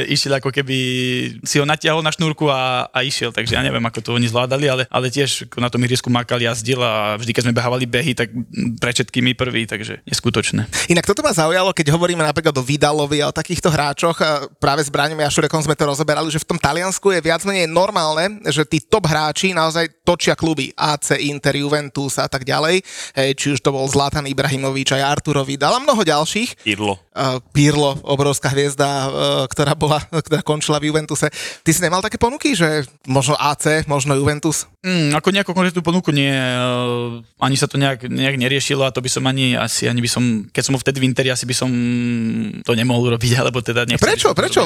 išiel 0.08 0.38
ako 0.38 0.50
keby 0.50 0.76
si 1.42 1.58
ho 1.58 1.64
natiahol 1.66 2.00
na 2.00 2.10
šnúrku 2.12 2.48
a, 2.48 2.88
a 2.90 2.98
išiel, 3.04 3.30
takže 3.34 3.56
ja 3.58 3.62
neviem, 3.62 3.82
ako 3.82 4.00
to 4.00 4.10
oni 4.16 4.28
zvládali, 4.28 4.66
ale, 4.68 4.82
ale 4.88 5.12
tiež 5.12 5.50
na 5.58 5.68
tom 5.68 5.82
ihrisku 5.82 6.08
makal, 6.08 6.40
jazdil 6.40 6.80
a 6.82 7.16
vždy, 7.18 7.32
keď 7.32 7.42
sme 7.48 7.56
behávali 7.56 7.84
behy, 7.86 8.12
tak 8.16 8.30
pre 8.78 8.90
všetkými 8.92 9.34
prvý, 9.34 9.66
takže 9.66 10.02
neskutočné. 10.06 10.66
Inak 10.92 11.06
toto 11.06 11.24
ma 11.24 11.32
zaujalo, 11.34 11.74
keď 11.74 11.94
hovoríme 11.94 12.22
napríklad 12.22 12.54
o 12.56 12.64
Vidalovi 12.64 13.20
a 13.24 13.30
o 13.30 13.36
takýchto 13.36 13.72
hráčoch, 13.72 14.18
práve 14.58 14.84
s 14.84 14.90
Braňom 14.92 15.20
a 15.22 15.30
Šurekom 15.32 15.62
sme 15.62 15.78
to 15.78 15.88
rozoberali, 15.88 16.28
že 16.30 16.42
v 16.42 16.48
tom 16.54 16.58
Taliansku 16.58 17.10
je 17.14 17.20
viac 17.24 17.42
menej 17.48 17.70
normálne, 17.70 18.40
že 18.48 18.66
tí 18.66 18.78
top 18.82 19.08
hráči 19.08 19.56
naozaj 19.56 20.02
točia 20.06 20.34
kluby 20.38 20.74
AC, 20.76 21.18
Inter, 21.22 21.56
Juventus 21.56 22.18
a 22.18 22.26
tak 22.26 22.44
ďalej, 22.44 22.82
hej, 23.16 23.30
či 23.38 23.46
už 23.54 23.60
to 23.62 23.70
bol 23.74 23.86
Zlatan 23.88 24.26
Ibrahimovič 24.28 24.94
aj 24.94 25.20
Arturo 25.20 25.42
Vidal 25.46 25.74
a 25.76 25.82
mnoho 25.82 26.02
ďalších. 26.02 26.66
Idlo. 26.68 26.98
Uh, 27.12 27.38
Pirlo, 27.52 28.00
obrovská 28.08 28.48
hviezda, 28.52 28.88
uh, 28.88 29.10
ktorá 29.50 29.72
bola, 29.74 30.02
ktorá 30.10 30.40
končila 30.44 30.78
v 30.78 30.92
Juventuse. 30.92 31.28
Ty 31.62 31.70
si 31.70 31.80
nemal 31.82 32.04
také 32.04 32.16
ponuky, 32.16 32.52
že 32.52 32.86
možno 33.06 33.34
AC, 33.38 33.86
možno 33.88 34.14
Juventus? 34.14 34.66
Mm, 34.82 35.14
ako 35.14 35.28
nejakú 35.30 35.50
konkrétnu 35.54 35.78
ponuku 35.78 36.10
nie, 36.10 36.34
uh, 36.34 37.22
ani 37.38 37.54
sa 37.54 37.70
to 37.70 37.78
nejak, 37.78 38.10
nejak 38.10 38.34
neriešilo 38.34 38.82
a 38.82 38.90
to 38.90 38.98
by 38.98 39.06
som 39.06 39.22
ani, 39.30 39.54
asi 39.54 39.86
ani 39.86 40.02
by 40.02 40.10
som, 40.10 40.22
keď 40.50 40.62
som 40.66 40.74
vtedy 40.74 40.98
v 40.98 41.06
Interi, 41.06 41.30
asi 41.30 41.46
by 41.46 41.54
som 41.54 41.70
to 42.66 42.74
nemohol 42.74 43.14
urobiť, 43.14 43.32
alebo 43.46 43.62
teda 43.62 43.86
nechcel. 43.86 44.02
Prečo, 44.02 44.28
prečo? 44.34 44.60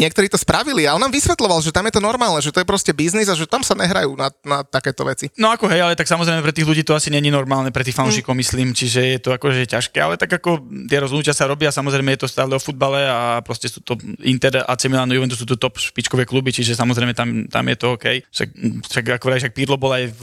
Niektorí 0.00 0.32
to 0.32 0.40
spravili 0.40 0.88
a 0.88 0.96
on 0.96 1.02
nám 1.04 1.12
vysvetloval, 1.12 1.60
že 1.60 1.76
tam 1.76 1.84
je 1.84 1.92
to 1.92 2.00
normálne, 2.00 2.40
že 2.40 2.56
to 2.56 2.64
je 2.64 2.66
proste 2.66 2.96
biznis 2.96 3.28
a 3.28 3.36
že 3.36 3.44
tam 3.44 3.60
sa 3.60 3.76
nehrajú 3.76 4.16
na, 4.16 4.32
na 4.40 4.64
takéto 4.64 5.04
veci. 5.04 5.28
No 5.36 5.52
ako 5.52 5.68
hej, 5.68 5.84
ale 5.84 5.92
tak 5.92 6.08
samozrejme 6.08 6.40
pre 6.40 6.56
tých 6.56 6.64
ľudí 6.64 6.80
to 6.80 6.96
asi 6.96 7.12
není 7.12 7.28
normálne, 7.28 7.68
pre 7.68 7.84
tých 7.84 8.00
fanúšikov 8.00 8.32
mm. 8.32 8.40
myslím, 8.40 8.68
čiže 8.72 9.00
je 9.12 9.18
to 9.20 9.36
akože 9.36 9.68
ťažké, 9.68 10.00
ale 10.00 10.16
tak 10.16 10.32
ako 10.40 10.64
tie 10.88 11.04
rozhodnutia 11.04 11.36
sa 11.36 11.44
robia, 11.44 11.68
samozrejme 11.68 12.16
je 12.16 12.24
to 12.24 12.32
stále 12.32 12.56
o 12.56 12.60
futbale 12.60 13.04
a 13.04 13.44
proste 13.44 13.68
sú 13.68 13.84
to 13.84 13.99
Inter, 14.26 14.64
AC 14.64 14.88
Milan, 14.88 15.10
Juventus 15.10 15.38
sú 15.38 15.46
to 15.46 15.60
top 15.60 15.78
špičkové 15.78 16.24
kluby, 16.28 16.50
čiže 16.50 16.76
samozrejme 16.76 17.12
tam, 17.12 17.46
tam 17.46 17.64
je 17.68 17.76
to 17.76 17.86
OK. 17.96 18.06
Však, 18.28 18.48
však 18.88 19.04
ako 19.20 19.24
vraj, 19.30 19.40
však 19.40 19.56
Pirlo 19.56 19.76
bol 19.80 19.92
aj 19.94 20.04
v, 20.10 20.22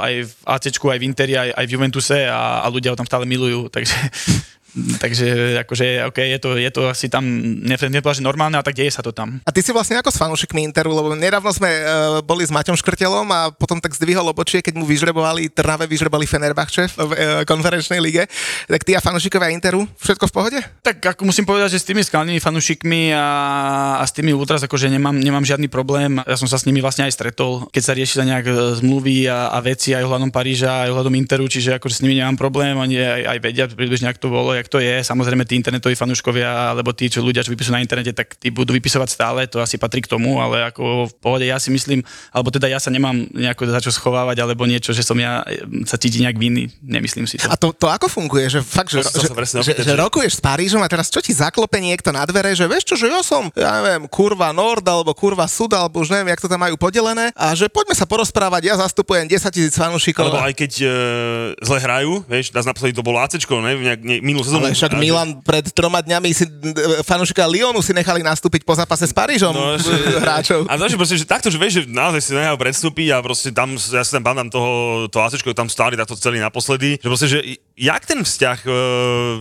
aj 0.00 0.14
v 0.24 0.32
AC, 0.48 0.64
aj 0.72 0.98
v 1.00 1.06
Interi, 1.06 1.34
aj, 1.36 1.50
aj 1.52 1.64
v 1.64 1.72
Juventuse 1.76 2.18
a, 2.26 2.62
a 2.62 2.66
ľudia 2.72 2.92
ho 2.92 2.98
tam 2.98 3.08
stále 3.08 3.28
milujú, 3.28 3.68
takže 3.68 3.96
Takže 4.74 5.60
akože, 5.62 6.10
OK, 6.10 6.18
je 6.18 6.38
to, 6.42 6.50
je 6.58 6.70
to 6.74 6.82
asi 6.90 7.06
tam, 7.06 7.22
nepovedal, 7.62 8.18
že 8.18 8.26
normálne, 8.26 8.58
a 8.58 8.66
tak 8.66 8.74
deje 8.74 8.90
sa 8.90 9.06
to 9.06 9.14
tam. 9.14 9.38
A 9.46 9.50
ty 9.54 9.62
si 9.62 9.70
vlastne 9.70 10.02
ako 10.02 10.10
s 10.10 10.18
fanúšikmi 10.18 10.66
Interu, 10.66 10.90
lebo 10.90 11.14
nedávno 11.14 11.54
sme 11.54 11.70
uh, 11.70 11.84
boli 12.26 12.42
s 12.42 12.50
Maťom 12.50 12.74
Škrtelom 12.74 13.26
a 13.30 13.54
potom 13.54 13.78
tak 13.78 13.94
zdvihol 13.94 14.26
obočie, 14.26 14.58
keď 14.66 14.74
mu 14.74 14.82
vyžrebovali, 14.82 15.46
Trnave 15.54 15.86
vyžrebali 15.86 16.26
Fenerbahče 16.26 16.90
v 16.90 16.98
uh, 16.98 17.12
konferenčnej 17.46 18.02
lige. 18.02 18.26
Tak 18.66 18.82
ty 18.82 18.98
a 18.98 19.00
fanúšikovia 19.00 19.54
Interu, 19.54 19.86
všetko 20.02 20.26
v 20.26 20.32
pohode? 20.34 20.58
Tak 20.82 20.98
ako 21.14 21.22
musím 21.22 21.46
povedať, 21.46 21.78
že 21.78 21.82
s 21.82 21.86
tými 21.86 22.02
skalnými 22.02 22.42
fanúšikmi 22.42 23.14
a, 23.14 23.26
a 24.02 24.04
s 24.04 24.10
tými 24.10 24.34
ultras 24.34 24.66
akože 24.66 24.90
nemám, 24.90 25.14
nemám 25.14 25.46
žiadny 25.46 25.70
problém. 25.70 26.18
Ja 26.26 26.34
som 26.34 26.50
sa 26.50 26.58
s 26.58 26.66
nimi 26.66 26.82
vlastne 26.82 27.06
aj 27.06 27.14
stretol, 27.14 27.70
keď 27.70 27.82
sa 27.82 27.92
riešili 27.94 28.26
nejak 28.26 28.46
e, 28.50 28.54
zmluvy 28.82 29.30
a, 29.30 29.54
a 29.54 29.58
veci 29.62 29.94
aj 29.94 30.02
ohľadom 30.02 30.34
Paríža, 30.34 30.88
aj 30.88 30.90
ohľadom 30.90 31.14
Interu, 31.14 31.46
čiže 31.46 31.78
akože 31.78 32.00
s 32.00 32.02
nimi 32.02 32.18
nemám 32.18 32.34
problém, 32.34 32.74
oni 32.74 32.98
aj, 32.98 33.22
aj 33.30 33.38
vedia 33.38 33.64
približne, 33.70 34.10
ak 34.10 34.18
to 34.18 34.32
bolo, 34.32 34.56
jak 34.64 34.72
to 34.72 34.80
je. 34.80 35.04
Samozrejme, 35.04 35.44
tí 35.44 35.60
internetoví 35.60 35.92
fanúškovia, 35.92 36.72
alebo 36.72 36.96
tí, 36.96 37.12
čo 37.12 37.20
ľudia, 37.20 37.44
čo 37.44 37.52
vypisujú 37.52 37.76
na 37.76 37.84
internete, 37.84 38.16
tak 38.16 38.32
tí 38.40 38.48
budú 38.48 38.72
vypisovať 38.72 39.08
stále, 39.12 39.40
to 39.44 39.60
asi 39.60 39.76
patrí 39.76 40.00
k 40.00 40.08
tomu, 40.08 40.40
ale 40.40 40.72
ako 40.72 41.12
v 41.12 41.14
pohode 41.20 41.44
ja 41.44 41.60
si 41.60 41.68
myslím, 41.68 42.00
alebo 42.32 42.48
teda 42.48 42.72
ja 42.72 42.80
sa 42.80 42.88
nemám 42.88 43.28
nejako 43.36 43.68
za 43.68 43.84
čo 43.84 43.92
schovávať, 43.92 44.40
alebo 44.40 44.64
niečo, 44.64 44.96
že 44.96 45.04
som 45.04 45.20
ja 45.20 45.44
sa 45.84 46.00
cíti 46.00 46.24
nejak 46.24 46.40
vinný, 46.40 46.72
nemyslím 46.80 47.28
si 47.28 47.36
to. 47.36 47.52
A 47.52 47.60
to, 47.60 47.76
to 47.76 47.92
ako 47.92 48.08
funguje? 48.08 48.48
Že 48.48 48.60
fakt, 48.64 48.88
že, 48.88 49.04
že, 49.04 49.28
že, 49.60 49.72
že, 49.84 49.92
rokuješ 49.92 50.38
s 50.38 50.42
Parížom 50.42 50.80
a 50.80 50.88
teraz 50.88 51.12
čo 51.12 51.20
ti 51.20 51.36
zaklope 51.36 51.76
niekto 51.76 52.08
na 52.08 52.24
dvere, 52.24 52.56
že 52.56 52.64
vieš 52.64 52.88
čo, 52.88 52.96
že 52.96 53.12
ja 53.12 53.20
som, 53.20 53.52
ja 53.52 53.84
neviem, 53.84 54.08
kurva 54.08 54.56
Nord, 54.56 54.86
alebo 54.88 55.12
kurva 55.12 55.44
Sud, 55.44 55.76
alebo 55.76 56.00
už 56.00 56.08
neviem, 56.08 56.32
jak 56.32 56.40
to 56.40 56.48
tam 56.48 56.64
majú 56.64 56.80
podelené, 56.80 57.34
a 57.36 57.52
že 57.52 57.68
poďme 57.68 57.92
sa 57.92 58.08
porozprávať, 58.08 58.72
ja 58.72 58.74
zastupujem 58.80 59.28
10 59.28 59.52
tisíc 59.52 59.74
fanúšikov. 59.76 60.32
Alebo 60.32 60.40
aj 60.40 60.54
keď 60.54 60.72
e, 60.80 60.86
zle 61.60 61.78
hrajú, 61.82 62.22
vieš, 62.30 62.54
nás 62.54 62.64
naposledy 62.64 62.94
to 62.94 63.02
bolo 63.02 63.18
ACčko, 63.18 63.58
ne, 63.58 63.74
nejak, 63.74 64.00
ne, 64.00 64.16
minulú 64.22 64.46
Ale 64.58 64.70
však 64.76 64.92
Milan 64.98 65.40
pred 65.42 65.66
troma 65.74 66.00
dňami 66.04 66.30
si 66.30 66.44
fanúšika 67.02 67.44
Lyonu 67.48 67.80
si 67.80 67.90
nechali 67.90 68.22
nastúpiť 68.22 68.62
po 68.62 68.74
zápase 68.74 69.08
s 69.08 69.14
Parížom 69.14 69.52
no, 69.52 69.78
že, 69.78 69.92
hráčov. 70.18 70.66
A 70.70 70.78
to, 70.78 70.86
proste, 70.94 71.18
že 71.18 71.26
takto, 71.26 71.48
že 71.50 71.58
vieš, 71.58 71.72
že 71.82 71.82
naozaj 71.90 72.20
si 72.20 72.30
nechajú 72.32 72.56
predstúpiť 72.58 73.08
a 73.14 73.16
proste 73.20 73.50
tam, 73.50 73.74
ja 73.76 74.02
si 74.02 74.12
tam 74.14 74.22
pamätám 74.22 74.48
toho, 74.54 74.70
to 75.10 75.18
ACčko, 75.20 75.50
tam 75.56 75.68
stáli 75.70 75.98
takto 75.98 76.14
celý 76.18 76.38
naposledy, 76.38 76.98
že 76.98 77.08
proste, 77.08 77.26
že 77.26 77.38
jak 77.74 78.06
ten 78.06 78.22
vzťah 78.22 78.58
e, 78.62 78.70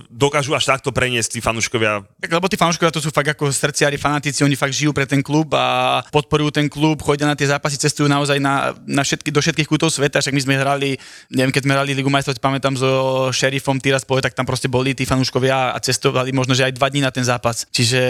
dokážu 0.09 0.57
až 0.57 0.65
takto 0.65 0.89
preniesť 0.89 1.37
tí 1.37 1.39
fanúškovia? 1.39 2.01
Tak, 2.17 2.33
lebo 2.33 2.49
tí 2.49 2.57
fanúškovia 2.57 2.89
to 2.89 3.01
sú 3.01 3.13
fakt 3.13 3.29
ako 3.29 3.53
srdciari, 3.53 4.01
fanatici, 4.01 4.41
oni 4.41 4.57
fakt 4.57 4.73
žijú 4.73 4.89
pre 4.89 5.05
ten 5.05 5.21
klub 5.21 5.53
a 5.53 6.01
podporujú 6.09 6.49
ten 6.49 6.65
klub, 6.65 6.97
chodia 7.05 7.29
na 7.29 7.37
tie 7.37 7.45
zápasy, 7.45 7.77
cestujú 7.77 8.09
naozaj 8.09 8.41
na, 8.41 8.73
na 8.89 9.05
všetky, 9.05 9.29
do 9.29 9.37
všetkých 9.37 9.69
kútov 9.69 9.93
sveta, 9.93 10.17
však 10.17 10.33
my 10.33 10.41
sme 10.41 10.53
hrali, 10.57 10.89
neviem, 11.29 11.53
keď 11.53 11.61
sme 11.61 11.73
hrali 11.77 11.91
Ligu 11.93 12.09
majstrov, 12.09 12.41
pamätám 12.41 12.73
so 12.73 13.29
šerifom 13.29 13.77
Tiraspol, 13.77 14.25
tak 14.25 14.33
tam 14.33 14.49
proste 14.49 14.65
boli 14.65 14.97
tí 14.97 15.05
fanúškovia 15.05 15.73
a 15.73 15.77
cestovali 15.77 16.33
možno, 16.33 16.57
že 16.57 16.65
aj 16.65 16.73
dva 16.73 16.89
dní 16.89 17.05
na 17.05 17.13
ten 17.13 17.23
zápas. 17.23 17.69
Čiže 17.69 18.01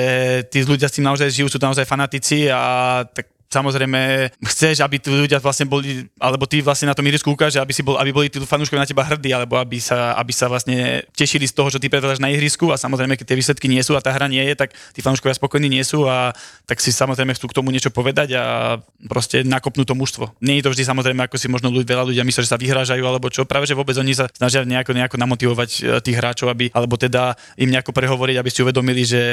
tí 0.47 0.63
ľudia 0.63 0.87
s 0.87 0.95
tým 0.95 1.05
naozaj 1.05 1.35
žijú, 1.35 1.51
sú 1.51 1.59
tam 1.59 1.75
naozaj 1.75 1.83
fanatici 1.83 2.47
a 2.47 3.03
tak 3.03 3.27
samozrejme 3.53 4.33
chceš, 4.49 4.81
aby 4.81 4.97
tí 4.97 5.13
ľudia 5.13 5.37
vlastne 5.37 5.69
boli, 5.69 6.09
alebo 6.17 6.49
ty 6.49 6.65
vlastne 6.65 6.89
na 6.89 6.97
tom 6.97 7.05
ihrisku 7.05 7.29
ukáže, 7.29 7.61
aby, 7.61 7.69
si 7.69 7.85
bol, 7.85 8.01
aby 8.01 8.09
boli 8.09 8.27
tí 8.33 8.41
fanúškovia 8.41 8.81
na 8.81 8.89
teba 8.89 9.05
hrdí, 9.05 9.29
alebo 9.29 9.61
aby 9.61 9.77
sa, 9.77 10.17
aby 10.17 10.33
sa 10.33 10.49
vlastne 10.49 11.05
tešili 11.13 11.45
z 11.45 11.53
toho, 11.53 11.69
čo 11.69 11.77
ty 11.77 11.93
predvádaš 11.93 12.17
na 12.17 12.33
ihrisku 12.33 12.73
a 12.73 12.81
samozrejme, 12.81 13.13
keď 13.13 13.25
tie 13.29 13.37
výsledky 13.37 13.69
nie 13.69 13.85
sú 13.85 13.93
a 13.93 14.01
tá 14.01 14.09
hra 14.09 14.25
nie 14.25 14.41
je, 14.41 14.57
tak 14.57 14.73
tí 14.97 15.05
fanúškovia 15.05 15.37
spokojní 15.37 15.69
nie 15.69 15.85
sú 15.85 16.09
a 16.09 16.33
tak 16.65 16.81
si 16.81 16.89
samozrejme 16.89 17.37
chcú 17.37 17.53
k 17.53 17.57
tomu 17.61 17.69
niečo 17.69 17.93
povedať 17.93 18.33
a 18.33 18.43
proste 19.05 19.45
nakopnú 19.45 19.85
to 19.85 19.93
mužstvo. 19.93 20.33
Nie 20.41 20.57
je 20.59 20.65
to 20.65 20.73
vždy 20.73 20.83
samozrejme, 20.87 21.21
ako 21.29 21.37
si 21.37 21.47
možno 21.51 21.69
ľudia, 21.69 21.93
veľa 21.93 22.09
ľudia 22.09 22.23
myslí, 22.25 22.41
že 22.41 22.51
sa 22.51 22.57
vyhrážajú 22.57 23.03
alebo 23.03 23.29
čo, 23.29 23.45
práve 23.45 23.69
že 23.69 23.77
vôbec 23.77 23.93
oni 23.99 24.15
sa 24.15 24.25
snažia 24.31 24.65
nejako, 24.65 24.95
nejako 24.95 25.17
namotivovať 25.19 25.69
e, 25.69 25.79
tých 26.01 26.17
hráčov, 26.17 26.49
aby, 26.49 26.71
alebo 26.71 26.95
teda 26.95 27.35
im 27.59 27.69
nejako 27.69 27.91
prehovoriť, 27.91 28.35
aby 28.39 28.49
si 28.49 28.59
uvedomili, 28.63 29.03
že, 29.03 29.23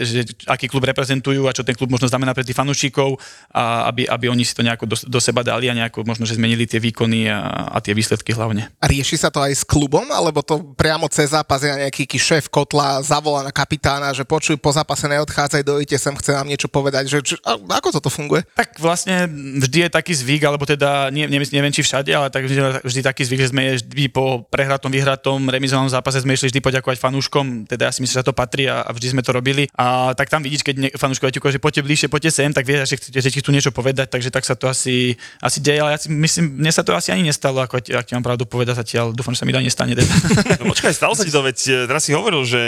že 0.00 0.20
aký 0.46 0.70
klub 0.70 0.86
reprezentujú 0.86 1.50
a 1.50 1.52
čo 1.52 1.66
ten 1.66 1.74
klub 1.74 1.90
možno 1.90 2.06
znamená 2.06 2.32
pre 2.32 2.46
tých 2.46 2.56
fanúšikov 2.56 3.18
a 3.58 3.90
aby, 3.90 4.06
aby 4.06 4.30
oni 4.30 4.46
si 4.46 4.54
to 4.54 4.62
nejako 4.62 4.86
do, 4.86 4.94
do 4.94 5.18
seba 5.18 5.42
dali 5.42 5.66
a 5.66 5.74
nejako 5.74 6.06
možno, 6.06 6.22
že 6.22 6.38
zmenili 6.38 6.62
tie 6.62 6.78
výkony 6.78 7.26
a, 7.26 7.74
a 7.74 7.82
tie 7.82 7.90
výsledky 7.90 8.30
hlavne. 8.30 8.70
A 8.78 8.86
rieši 8.86 9.18
sa 9.18 9.34
to 9.34 9.42
aj 9.42 9.50
s 9.50 9.64
klubom, 9.66 10.06
alebo 10.14 10.46
to 10.46 10.62
priamo 10.78 11.10
cez 11.10 11.34
zápas 11.34 11.58
je 11.58 11.74
nejaký 11.74 12.06
šéf 12.14 12.46
kotla 12.46 13.02
zavolá 13.02 13.42
na 13.42 13.50
kapitána, 13.50 14.14
že 14.14 14.22
počuj, 14.22 14.54
po 14.62 14.70
zápase 14.70 15.10
neodchádzaj, 15.10 15.66
dojite 15.66 15.98
sem, 15.98 16.14
chce 16.14 16.38
nám 16.38 16.46
niečo 16.46 16.70
povedať, 16.70 17.10
že 17.10 17.18
či, 17.24 17.34
a, 17.42 17.58
ako 17.58 17.98
toto 17.98 18.06
funguje? 18.06 18.46
Tak 18.54 18.78
vlastne 18.78 19.26
vždy 19.58 19.88
je 19.88 19.90
taký 19.90 20.12
zvyk, 20.14 20.42
alebo 20.46 20.62
teda 20.62 21.10
nie, 21.10 21.26
neviem, 21.26 21.48
neviem 21.50 21.74
či 21.74 21.82
všade, 21.82 22.14
ale 22.14 22.30
tak 22.30 22.46
vždy, 22.46 22.86
vždy 22.86 23.00
taký 23.02 23.26
zvyk, 23.26 23.42
že 23.42 23.50
sme 23.50 23.62
vždy 23.74 24.06
po 24.14 24.46
prehratom, 24.46 24.94
vyhratom, 24.94 25.50
remizovanom 25.50 25.90
zápase 25.90 26.22
sme 26.22 26.38
išli 26.38 26.54
vždy 26.54 26.60
poďakovať 26.62 27.02
fanúškom, 27.02 27.66
teda 27.66 27.90
ja 27.90 27.92
si 27.92 28.06
myslím, 28.06 28.22
že 28.22 28.28
to 28.28 28.36
patrí 28.36 28.70
a, 28.70 28.86
a 28.86 28.90
vždy 28.94 29.18
sme 29.18 29.22
to 29.26 29.34
robili. 29.34 29.66
A 29.74 30.14
tak 30.14 30.30
tam 30.30 30.46
vidíš, 30.46 30.62
keď 30.62 30.94
fanúškovia 30.94 31.34
ti 31.34 31.40
že 31.40 31.62
poďte 31.62 31.82
bližšie, 31.82 32.08
poďte 32.12 32.30
sem, 32.34 32.50
tak 32.52 32.68
vieš, 32.68 32.92
že, 32.92 32.96
že, 33.08 33.20
že 33.32 33.37
ti 33.38 33.46
tu 33.46 33.54
niečo 33.54 33.70
povedať, 33.70 34.10
takže 34.10 34.34
tak 34.34 34.42
sa 34.42 34.58
to 34.58 34.66
asi, 34.66 35.14
asi 35.38 35.62
deje, 35.62 35.78
ale 35.78 35.94
ja 35.94 35.98
si 36.02 36.10
myslím, 36.10 36.58
mne 36.58 36.72
sa 36.74 36.82
to 36.82 36.90
asi 36.98 37.14
ani 37.14 37.30
nestalo, 37.30 37.62
ako 37.62 37.78
ak 37.78 38.04
ti 38.04 38.12
mám 38.18 38.26
pravdu 38.26 38.42
povedať 38.42 38.82
zatiaľ, 38.82 39.14
dúfam, 39.14 39.30
že 39.30 39.40
sa 39.40 39.46
mi 39.46 39.54
to 39.54 39.62
nestane. 39.62 39.94
Teda. 39.94 40.10
No 40.58 40.74
počkaj, 40.74 40.90
stalo 40.90 41.14
sa 41.14 41.22
ti 41.22 41.30
to, 41.30 41.38
veď 41.38 41.58
e, 41.70 41.72
teraz 41.86 42.02
si 42.02 42.10
hovoril, 42.10 42.42
že 42.42 42.60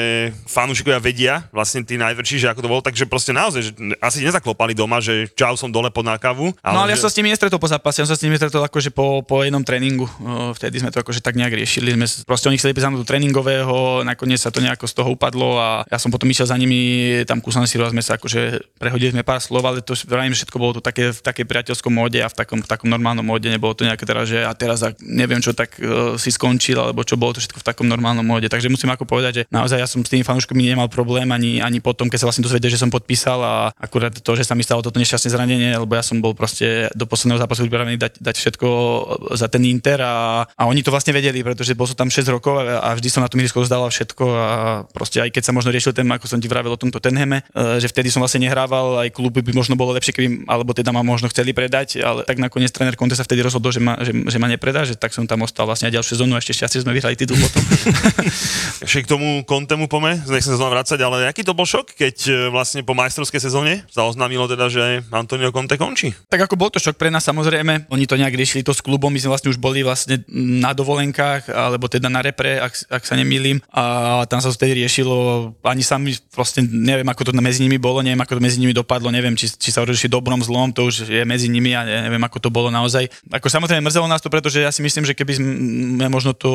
fanúšikovia 0.47 1.03
vedia, 1.03 1.35
vlastne 1.51 1.83
tí 1.83 1.99
najväčší, 1.99 2.47
že 2.47 2.51
ako 2.55 2.61
to 2.63 2.71
bolo, 2.71 2.83
takže 2.87 3.11
proste 3.11 3.35
naozaj, 3.35 3.61
že 3.67 3.73
asi 3.99 4.23
nezaklopali 4.23 4.79
doma, 4.79 5.03
že 5.03 5.27
čau, 5.35 5.59
som 5.59 5.75
dole 5.75 5.91
pod 5.91 6.07
nákavu. 6.07 6.55
Ale 6.63 6.75
no 6.77 6.81
ale 6.87 6.95
že... 6.95 7.03
ja 7.03 7.05
sa 7.05 7.11
s 7.11 7.19
nimi 7.19 7.35
nestretol 7.35 7.59
po 7.59 7.67
zápase, 7.67 7.99
ja 7.99 8.07
som 8.07 8.15
sa 8.15 8.21
s 8.21 8.25
nimi 8.25 8.39
stretol 8.39 8.63
akože 8.63 8.95
po, 8.95 9.27
po 9.27 9.43
jednom 9.43 9.67
tréningu, 9.67 10.07
vtedy 10.55 10.79
sme 10.79 10.95
to 10.95 11.03
akože 11.03 11.19
tak 11.19 11.35
nejak 11.35 11.53
riešili, 11.59 11.99
sme 11.99 12.07
proste 12.23 12.47
oni 12.47 12.61
chceli 12.61 12.77
do 12.77 13.07
tréningového, 13.07 14.07
nakoniec 14.07 14.39
sa 14.39 14.53
to 14.53 14.63
nejako 14.63 14.87
z 14.87 14.95
toho 14.95 15.09
upadlo 15.17 15.59
a 15.59 15.69
ja 15.89 15.99
som 15.99 16.13
potom 16.13 16.29
išiel 16.29 16.47
za 16.47 16.57
nimi 16.61 17.23
tam 17.25 17.41
ku 17.41 17.49
San 17.51 17.65
Siro 17.65 17.89
a 17.89 17.93
sme 17.93 18.05
sa 18.05 18.21
akože 18.21 18.77
prehodili 18.77 19.17
sme 19.17 19.25
pár 19.25 19.41
slov, 19.41 19.65
ale 19.65 19.81
to 19.81 19.97
vravím, 20.05 20.37
všetko 20.37 20.57
bolo 20.61 20.77
to 20.79 20.83
také, 20.85 21.11
v 21.11 21.21
takej 21.25 21.49
priateľskom 21.49 21.89
móde 21.89 22.21
a 22.21 22.29
v 22.29 22.37
takom, 22.37 22.61
v 22.61 22.69
takom 22.69 22.93
normálnom 22.93 23.25
móde, 23.25 23.49
nebolo 23.49 23.73
to 23.73 23.89
nejaké 23.89 24.05
teraz, 24.05 24.29
že 24.29 24.45
a 24.45 24.53
teraz 24.53 24.85
neviem 25.01 25.41
čo, 25.41 25.57
tak 25.57 25.81
uh, 25.81 26.15
si 26.21 26.29
skončil, 26.29 26.77
alebo 26.77 27.01
čo 27.03 27.17
bolo 27.17 27.35
to 27.35 27.41
všetko 27.41 27.65
v 27.65 27.67
takom 27.67 27.87
normálnom 27.89 28.23
móde. 28.23 28.53
Takže 28.53 28.69
musím 28.69 28.93
ako 28.93 29.09
povedať, 29.09 29.33
že 29.33 29.43
naozaj 29.49 29.81
ja 29.81 29.89
som 29.89 30.05
s 30.05 30.13
tými 30.13 30.23
fanúškami 30.23 30.61
nemal 30.61 30.93
problém 30.93 31.27
ani, 31.33 31.65
ani 31.65 31.81
potom, 31.81 32.13
keď 32.13 32.23
sa 32.23 32.27
vlastne 32.29 32.45
dozvedel, 32.45 32.69
že 32.69 32.77
som 32.77 32.93
podpísal 32.93 33.41
a 33.41 33.55
akurát 33.81 34.13
to, 34.13 34.33
že 34.37 34.45
sa 34.45 34.53
mi 34.53 34.63
stalo 34.63 34.85
toto 34.85 35.01
nešťastné 35.01 35.29
zranenie, 35.33 35.73
lebo 35.73 35.97
ja 35.97 36.05
som 36.05 36.21
bol 36.21 36.37
proste 36.37 36.93
do 36.93 37.09
posledného 37.09 37.41
zápasu 37.41 37.65
pripravený 37.65 37.97
dať, 37.97 38.13
dať 38.21 38.35
všetko 38.37 38.69
za 39.39 39.47
ten 39.49 39.65
Inter 39.65 40.05
a, 40.05 40.45
a 40.45 40.63
oni 40.69 40.85
to 40.85 40.93
vlastne 40.93 41.17
vedeli, 41.17 41.41
pretože 41.41 41.73
bol 41.73 41.89
som 41.89 41.97
tam 41.97 42.13
6 42.13 42.27
rokov 42.29 42.61
a, 42.61 42.83
a 42.85 42.89
vždy 42.99 43.09
som 43.09 43.25
na 43.25 43.31
tom 43.31 43.41
ihrisku 43.41 43.63
zdával 43.65 43.89
všetko 43.89 44.25
a 44.27 44.47
proste 44.91 45.23
aj 45.23 45.31
keď 45.31 45.43
sa 45.47 45.53
možno 45.55 45.71
riešil 45.71 45.95
ten, 45.95 46.05
ako 46.11 46.27
som 46.27 46.43
ti 46.43 46.51
vravel 46.51 46.75
o 46.75 46.81
tomto 46.81 46.99
Tenheme, 46.99 47.47
e, 47.55 47.79
že 47.79 47.89
vtedy 47.89 48.11
som 48.11 48.21
vlastne 48.21 48.43
nehrával, 48.43 49.07
aj 49.07 49.15
kluby 49.15 49.41
by 49.41 49.53
možno 49.55 49.79
bolo 49.79 49.95
lepšie, 49.95 50.13
keby, 50.13 50.29
alebo 50.51 50.75
teda 50.75 50.91
ma 50.91 51.07
možno 51.07 51.31
chceli 51.31 51.55
predať, 51.55 52.03
ale 52.03 52.27
tak 52.27 52.43
nakoniec 52.43 52.75
tréner 52.75 52.99
Conte 52.99 53.15
sa 53.15 53.23
vtedy 53.23 53.47
rozhodol, 53.47 53.71
že 53.71 53.79
ma, 53.79 53.95
že, 54.03 54.11
že 54.11 54.39
ma 54.43 54.51
nepredá, 54.51 54.83
že 54.83 54.99
tak 54.99 55.15
som 55.15 55.23
tam 55.23 55.47
ostal 55.47 55.71
vlastne 55.71 55.87
aj 55.87 56.03
ďalšiu 56.03 56.19
sezónu 56.19 56.35
a 56.35 56.43
ešte 56.43 56.59
šťastie 56.59 56.83
sme 56.83 56.91
vyhrali 56.91 57.15
titul 57.15 57.39
potom. 57.39 57.63
Ešte 58.91 59.07
k 59.07 59.11
tomu 59.15 59.47
Contemu 59.47 59.87
pome, 59.87 60.19
nechcem 60.27 60.59
sa 60.59 60.67
vrácať, 60.67 60.99
ale 60.99 61.31
aký 61.31 61.47
to 61.47 61.55
bol 61.55 61.63
šok, 61.63 61.95
keď 61.95 62.17
e, 62.27 62.33
vlastne 62.51 62.83
po 62.83 62.99
majstrovskej 62.99 63.39
sezóne 63.39 63.87
sa 63.87 64.03
oznámilo 64.03 64.51
teda, 64.51 64.67
že 64.67 65.07
Antonio 65.15 65.55
Conte 65.55 65.79
končí? 65.79 66.11
Tak 66.27 66.51
ako 66.51 66.59
bol 66.59 66.73
to 66.75 66.83
šok 66.83 66.99
pre 66.99 67.15
nás 67.15 67.23
samozrejme, 67.23 67.87
oni 67.87 68.05
to 68.11 68.19
nejak 68.19 68.35
riešili 68.35 68.67
to 68.67 68.75
s 68.75 68.83
klubom, 68.83 69.15
my 69.15 69.21
sme 69.23 69.31
vlastne 69.31 69.55
už 69.55 69.61
boli 69.63 69.87
vlastne 69.87 70.27
na 70.35 70.75
dovolenkách, 70.75 71.53
alebo 71.53 71.87
teda 71.87 72.11
na 72.11 72.25
repre, 72.25 72.59
ak, 72.59 72.73
ak 72.91 73.03
sa 73.07 73.15
nemýlim, 73.15 73.63
a 73.71 74.25
tam 74.27 74.43
sa 74.43 74.51
to 74.51 74.59
vtedy 74.59 74.83
riešilo, 74.83 75.53
ani 75.63 75.85
sami 75.87 76.17
vlastne 76.35 76.67
neviem, 76.67 77.07
ako 77.07 77.31
to 77.31 77.33
medzi 77.39 77.63
nimi 77.63 77.77
bolo, 77.79 78.03
neviem, 78.03 78.19
ako 78.19 78.41
to 78.41 78.43
medzi 78.43 78.59
nimi 78.59 78.75
dopadlo, 78.75 79.13
neviem, 79.13 79.37
či, 79.37 79.47
či 79.47 79.71
sa 79.71 79.85
rozliši 79.85 80.09
dobrom, 80.09 80.40
zlom, 80.45 80.73
to 80.73 80.89
už 80.89 81.07
je 81.07 81.23
medzi 81.25 81.49
nimi 81.49 81.73
a 81.77 81.85
neviem, 81.85 82.23
ako 82.25 82.39
to 82.43 82.51
bolo 82.53 82.69
naozaj. 82.69 83.09
Ako 83.31 83.47
samozrejme 83.49 83.85
mrzelo 83.85 84.07
nás 84.09 84.21
to, 84.21 84.33
pretože 84.33 84.61
ja 84.61 84.73
si 84.73 84.81
myslím, 84.85 85.05
že 85.05 85.17
keby 85.17 85.33
sme 85.37 86.07
možno 86.09 86.33
to, 86.37 86.51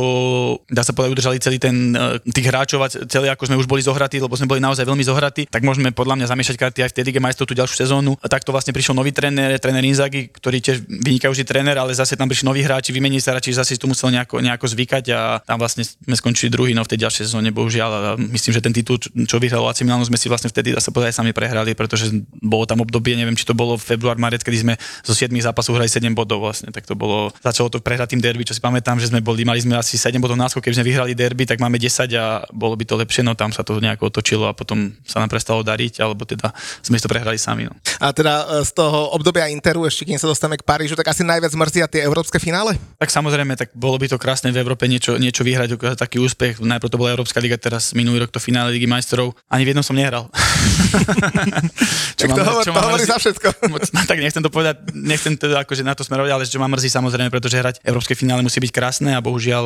dá 0.69 0.81
sa 0.81 0.91
povedať, 0.91 1.11
udržali 1.15 1.37
celý 1.39 1.57
ten, 1.57 1.93
e, 1.93 2.19
tých 2.29 2.47
hráčov 2.49 2.85
celý, 3.07 3.31
ako 3.31 3.47
sme 3.49 3.59
už 3.59 3.67
boli 3.69 3.81
zohratí, 3.81 4.17
lebo 4.19 4.33
sme 4.35 4.49
boli 4.49 4.61
naozaj 4.61 4.85
veľmi 4.85 5.05
zohratí, 5.05 5.47
tak 5.49 5.63
môžeme 5.63 5.89
podľa 5.93 6.21
mňa 6.21 6.27
zamiešať 6.31 6.55
karty 6.57 6.79
aj 6.85 6.89
v 6.91 6.95
tej 6.95 7.03
Lige 7.05 7.21
majstrov 7.21 7.47
tú 7.47 7.55
ďalšiu 7.55 7.85
sezónu. 7.85 8.17
A 8.21 8.27
takto 8.27 8.51
vlastne 8.51 8.73
prišiel 8.73 8.97
nový 8.97 9.13
tréner, 9.13 9.57
tréner 9.61 9.85
Inzaghi, 9.85 10.27
ktorý 10.29 10.57
tiež 10.59 10.85
vynikajúci 10.85 11.45
tréner, 11.45 11.77
ale 11.77 11.93
zase 11.93 12.17
tam 12.17 12.27
prišli 12.27 12.45
noví 12.49 12.61
hráči, 12.65 12.89
vymenili 12.91 13.21
sa 13.21 13.37
radšej, 13.37 13.61
zase 13.61 13.77
tu 13.77 13.85
musel 13.85 14.09
nejako, 14.11 14.41
nejako 14.41 14.65
zvykať 14.71 15.05
a 15.13 15.19
tam 15.43 15.61
vlastne 15.61 15.85
sme 15.85 16.15
skončili 16.17 16.49
druhý 16.49 16.71
no 16.73 16.81
v 16.83 16.91
tej 16.95 17.05
ďalšej 17.05 17.23
sezóne, 17.29 17.53
bohužiaľ. 17.53 17.89
A 17.91 17.99
myslím, 18.17 18.51
že 18.51 18.61
ten 18.61 18.73
titul, 18.73 18.97
čo 18.99 19.37
vyhral 19.37 19.65
AC 19.69 19.85
Milano, 19.85 20.03
sme 20.03 20.17
si 20.17 20.27
vlastne 20.27 20.49
vtedy 20.49 20.73
zase 20.73 20.89
povedať 20.89 21.21
sami 21.21 21.31
prehrali, 21.31 21.77
pretože 21.77 22.09
bolo 22.41 22.65
tam 22.65 22.81
obdobie, 22.81 23.15
neviem, 23.15 23.37
či 23.37 23.45
to 23.45 23.53
bolo 23.53 23.74
február, 23.77 24.17
marec, 24.19 24.41
kedy 24.41 24.57
sme 24.61 24.73
zo 25.05 25.13
7 25.13 25.31
zápasov 25.31 25.77
hrali 25.77 25.89
7 25.91 26.03
bodov 26.11 26.43
vlastne, 26.43 26.71
tak 26.71 26.87
to 26.87 26.97
bolo, 26.97 27.31
začalo 27.39 27.69
to 27.71 27.79
prehratým 27.79 28.19
derby, 28.19 28.47
čo 28.47 28.55
si 28.55 28.61
pamätám, 28.61 28.97
že 28.97 29.11
sme 29.11 29.19
boli, 29.21 29.45
mali 29.45 29.61
sme 29.61 29.77
asi 29.77 29.95
7 29.95 30.17
bodov 30.19 30.39
náskok, 30.39 30.63
keby 30.63 30.75
sme 30.81 30.85
vyhrali 30.85 31.11
derby, 31.13 31.43
tak 31.45 31.61
máme 31.61 31.79
10 31.79 32.11
a 32.15 32.43
bolo 32.51 32.75
by 32.75 32.83
to 32.87 32.95
lepšie, 32.97 33.21
no 33.21 33.37
tam 33.37 33.51
sa 33.51 33.61
to 33.61 33.77
nejako 33.77 34.09
otočilo 34.09 34.49
a 34.49 34.53
potom 34.55 34.95
sa 35.05 35.21
nám 35.21 35.29
prestalo 35.29 35.61
dariť, 35.61 36.01
alebo 36.01 36.23
teda 36.25 36.51
sme 36.81 36.97
to 36.97 37.07
prehrali 37.11 37.37
sami. 37.37 37.67
No. 37.69 37.73
A 38.01 38.11
teda 38.11 38.61
e, 38.61 38.67
z 38.67 38.71
toho 38.75 39.13
obdobia 39.13 39.47
Interu, 39.51 39.85
ešte 39.85 40.07
kým 40.07 40.19
sa 40.19 40.27
dostaneme 40.27 40.59
k 40.59 40.65
Parížu, 40.65 40.97
tak 40.97 41.11
asi 41.11 41.21
najviac 41.21 41.53
mrzia 41.53 41.85
tie 41.87 42.01
európske 42.03 42.41
finále? 42.41 42.75
Tak 42.99 43.11
samozrejme, 43.13 43.53
tak 43.55 43.71
bolo 43.75 43.95
by 44.01 44.09
to 44.09 44.17
krásne 44.17 44.51
v 44.51 44.59
Európe 44.59 44.87
niečo, 44.89 45.15
niečo 45.21 45.45
vyhrať, 45.45 45.77
taký 45.95 46.19
úspech. 46.19 46.59
Najprv 46.59 46.89
to 46.91 46.99
bola 46.99 47.13
Európska 47.13 47.39
liga, 47.39 47.55
teraz 47.59 47.93
minulý 47.93 48.25
rok 48.25 48.31
to 48.33 48.41
finále 48.41 48.73
Ligy 48.73 48.89
majstrov. 48.89 49.37
Ani 49.47 49.63
v 49.67 49.75
jednom 49.75 49.85
som 49.85 49.95
nehral. 49.95 50.27
čo 52.19 52.25
tak 52.27 52.29
to, 52.35 52.41
hovor, 52.43 52.63
čo 52.63 52.71
to 52.71 52.81
hovorí 52.81 53.05
za 53.05 53.17
všetko. 53.19 53.47
no, 53.95 54.01
tak 54.05 54.17
nechcem 54.21 54.41
to 54.43 54.51
povedať, 54.51 54.81
nechcem 54.93 55.35
teda 55.35 55.65
akože 55.65 55.83
na 55.85 55.93
to 55.97 56.05
smerovať, 56.05 56.31
ale 56.31 56.43
čo 56.45 56.61
ma 56.61 56.69
mrzí 56.69 56.89
samozrejme, 56.91 57.29
pretože 57.29 57.59
hrať 57.59 57.75
Európske 57.83 58.13
finále 58.13 58.41
musí 58.45 58.61
byť 58.61 58.71
krásne 58.71 59.11
a 59.15 59.19
bohužiaľ 59.23 59.65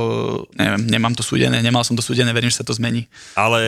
neviem, 0.56 0.82
nemám 0.88 1.14
to 1.16 1.24
súdené, 1.24 1.60
nemal 1.60 1.84
som 1.86 1.96
to 1.98 2.04
súdené, 2.04 2.32
verím, 2.32 2.52
že 2.52 2.62
sa 2.62 2.66
to 2.66 2.76
zmení. 2.76 3.06
Ale 3.36 3.60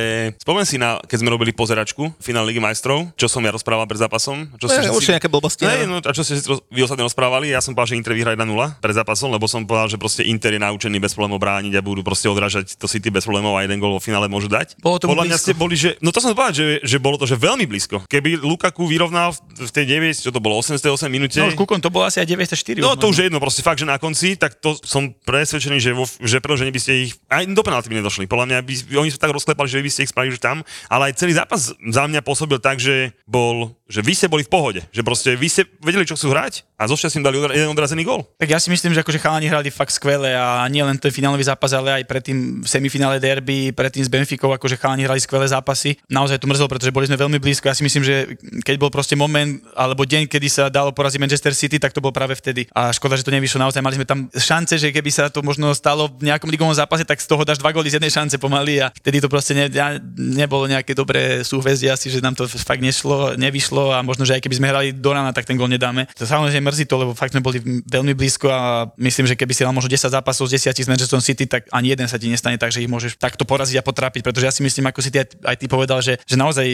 spomen 0.42 0.66
si 0.68 0.82
na, 0.82 1.00
keď 1.06 1.18
sme 1.24 1.30
robili 1.30 1.52
pozeračku 1.56 2.14
finále 2.20 2.52
Ligy 2.52 2.62
majstrov, 2.64 3.12
čo 3.16 3.28
som 3.28 3.44
ja 3.44 3.52
rozprával 3.54 3.88
pred 3.88 4.00
zápasom. 4.00 4.50
Čo 4.58 4.68
ne, 4.68 4.88
si, 4.88 4.92
určite 4.92 5.16
nejaké 5.20 5.32
blbosti. 5.32 5.64
Ne, 5.64 5.88
no, 5.88 6.02
a 6.02 6.12
čo 6.12 6.24
ste 6.26 6.40
si 6.40 6.44
vy 6.48 6.80
ostatní 6.84 7.04
rozprávali, 7.06 7.52
ja 7.52 7.60
som 7.64 7.72
povedal, 7.76 7.96
že 7.96 8.00
Inter 8.00 8.14
vyhrá 8.16 8.32
1-0 8.34 8.82
pred 8.82 8.96
zápasom, 8.96 9.30
lebo 9.32 9.46
som 9.46 9.64
povedal, 9.64 9.92
že 9.92 9.98
proste 9.98 10.26
Inter 10.26 10.56
je 10.56 10.62
naučený 10.62 10.98
bez 11.00 11.14
problémov 11.16 11.40
brániť 11.42 11.74
a 11.78 11.82
budú 11.82 12.02
proste 12.02 12.28
odrážať 12.28 12.76
to 12.76 12.86
City 12.90 13.12
bez 13.12 13.24
problémov 13.26 13.58
a 13.58 13.64
jeden 13.64 13.78
gol 13.82 13.98
vo 13.98 14.02
finále 14.02 14.30
môžu 14.32 14.48
dať. 14.48 14.80
Bolo 14.80 14.98
to 15.02 15.10
Podľa 15.10 15.28
mňa 15.28 15.38
ste 15.38 15.54
boli, 15.58 15.76
že, 15.76 15.98
no 16.00 16.10
to 16.14 16.22
som 16.22 16.34
povedal, 16.34 16.56
že, 16.56 16.66
že 16.84 16.98
bolo 17.02 17.18
to, 17.18 17.26
že 17.26 17.38
veľmi 17.38 17.66
blízko. 17.66 18.06
Keby 18.08 18.42
Lukaku 18.42 18.86
vyrovnal 18.88 19.34
v 19.58 19.72
tej 19.72 19.98
9, 20.00 20.21
čo 20.22 20.32
to 20.32 20.38
bolo, 20.38 20.62
88 20.62 21.10
minúte. 21.10 21.42
No, 21.42 21.50
kúkon 21.58 21.82
to 21.82 21.90
bolo 21.90 22.06
asi 22.06 22.22
aj 22.22 22.30
94. 22.30 22.78
No 22.80 22.94
to 22.94 23.10
už 23.10 23.18
je 23.18 23.26
jedno, 23.28 23.42
proste 23.42 23.66
fakt, 23.66 23.82
že 23.82 23.90
na 23.90 23.98
konci, 23.98 24.38
tak 24.38 24.62
to 24.62 24.78
som 24.86 25.12
presvedčený, 25.26 25.82
že, 25.82 25.92
vo, 25.98 26.06
že 26.06 26.38
predlžení 26.38 26.70
by 26.70 26.82
ste 26.82 26.92
ich, 27.10 27.12
aj 27.28 27.50
do 27.50 27.62
penalty 27.66 27.90
by 27.90 28.00
nedošli. 28.00 28.30
Podľa 28.30 28.46
mňa 28.46 28.58
by, 28.62 28.74
oni 29.02 29.10
sa 29.10 29.20
tak 29.20 29.34
rozklepali, 29.34 29.68
že 29.68 29.82
by 29.82 29.90
ste 29.90 30.02
ich 30.06 30.12
spravili 30.14 30.38
už 30.38 30.42
tam, 30.42 30.62
ale 30.88 31.12
aj 31.12 31.18
celý 31.18 31.34
zápas 31.34 31.74
za 31.74 32.04
mňa 32.06 32.22
pôsobil 32.22 32.62
tak, 32.62 32.78
že 32.78 33.12
bol, 33.26 33.74
že 33.90 34.06
vy 34.06 34.14
ste 34.14 34.30
boli 34.30 34.46
v 34.46 34.52
pohode, 34.54 34.82
že 34.94 35.02
proste 35.02 35.34
vy 35.34 35.48
ste 35.50 35.66
vedeli, 35.82 36.06
čo 36.06 36.16
chcú 36.16 36.30
hrať 36.32 36.64
a 36.78 36.90
zo 36.90 36.98
šťastím 36.98 37.22
dali 37.22 37.38
jeden 37.38 37.70
odrazený 37.70 38.02
gol. 38.02 38.26
Tak 38.42 38.50
ja 38.50 38.58
si 38.58 38.74
myslím, 38.74 38.98
že 38.98 39.06
akože 39.06 39.22
chalani 39.22 39.46
hrali 39.46 39.70
fakt 39.70 39.94
skvele 39.94 40.34
a 40.34 40.66
nie 40.66 40.82
len 40.82 40.98
ten 40.98 41.14
finálový 41.14 41.46
zápas, 41.46 41.70
ale 41.78 42.02
aj 42.02 42.10
predtým 42.10 42.66
v 42.66 42.68
semifinále 42.68 43.22
derby, 43.22 43.70
predtým 43.70 44.02
s 44.02 44.10
Benficou, 44.10 44.50
akože 44.50 44.82
chalani 44.82 45.06
hrali 45.06 45.22
skvelé 45.22 45.46
zápasy. 45.46 46.02
Naozaj 46.10 46.42
to 46.42 46.50
mrzelo, 46.50 46.66
pretože 46.66 46.90
boli 46.90 47.06
sme 47.06 47.22
veľmi 47.22 47.38
blízko. 47.38 47.70
Ja 47.70 47.78
si 47.78 47.86
myslím, 47.86 48.02
že 48.02 48.34
keď 48.66 48.82
bol 48.82 48.90
proste 48.90 49.14
moment 49.14 49.62
alebo 49.78 50.10
deň, 50.12 50.24
kedy 50.28 50.48
sa 50.52 50.64
dalo 50.68 50.92
poraziť 50.92 51.20
Manchester 51.24 51.56
City, 51.56 51.80
tak 51.80 51.96
to 51.96 52.04
bol 52.04 52.12
práve 52.12 52.36
vtedy. 52.36 52.68
A 52.76 52.92
škoda, 52.92 53.16
že 53.16 53.24
to 53.24 53.32
nevyšlo. 53.32 53.64
Naozaj 53.64 53.80
mali 53.80 53.96
sme 53.96 54.08
tam 54.08 54.28
šance, 54.36 54.76
že 54.76 54.92
keby 54.92 55.10
sa 55.10 55.32
to 55.32 55.40
možno 55.40 55.72
stalo 55.72 56.12
v 56.12 56.28
nejakom 56.28 56.52
ligovom 56.52 56.76
zápase, 56.76 57.08
tak 57.08 57.24
z 57.24 57.28
toho 57.28 57.48
dáš 57.48 57.64
dva 57.64 57.72
góly 57.72 57.88
z 57.88 57.98
jednej 57.98 58.12
šance 58.12 58.36
pomaly 58.36 58.84
a 58.84 58.92
vtedy 58.92 59.24
to 59.24 59.32
proste 59.32 59.56
ne, 59.56 59.72
nebolo 60.18 60.68
nejaké 60.68 60.92
dobré 60.92 61.42
súhvezdie 61.48 61.88
asi, 61.88 62.12
že 62.12 62.20
nám 62.20 62.36
to 62.36 62.46
fakt 62.48 62.84
nešlo, 62.84 63.40
nevyšlo 63.40 63.96
a 63.96 64.04
možno, 64.04 64.28
že 64.28 64.36
aj 64.36 64.42
keby 64.44 64.56
sme 64.60 64.68
hrali 64.68 64.88
do 64.92 65.12
rana, 65.16 65.32
tak 65.32 65.48
ten 65.48 65.56
gól 65.56 65.72
nedáme. 65.72 66.10
To 66.20 66.28
samozrejme 66.28 66.68
mrzí 66.68 66.86
to, 66.86 66.96
lebo 67.00 67.12
fakt 67.16 67.32
sme 67.32 67.42
boli 67.42 67.64
veľmi 67.88 68.14
blízko 68.18 68.48
a 68.52 68.92
myslím, 69.00 69.32
že 69.32 69.36
keby 69.40 69.54
si 69.56 69.64
mal 69.64 69.76
možno 69.76 69.88
10 69.88 70.12
zápasov 70.12 70.52
z 70.52 70.60
10 70.72 70.84
s 70.84 70.90
Manchester 70.90 71.22
City, 71.22 71.46
tak 71.48 71.70
ani 71.72 71.94
jeden 71.94 72.10
sa 72.10 72.18
ti 72.20 72.28
nestane 72.28 72.58
tak, 72.58 72.74
že 72.74 72.84
ich 72.84 72.90
môžeš 72.92 73.16
takto 73.16 73.48
poraziť 73.48 73.80
a 73.80 73.84
potrápiť, 73.86 74.26
pretože 74.26 74.46
ja 74.48 74.54
si 74.54 74.62
myslím, 74.66 74.90
ako 74.90 75.00
si 75.00 75.10
ty 75.14 75.24
aj, 75.24 75.56
ty 75.56 75.66
povedal, 75.70 76.02
že, 76.02 76.18
že 76.26 76.36
naozaj 76.36 76.66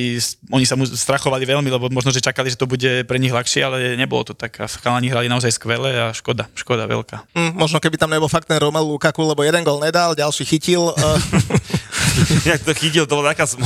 oni 0.49 0.65
sa 0.65 0.79
mu 0.79 0.87
strachovali 0.87 1.43
veľmi, 1.43 1.69
lebo 1.69 1.91
možno, 1.91 2.09
že 2.09 2.23
čakali, 2.23 2.49
že 2.49 2.59
to 2.59 2.69
bude 2.69 3.03
pre 3.05 3.17
nich 3.19 3.26
ľahšie, 3.33 3.61
ale 3.63 3.77
nebolo 3.99 4.23
to 4.27 4.33
tak. 4.33 4.59
A 4.61 4.65
chalani 4.67 5.11
hrali 5.11 5.27
naozaj 5.27 5.55
skvele 5.55 5.91
a 5.93 6.05
škoda, 6.15 6.47
škoda 6.53 6.85
veľká. 6.85 7.31
Mm, 7.33 7.53
možno 7.57 7.77
keby 7.79 7.95
tam 7.99 8.11
nebol 8.11 8.29
fakt 8.29 8.47
ten 8.47 8.59
Romelu 8.59 8.87
Lukaku, 8.97 9.23
lebo 9.23 9.43
jeden 9.43 9.63
gol 9.63 9.79
nedal, 9.79 10.13
ďalší 10.17 10.43
chytil. 10.45 10.91
Jak 12.45 12.61
to 12.65 12.73
chytil, 12.73 13.05
to 13.05 13.13
bola 13.13 13.33
taká 13.33 13.45
sm... 13.45 13.61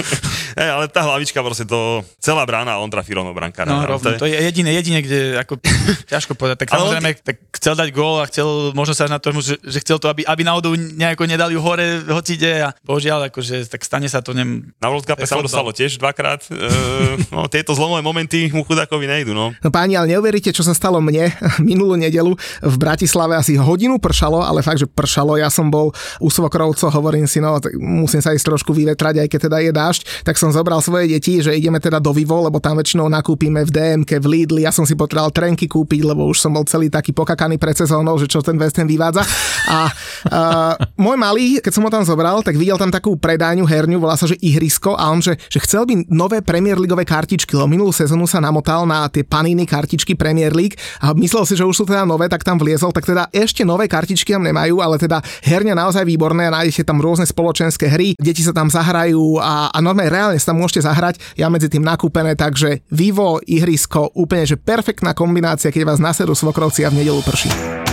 hey, 0.58 0.68
ale 0.68 0.88
tá 0.88 1.00
hlavička 1.04 1.40
proste 1.40 1.64
to, 1.64 2.04
celá 2.20 2.44
brána 2.44 2.76
a 2.76 2.82
on 2.82 2.92
trafí 2.92 3.16
rovno 3.16 3.32
brankára. 3.32 3.68
No, 3.72 3.84
rovno, 3.88 4.04
to, 4.04 4.08
je... 4.12 4.18
to 4.20 4.26
je 4.28 4.36
jediné, 4.36 4.70
jediné, 4.76 4.98
kde 5.00 5.20
ako, 5.40 5.58
ťažko 6.12 6.32
povedať. 6.36 6.66
Tak 6.66 6.76
samozrejme, 6.76 7.10
on... 7.16 7.24
tak 7.24 7.36
chcel 7.56 7.74
dať 7.74 7.88
gól 7.96 8.20
a 8.20 8.28
chcel, 8.28 8.76
možno 8.76 8.92
sa 8.92 9.08
na 9.08 9.16
to, 9.16 9.32
že, 9.40 9.56
že 9.64 9.78
chcel 9.80 9.96
to, 9.96 10.12
aby, 10.12 10.28
aby 10.28 10.42
náhodou 10.44 10.76
nejako 10.76 11.24
nedali 11.24 11.56
hore, 11.56 12.04
hoci 12.04 12.36
ide 12.36 12.68
a 12.68 12.76
božiaľ, 12.84 13.32
akože, 13.32 13.64
tak 13.68 13.80
stane 13.82 14.08
sa 14.08 14.20
to. 14.20 14.36
Nem, 14.36 14.72
na 14.76 14.88
World 14.92 15.08
Cup 15.08 15.16
sa 15.24 15.40
mu 15.40 15.46
dostalo 15.48 15.72
tiež 15.72 15.96
dvakrát. 15.96 16.44
E, 16.52 16.56
no, 17.32 17.48
tieto 17.48 17.72
zlomové 17.72 18.04
momenty 18.04 18.52
mu 18.52 18.62
chudákovi 18.86 19.06
nejdu. 19.10 19.34
No. 19.34 19.50
no 19.50 19.68
páni, 19.74 19.98
ale 19.98 20.14
neuveríte, 20.14 20.54
čo 20.54 20.62
sa 20.62 20.70
stalo 20.70 21.02
mne 21.02 21.34
minulú 21.58 21.98
nedelu 21.98 22.38
v 22.62 22.76
Bratislave. 22.78 23.34
Asi 23.34 23.58
hodinu 23.58 23.98
pršalo, 23.98 24.46
ale 24.46 24.62
fakt, 24.62 24.78
že 24.78 24.86
pršalo. 24.86 25.34
Ja 25.34 25.50
som 25.50 25.68
bol 25.68 25.90
u 26.22 26.30
svokrovcov, 26.30 26.94
hovorím 26.94 27.26
si, 27.26 27.42
no 27.42 27.58
musím 27.82 28.22
sa 28.22 28.30
ísť 28.30 28.46
trošku 28.46 28.70
vyvetrať, 28.70 29.26
aj 29.26 29.28
keď 29.28 29.40
teda 29.50 29.58
je 29.66 29.72
dážď, 29.74 30.00
tak 30.22 30.38
som 30.38 30.54
zobral 30.54 30.78
svoje 30.78 31.10
deti, 31.10 31.42
že 31.42 31.50
ideme 31.50 31.82
teda 31.82 31.98
do 31.98 32.14
Vivo, 32.14 32.38
lebo 32.46 32.62
tam 32.62 32.78
väčšinou 32.78 33.10
nakúpime 33.10 33.66
v 33.66 33.70
DMK, 33.74 34.22
v 34.22 34.26
Lidli, 34.30 34.62
ja 34.62 34.70
som 34.70 34.86
si 34.86 34.94
potreboval 34.94 35.34
trenky 35.34 35.66
kúpiť, 35.66 36.06
lebo 36.06 36.30
už 36.30 36.38
som 36.38 36.54
bol 36.54 36.62
celý 36.62 36.86
taký 36.86 37.10
pokakaný 37.10 37.58
pred 37.58 37.74
sezónou, 37.74 38.14
že 38.20 38.30
čo 38.30 38.44
ten 38.44 38.54
West 38.54 38.78
Ham 38.78 38.86
vyvádza. 38.86 39.26
A 39.66 39.90
uh, 39.90 40.72
môj 40.94 41.16
malý, 41.18 41.58
keď 41.58 41.72
som 41.74 41.82
ho 41.82 41.90
tam 41.90 42.04
zobral, 42.06 42.44
tak 42.44 42.54
videl 42.54 42.78
tam 42.78 42.92
takú 42.92 43.18
predajňu 43.18 43.66
herňu, 43.66 43.98
volá 43.98 44.14
sa, 44.14 44.28
že 44.28 44.38
ihrisko 44.38 44.94
a 44.94 45.10
on, 45.10 45.18
že, 45.18 45.34
že 45.50 45.58
chcel 45.64 45.88
by 45.88 46.06
nové 46.12 46.38
Premier 46.44 46.78
Leagueové 46.78 47.08
kartičky, 47.08 47.56
lebo 47.56 47.66
minulú 47.66 47.90
sezónu 47.90 48.28
sa 48.28 48.38
namotal 48.38 48.75
na 48.84 49.06
tie 49.08 49.24
paniny 49.24 49.64
kartičky 49.64 50.18
Premier 50.18 50.52
League 50.52 50.76
a 51.00 51.14
myslel 51.16 51.46
si, 51.48 51.54
že 51.56 51.64
už 51.64 51.72
sú 51.72 51.84
teda 51.86 52.04
nové, 52.04 52.26
tak 52.26 52.42
tam 52.42 52.58
vliezol, 52.58 52.92
tak 52.92 53.06
teda 53.06 53.30
ešte 53.30 53.62
nové 53.62 53.86
kartičky 53.86 54.34
tam 54.34 54.42
nemajú, 54.42 54.82
ale 54.82 54.98
teda 54.98 55.22
herňa 55.46 55.78
naozaj 55.78 56.02
výborné, 56.02 56.50
nájdete 56.50 56.82
tam 56.82 56.98
rôzne 56.98 57.24
spoločenské 57.24 57.86
hry, 57.86 58.18
deti 58.18 58.42
sa 58.42 58.50
tam 58.50 58.66
zahrajú 58.66 59.38
a, 59.38 59.70
a 59.70 59.78
normálne 59.78 60.10
reálne 60.10 60.38
sa 60.42 60.50
tam 60.50 60.60
môžete 60.60 60.84
zahrať. 60.84 61.22
Ja 61.38 61.46
medzi 61.46 61.70
tým 61.70 61.86
nakúpené, 61.86 62.34
takže 62.34 62.82
Vivo, 62.90 63.38
ihrisko, 63.46 64.10
úplne 64.18 64.42
že 64.42 64.58
perfektná 64.58 65.14
kombinácia, 65.14 65.70
keď 65.70 65.94
vás 65.94 66.02
nasedú 66.02 66.34
svokrovci 66.34 66.82
a 66.82 66.90
v 66.90 67.06
nedelu 67.06 67.22
prší. 67.22 67.85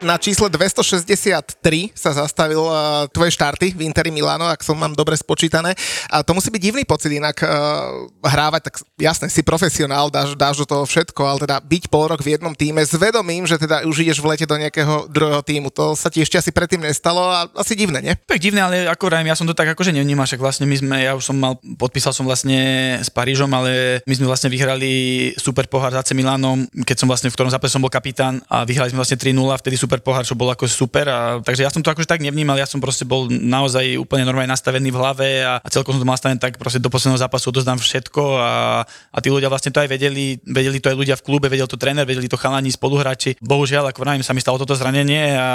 Na 0.00 0.16
čísle 0.16 0.48
263 0.48 1.92
sa 1.92 2.10
zastavil 2.12 2.60
uh, 2.60 3.06
tvoje 3.12 3.32
štarty 3.36 3.76
v 3.76 3.84
Interi 3.84 4.08
Milano, 4.12 4.48
ak 4.48 4.64
som 4.64 4.76
mám 4.76 4.96
dobre 4.96 5.16
spočítané. 5.16 5.76
A 6.08 6.24
to 6.24 6.32
musí 6.32 6.48
byť 6.48 6.62
divný 6.62 6.82
pocit 6.84 7.12
inak 7.12 7.40
uh, 7.44 8.08
hrávať, 8.24 8.72
tak 8.72 8.74
jasne, 8.96 9.26
si 9.28 9.44
profesionál, 9.44 10.12
dáš, 10.12 10.36
dáš 10.36 10.64
do 10.64 10.66
toho 10.68 10.84
všetko, 10.84 11.20
ale 11.24 11.38
teda 11.44 11.56
byť 11.60 11.84
pol 11.88 12.12
rok 12.12 12.20
v 12.20 12.36
jednom 12.36 12.52
týme 12.52 12.84
s 12.84 12.92
vedomím, 12.96 13.48
že 13.48 13.56
teda 13.56 13.84
už 13.88 14.04
ideš 14.04 14.20
v 14.20 14.36
lete 14.36 14.46
do 14.48 14.56
nejakého 14.56 15.08
druhého 15.08 15.42
týmu. 15.44 15.72
To 15.72 15.96
sa 15.96 16.12
ti 16.12 16.20
ešte 16.20 16.36
asi 16.36 16.50
predtým 16.52 16.84
nestalo 16.84 17.24
a 17.24 17.48
asi 17.56 17.72
divné, 17.76 18.04
nie? 18.04 18.14
Tak 18.16 18.40
divné, 18.40 18.60
ale 18.60 18.84
ako 18.88 19.08
rájem, 19.08 19.30
ja 19.32 19.36
som 19.36 19.48
to 19.48 19.56
tak 19.56 19.72
akože 19.72 19.92
nevnímal, 19.92 20.28
však 20.28 20.40
vlastne 20.40 20.64
my 20.68 20.76
sme, 20.76 20.96
ja 21.00 21.12
už 21.16 21.24
som 21.24 21.36
mal, 21.36 21.56
podpísal 21.76 22.12
som 22.12 22.28
vlastne 22.28 22.96
s 23.00 23.08
Parížom, 23.08 23.48
ale 23.52 24.02
my 24.04 24.14
sme 24.16 24.26
vlastne 24.28 24.52
vyhrali 24.52 24.90
super 25.36 25.64
pohár 25.68 25.92
za 25.92 26.04
AC 26.04 26.12
Milanom, 26.16 26.68
keď 26.84 26.96
som 27.04 27.08
vlastne 27.08 27.28
v 27.28 27.36
ktorom 27.36 27.52
zápase 27.52 27.72
som 27.72 27.82
bol 27.82 27.92
kapitán 27.92 28.42
a 28.46 28.62
vyhrali 28.62 28.92
sme 28.92 29.00
vlastne 29.00 29.18
3-0, 29.18 29.36
vtedy 29.60 29.76
super 29.78 29.89
super 29.90 30.06
pohár, 30.06 30.22
čo 30.22 30.38
bol 30.38 30.46
ako 30.46 30.70
super. 30.70 31.02
A, 31.10 31.42
takže 31.42 31.66
ja 31.66 31.70
som 31.74 31.82
to 31.82 31.90
akože 31.90 32.06
tak 32.06 32.22
nevnímal, 32.22 32.54
ja 32.54 32.62
som 32.62 32.78
proste 32.78 33.02
bol 33.02 33.26
naozaj 33.26 33.98
úplne 33.98 34.22
normálne 34.22 34.54
nastavený 34.54 34.94
v 34.94 34.98
hlave 35.02 35.28
a, 35.42 35.58
a 35.58 35.66
celkom 35.66 35.98
som 35.98 36.06
to 36.06 36.06
mal 36.06 36.14
nastavené 36.14 36.38
tak 36.38 36.62
proste 36.62 36.78
do 36.78 36.86
posledného 36.86 37.18
zápasu 37.18 37.50
odozdám 37.50 37.82
všetko 37.82 38.22
a, 38.38 38.86
a 38.86 39.18
tí 39.18 39.34
ľudia 39.34 39.50
vlastne 39.50 39.74
to 39.74 39.82
aj 39.82 39.90
vedeli, 39.90 40.38
vedeli 40.46 40.78
to 40.78 40.94
aj 40.94 40.96
ľudia 40.96 41.18
v 41.18 41.26
klube, 41.26 41.50
vedel 41.50 41.66
to 41.66 41.74
tréner, 41.74 42.06
vedeli 42.06 42.30
to 42.30 42.38
chalani, 42.38 42.70
spoluhráči. 42.70 43.34
Bohužiaľ, 43.42 43.90
ako 43.90 44.06
vravím, 44.06 44.22
sa 44.22 44.30
mi 44.30 44.38
stalo 44.38 44.62
toto 44.62 44.78
zranenie 44.78 45.34
a, 45.34 45.50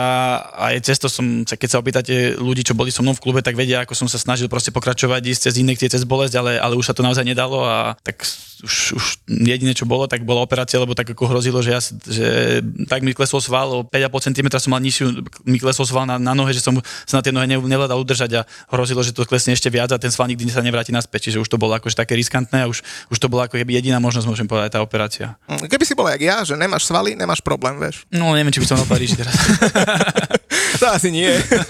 a 0.51 0.63
aj 0.75 0.83
cesto 0.83 1.07
som, 1.07 1.47
keď 1.47 1.69
sa 1.71 1.79
opýtate 1.79 2.35
ľudí, 2.35 2.67
čo 2.67 2.75
boli 2.75 2.91
so 2.91 3.07
mnou 3.07 3.15
v 3.15 3.23
klube, 3.23 3.39
tak 3.39 3.55
vedia, 3.55 3.87
ako 3.87 3.95
som 3.95 4.11
sa 4.11 4.19
snažil 4.19 4.51
proste 4.51 4.75
pokračovať, 4.75 5.31
ísť 5.31 5.41
cez 5.47 5.55
inekcie, 5.63 5.87
cez 5.87 6.03
bolesť, 6.03 6.35
ale, 6.43 6.51
ale 6.59 6.75
už 6.75 6.91
sa 6.91 6.95
to 6.97 7.07
naozaj 7.07 7.23
nedalo 7.23 7.63
a 7.63 7.95
tak 8.03 8.27
už, 8.65 8.75
už 8.97 9.05
jediné, 9.29 9.71
čo 9.77 9.87
bolo, 9.87 10.09
tak 10.09 10.27
bola 10.27 10.43
operácia, 10.43 10.81
lebo 10.81 10.97
tak 10.97 11.13
ako 11.13 11.29
hrozilo, 11.31 11.61
že, 11.61 11.71
ja, 11.71 11.81
že 11.85 12.27
tak 12.89 13.05
mi 13.05 13.13
klesol 13.13 13.39
sval, 13.39 13.69
o 13.71 13.79
5,5 13.85 14.24
cm 14.25 14.47
som 14.57 14.73
mal 14.73 14.81
nižšiu, 14.81 15.05
mi 15.45 15.61
klesol 15.61 15.85
sval 15.85 16.09
na, 16.09 16.17
na 16.17 16.33
nohe, 16.33 16.49
že 16.49 16.63
som 16.63 16.73
sa 17.05 17.19
na 17.19 17.23
tie 17.23 17.29
nohe 17.29 17.45
nevládal 17.45 18.01
udržať 18.01 18.31
a 18.39 18.41
hrozilo, 18.73 19.05
že 19.05 19.13
to 19.13 19.27
klesne 19.29 19.53
ešte 19.53 19.69
viac 19.69 19.93
a 19.93 20.01
ten 20.01 20.09
sval 20.09 20.25
nikdy 20.25 20.49
sa 20.49 20.65
nevráti 20.65 20.89
naspäť, 20.89 21.29
čiže 21.29 21.41
už 21.43 21.49
to 21.49 21.61
bolo 21.61 21.77
akože 21.77 21.93
také 21.93 22.17
riskantné 22.17 22.65
a 22.65 22.67
už, 22.67 22.81
už 23.13 23.17
to 23.21 23.27
bola 23.29 23.45
ako 23.45 23.61
jediná 23.61 24.01
možnosť, 24.01 24.27
môžem 24.27 24.47
povedať, 24.49 24.77
tá 24.77 24.79
operácia. 24.81 25.37
Keby 25.47 25.83
si 25.85 25.93
bol 25.93 26.09
jak 26.09 26.21
ja, 26.21 26.37
že 26.41 26.57
nemáš 26.57 26.89
svaly, 26.89 27.13
nemáš 27.13 27.43
problém, 27.43 27.77
vieš. 27.77 28.07
No 28.09 28.33
neviem, 28.33 28.51
či 28.51 28.63
by 28.63 28.67
som 28.67 28.77
na 28.81 28.87
Paríži 28.87 29.19
teraz. 29.19 29.35
to 30.81 30.85
asi 30.87 31.09
nie. 31.11 31.27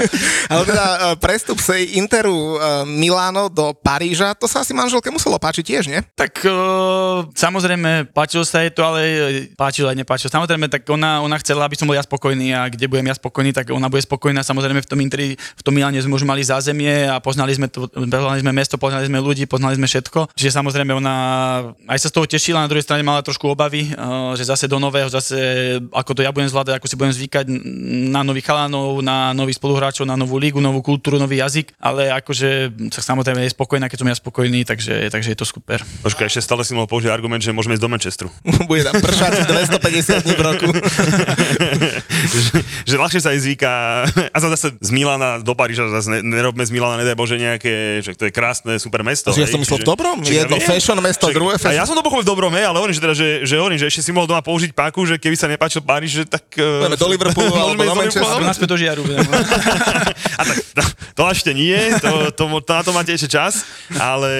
Ale 0.52 0.64
teda 0.66 0.86
uh, 0.86 1.00
prestup 1.18 1.58
z 1.62 1.98
Interu 1.98 2.58
uh, 2.58 2.84
Miláno 2.86 3.48
do 3.50 3.74
Paríža, 3.74 4.34
to 4.38 4.50
sa 4.50 4.62
asi 4.62 4.74
manželke 4.74 5.10
muselo 5.10 5.38
páčiť 5.42 5.64
tiež, 5.66 5.84
nie? 5.90 6.02
Tak 6.14 6.46
uh, 6.46 7.26
samozrejme, 7.34 8.12
páčilo 8.12 8.46
sa 8.46 8.62
jej 8.62 8.74
to, 8.74 8.82
ale 8.86 9.02
páčilo 9.58 9.90
aj 9.90 9.98
nepáčilo. 9.98 10.30
Samozrejme, 10.30 10.70
tak 10.70 10.86
ona, 10.90 11.22
ona 11.22 11.38
chcela, 11.42 11.66
aby 11.66 11.78
som 11.78 11.88
bol 11.90 11.98
ja 11.98 12.04
spokojný 12.04 12.45
a 12.52 12.70
kde 12.70 12.86
budem 12.92 13.08
ja 13.10 13.16
spokojný, 13.16 13.56
tak 13.56 13.72
ona 13.72 13.90
bude 13.90 14.04
spokojná. 14.04 14.44
Samozrejme, 14.44 14.84
v 14.84 14.90
tom 14.90 15.00
Interi, 15.02 15.34
v 15.38 15.62
tom 15.64 15.74
Miláne 15.74 15.98
sme 16.02 16.14
už 16.18 16.28
mali 16.28 16.44
zázemie 16.44 17.10
a 17.10 17.18
poznali 17.24 17.56
sme, 17.56 17.72
to, 17.72 17.88
poznali 17.90 18.44
sme 18.44 18.52
mesto, 18.52 18.76
poznali 18.78 19.06
sme 19.08 19.24
ľudí, 19.24 19.48
poznali 19.48 19.80
sme 19.80 19.88
všetko. 19.88 20.36
Čiže 20.36 20.52
samozrejme, 20.62 20.92
ona 20.94 21.16
aj 21.88 22.00
sa 22.04 22.08
z 22.12 22.16
toho 22.20 22.26
tešila, 22.28 22.62
na 22.62 22.70
druhej 22.70 22.86
strane 22.86 23.02
mala 23.02 23.24
trošku 23.24 23.48
obavy, 23.48 23.90
uh, 23.96 24.36
že 24.36 24.46
zase 24.46 24.68
do 24.68 24.78
nového, 24.78 25.08
zase 25.08 25.38
ako 25.90 26.12
to 26.12 26.22
ja 26.22 26.36
budem 26.36 26.52
zvládať, 26.52 26.78
ako 26.78 26.88
si 26.92 27.00
budem 27.00 27.14
zvykať 27.16 27.46
na 28.12 28.22
nových 28.22 28.46
chalanov, 28.52 29.00
na 29.00 29.32
nových 29.32 29.58
spoluhráčov, 29.62 30.04
na 30.04 30.20
novú 30.20 30.36
lígu, 30.36 30.60
novú 30.60 30.84
kultúru, 30.84 31.16
nový 31.16 31.40
jazyk, 31.40 31.72
ale 31.80 32.12
akože 32.12 32.74
sa 32.92 33.02
samozrejme 33.06 33.46
je 33.46 33.54
spokojná, 33.54 33.88
keď 33.88 33.98
som 34.02 34.10
ja 34.10 34.18
spokojný, 34.18 34.66
takže, 34.66 35.14
takže 35.14 35.30
je 35.32 35.38
to 35.38 35.46
super. 35.46 35.80
Počkaj, 36.04 36.28
ešte 36.28 36.42
stále 36.42 36.66
si 36.66 36.74
mohol 36.74 36.90
použiť 36.90 37.14
argument, 37.14 37.40
že 37.40 37.54
môžeme 37.54 37.78
ísť 37.78 37.84
do 37.86 37.92
Manchesteru. 37.92 38.30
Bude 38.70 38.84
tam 38.84 38.98
pršať 39.00 39.46
250 39.48 40.26
dní 40.26 40.34
v 40.34 40.42
roku. 40.42 40.68
že, 42.36 42.60
že, 42.84 42.96
ľahšie 43.00 43.22
sa 43.24 43.30
aj 43.32 43.40
zvyká. 43.42 43.74
A 44.32 44.38
zase 44.38 44.76
z 44.78 44.90
Milana 44.92 45.40
do 45.40 45.54
Paríža 45.56 45.88
zase 45.88 46.12
ne, 46.12 46.20
nerobme 46.24 46.64
z 46.64 46.72
Milana, 46.72 47.00
nedaj 47.00 47.16
Bože, 47.16 47.40
nejaké, 47.40 48.04
že 48.04 48.14
to 48.14 48.28
je 48.28 48.32
krásne, 48.36 48.76
super 48.78 49.02
mesto. 49.02 49.32
Ja 49.36 49.48
som 49.48 49.62
myslel 49.64 49.82
v 49.84 49.88
dobrom, 49.88 50.22
jedno 50.24 50.60
ja 50.60 50.68
fashion 50.68 50.98
mesto, 51.00 51.32
Čiže, 51.32 51.38
druhé 51.40 51.56
fashion. 51.56 51.76
A 51.76 51.80
ja 51.80 51.86
som 51.88 51.96
to 51.96 52.04
pochopil 52.04 52.28
v 52.28 52.30
dobrom, 52.30 52.52
hej, 52.54 52.66
ale 52.68 52.78
hovorím, 52.82 52.96
že, 52.96 53.02
teda, 53.02 53.16
že, 53.16 53.28
že, 53.48 53.56
hovorím, 53.56 53.80
že 53.80 53.88
ešte 53.88 54.02
si 54.04 54.12
mohol 54.12 54.28
doma 54.28 54.44
použiť 54.44 54.72
páku, 54.76 55.08
že 55.08 55.16
keby 55.16 55.36
sa 55.40 55.48
nepáčil 55.48 55.82
Paríž, 55.86 56.12
že 56.12 56.24
tak... 56.28 56.44
Môžeme 56.60 57.00
do 57.00 57.08
Liverpoolu 57.08 57.54
alebo 57.64 57.82
do 57.82 57.96
Manchesteru. 57.96 58.44
Naspäť 58.44 58.68
do 58.68 58.78
Žiaru. 58.78 59.04
a 60.40 60.44
tak 60.44 60.58
to, 60.76 60.84
to 61.16 61.24
ešte 61.32 61.52
nie, 61.56 61.78
to, 62.04 62.36
to, 62.36 62.44
to, 62.60 62.72
na 62.74 62.84
to 62.84 62.92
máte 62.92 63.12
ešte 63.16 63.32
čas, 63.32 63.64
ale 63.96 64.32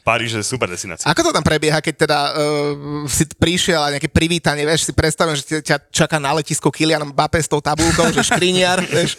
Paríž 0.00 0.40
je 0.40 0.44
super 0.46 0.70
destinácia. 0.70 1.04
Ako 1.04 1.20
to 1.20 1.30
tam 1.34 1.44
prebieha, 1.44 1.82
keď 1.84 1.94
teda 2.08 2.18
uh, 2.32 3.04
si 3.10 3.28
prišiel 3.28 3.80
a 3.82 3.92
nejaké 3.98 4.08
privítanie, 4.08 4.64
vieš, 4.64 4.88
si 4.88 4.92
predstavím, 4.94 5.36
že 5.36 5.60
ťa 5.60 5.92
čaká 5.92 6.16
na 6.22 6.32
letisku 6.38 6.72
Kylian 6.72 7.12
Mbappé 7.12 7.41
s 7.42 7.50
tou 7.50 7.60
tabulkou, 7.60 8.08
že 8.14 8.22
škriniar, 8.22 8.78
vieš. 8.94 9.18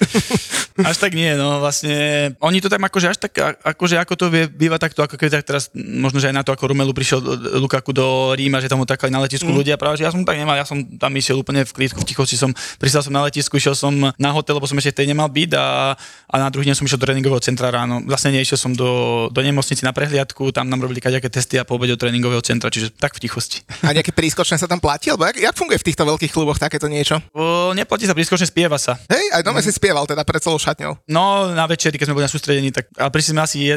Až 0.79 0.97
tak 0.97 1.13
nie, 1.13 1.37
no 1.37 1.61
vlastne, 1.61 2.33
oni 2.41 2.57
to 2.57 2.71
tam 2.71 2.81
akože 2.81 3.07
až 3.13 3.17
tak, 3.21 3.37
akože 3.61 3.99
ako 4.01 4.13
to 4.17 4.25
býva 4.49 4.81
takto, 4.81 5.05
ako 5.05 5.19
keď 5.19 5.39
tak 5.39 5.43
teraz, 5.45 5.63
možno, 5.75 6.17
že 6.17 6.33
aj 6.33 6.35
na 6.39 6.41
to, 6.41 6.55
ako 6.55 6.73
Rumelu 6.73 6.95
prišiel 6.95 7.21
Lukaku 7.61 7.93
do 7.93 8.33
Ríma, 8.33 8.57
že 8.57 8.71
tam 8.71 8.81
ho 8.81 8.87
takali 8.89 9.13
na 9.13 9.21
letisku 9.21 9.45
mm. 9.51 9.57
ľudia, 9.59 9.75
práve, 9.77 10.01
že 10.01 10.07
ja 10.07 10.11
som 10.11 10.25
tak 10.25 10.39
nemal, 10.39 10.57
ja 10.57 10.65
som 10.65 10.81
tam 10.97 11.13
išiel 11.13 11.37
úplne 11.37 11.61
v 11.61 11.71
klidku, 11.71 12.01
v 12.01 12.07
tichosti 12.09 12.39
som, 12.39 12.49
prišiel 12.81 13.05
som 13.05 13.13
na 13.13 13.21
letisku, 13.21 13.53
išiel 13.59 13.77
som 13.77 13.93
na 13.93 14.29
hotel, 14.33 14.57
lebo 14.57 14.65
som 14.65 14.79
ešte 14.81 15.03
tej 15.03 15.13
nemal 15.13 15.29
byť 15.29 15.51
a, 15.53 15.93
a 16.31 16.35
na 16.41 16.49
druhý 16.49 16.65
deň 16.71 16.75
som 16.79 16.85
išiel 16.89 16.97
do 16.97 17.05
tréningového 17.05 17.43
centra 17.43 17.69
ráno. 17.69 18.01
Vlastne 18.09 18.33
nešiel 18.33 18.57
som 18.57 18.73
do, 18.73 19.27
do 19.29 19.41
nemocnici 19.45 19.85
na 19.85 19.93
prehliadku, 19.93 20.49
tam 20.49 20.71
nám 20.71 20.81
robili 20.81 21.03
kaďaké 21.03 21.29
testy 21.29 21.61
a 21.61 21.67
po 21.67 21.77
obede 21.77 21.93
do 21.93 22.01
tréningového 22.01 22.41
centra, 22.41 22.73
čiže 22.73 22.89
tak 22.97 23.13
v 23.13 23.29
tichosti. 23.29 23.61
A 23.85 23.93
nejaké 23.93 24.09
prískočné 24.09 24.57
sa 24.57 24.65
tam 24.65 24.81
platí, 24.81 25.13
alebo 25.13 25.29
jak, 25.29 25.37
jak 25.37 25.53
funguje 25.53 25.77
v 25.77 25.87
týchto 25.91 26.03
veľkých 26.07 26.31
kluboch 26.33 26.57
takéto 26.57 26.89
niečo? 26.89 27.21
O, 27.35 27.75
neplatí 27.77 28.09
sa 28.09 28.12
prískočne, 28.13 28.47
spieva 28.47 28.77
sa. 28.77 28.97
Hej, 29.09 29.25
aj 29.33 29.41
doma 29.43 29.59
mm. 29.59 29.65
si 29.65 29.71
spieval 29.73 30.05
teda 30.07 30.21
pred 30.25 30.41
celou 30.41 30.57
šatňou. 30.57 30.97
No, 31.09 31.51
na 31.51 31.65
večeri, 31.67 31.97
keď 31.97 32.09
sme 32.09 32.15
boli 32.17 32.25
na 32.25 32.31
sústredení, 32.31 32.69
tak 32.71 32.89
ale 32.97 33.09
prišli 33.09 33.31
sme 33.35 33.41
asi 33.41 33.57
je, 33.61 33.75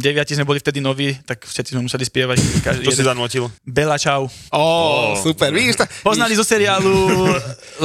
deviati 0.00 0.36
sme 0.36 0.46
boli 0.46 0.60
vtedy 0.60 0.78
noví, 0.78 1.16
tak 1.24 1.42
všetci 1.44 1.74
sme 1.74 1.84
museli 1.84 2.04
spievať. 2.04 2.38
Každý, 2.60 2.84
Čo 2.84 2.92
jeden. 2.92 3.00
si 3.00 3.04
zanotil? 3.04 3.44
Bela 3.64 3.96
Čau. 3.96 4.28
Ó, 4.52 4.60
oh, 4.60 5.04
super, 5.18 5.50
vidíš 5.50 5.80
to? 5.80 5.84
Poznali 6.04 6.36
zo 6.36 6.44
seriálu 6.44 6.92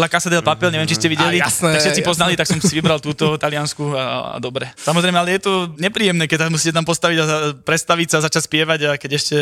La 0.01 0.07
Casa 0.11 0.27
del 0.27 0.43
Papel, 0.43 0.71
neviem, 0.71 0.87
či 0.87 0.99
ste 0.99 1.07
videli. 1.07 1.39
A, 1.39 1.47
jasné, 1.47 1.75
tak 1.75 1.81
všetci 1.87 2.01
jasné. 2.03 2.09
poznali, 2.11 2.33
tak 2.35 2.47
som 2.47 2.59
si 2.59 2.73
vybral 2.75 2.99
túto 2.99 3.39
taliansku 3.39 3.95
a, 3.95 4.35
a 4.35 4.37
dobre. 4.37 4.69
Samozrejme, 4.81 5.17
ale 5.17 5.39
je 5.39 5.47
to 5.47 5.53
nepríjemné, 5.79 6.27
keď 6.27 6.47
tam 6.47 6.55
musíte 6.57 6.75
tam 6.75 6.85
postaviť 6.87 7.17
a 7.21 7.25
predstaviť 7.55 8.07
sa, 8.11 8.17
začať 8.25 8.43
spievať 8.47 8.79
a 8.85 8.91
keď 8.99 9.11
ešte 9.15 9.37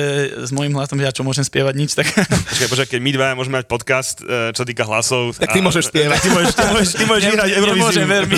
s 0.45 0.51
môjim 0.54 0.74
hlasom, 0.76 0.99
ja 1.01 1.10
čo 1.10 1.26
môžem 1.26 1.45
spievať 1.45 1.74
nič, 1.74 1.91
tak... 1.97 2.08
Počkaj, 2.14 2.68
počkaj, 2.70 2.89
keď 2.97 3.01
my 3.01 3.12
dva 3.16 3.28
môžeme 3.34 3.60
mať 3.62 3.66
podcast, 3.68 4.22
e, 4.22 4.54
čo 4.54 4.64
týka 4.64 4.86
hlasov. 4.86 5.36
Tak 5.39 5.56
ty 5.56 5.60
a, 5.62 5.66
môžeš 5.66 5.89
spievať. 5.89 6.20
Ty 6.24 6.30
môžeš, 6.34 6.53
ty 6.53 6.65
môžeš, 6.65 6.89
ty 6.97 7.03
môžeš 7.05 7.23
vyhrať 7.29 7.49
Eurovíziu. 7.55 8.01
Nemôžem, 8.03 8.07
ver 8.09 8.25
mi. 8.27 8.38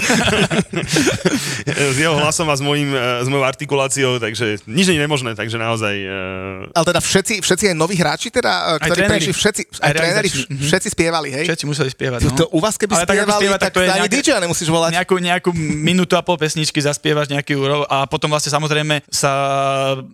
s 1.96 1.98
jeho 1.98 2.16
hlasom 2.20 2.48
a 2.52 2.56
s, 2.56 2.62
mojim, 2.62 2.92
e, 2.92 3.24
s 3.24 3.28
mojou 3.32 3.46
artikuláciou, 3.48 4.20
takže 4.20 4.62
nič 4.68 4.86
nie 4.92 5.00
je 5.00 5.04
nemožné, 5.04 5.32
takže 5.34 5.56
naozaj... 5.56 5.96
Uh... 6.06 6.76
Ale 6.76 6.86
teda 6.86 7.00
všetci, 7.00 7.34
všetci 7.42 7.64
aj 7.72 7.76
noví 7.76 7.96
hráči, 7.96 8.30
teda, 8.30 8.78
ktorí 8.84 9.02
prešli, 9.08 9.34
všetci, 9.34 9.62
aj, 9.80 9.84
aj 9.84 9.92
tréneri, 9.96 10.30
všetci 10.70 10.88
spievali, 10.92 11.30
hej? 11.32 11.46
Všetci 11.48 11.66
museli 11.66 11.90
spievať, 11.90 12.20
no. 12.28 12.30
To, 12.36 12.46
u 12.52 12.60
vás 12.60 12.76
keby 12.76 12.94
Ale 12.94 13.04
spievali, 13.08 13.32
tak, 13.32 13.40
spievať, 13.40 13.60
tak, 13.60 13.72
to 13.72 13.80
je 13.82 13.90
ani 13.90 14.10
DJ 14.12 14.30
nemusíš 14.44 14.70
volať. 14.70 14.92
Nejakú, 14.96 15.16
nejakú 15.18 15.50
minútu 15.56 16.14
a 16.20 16.22
pol 16.22 16.36
pesničky 16.36 16.78
zaspievaš 16.84 17.32
nejaký 17.32 17.56
úrov 17.56 17.88
a 17.88 18.06
potom 18.06 18.32
vlastne 18.32 18.52
samozrejme 18.52 19.06
sa, 19.08 19.32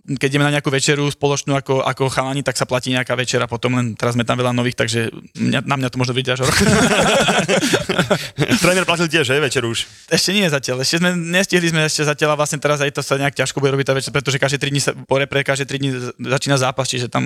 keď 0.06 0.28
ideme 0.28 0.46
na 0.46 0.54
nejakú 0.58 0.70
večeru 0.70 1.04
spoločnú 1.10 1.56
ako, 1.58 1.82
ako 1.82 2.08
chalani, 2.12 2.44
tak 2.44 2.56
sa 2.56 2.68
platí 2.68 2.94
nejaká 2.94 3.16
večera, 3.18 3.50
potom 3.50 3.74
len 3.76 3.94
teraz 3.98 4.14
sme 4.14 4.24
tam 4.24 4.38
veľa 4.38 4.54
nových, 4.54 4.78
takže 4.78 5.10
mňa, 5.36 5.60
na 5.66 5.76
mňa 5.78 5.88
to 5.90 5.96
možno 6.00 6.14
byť 6.14 6.26
až 6.32 6.38
rok. 6.46 6.56
Tréner 8.62 8.84
platil 8.86 9.08
tiež, 9.08 9.32
hej, 9.34 9.40
večer 9.40 9.62
už? 9.66 9.84
Ešte 10.08 10.30
nie 10.32 10.46
zatiaľ, 10.48 10.84
ešte 10.84 11.00
sme, 11.02 11.14
nestihli 11.16 11.68
sme 11.68 11.88
ešte 11.88 12.06
zatiaľ 12.06 12.34
a 12.34 12.36
vlastne 12.38 12.62
teraz 12.62 12.80
aj 12.80 12.92
to 12.94 13.02
sa 13.02 13.18
nejak 13.18 13.34
ťažko 13.34 13.58
bude 13.58 13.74
robiť 13.74 13.86
tá 13.90 13.94
večer, 13.96 14.12
pretože 14.14 14.38
každé 14.38 14.58
3 14.60 14.72
dní 14.72 14.80
sa, 14.80 14.90
po 14.94 15.16
repre, 15.18 15.42
každé 15.42 15.64
3 15.66 15.82
dní 15.82 15.90
začína 16.22 16.56
zápas, 16.60 16.86
čiže 16.86 17.10
tam, 17.10 17.24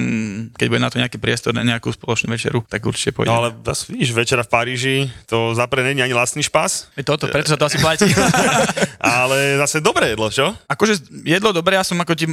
keď 0.56 0.66
bude 0.66 0.82
na 0.82 0.90
to 0.90 0.96
nejaký 0.98 1.18
priestor 1.20 1.52
na 1.52 1.66
nejakú 1.66 1.92
spoločnú 1.92 2.32
večeru, 2.32 2.64
tak 2.66 2.82
určite 2.86 3.12
pôjde. 3.12 3.30
No 3.30 3.44
ale 3.44 3.54
vidíš, 3.62 4.16
večera 4.16 4.42
v 4.46 4.50
Paríži, 4.50 4.96
to 5.26 5.52
zapre 5.52 5.82
není 5.82 6.00
ani 6.00 6.16
vlastný 6.16 6.42
špas. 6.46 6.88
Je 6.96 7.04
toto, 7.04 7.28
preto 7.28 7.52
sa 7.52 7.58
to 7.58 7.66
asi 7.68 7.78
platí. 7.78 8.08
ale 9.00 9.60
zase 9.60 9.84
dobré 9.84 10.14
jedlo, 10.14 10.28
čo? 10.32 10.54
Akože 10.66 11.02
jedlo 11.22 11.52
dobré, 11.52 11.76
ja 11.76 11.84
som 11.84 11.98
ako 12.00 12.12
ti, 12.14 12.26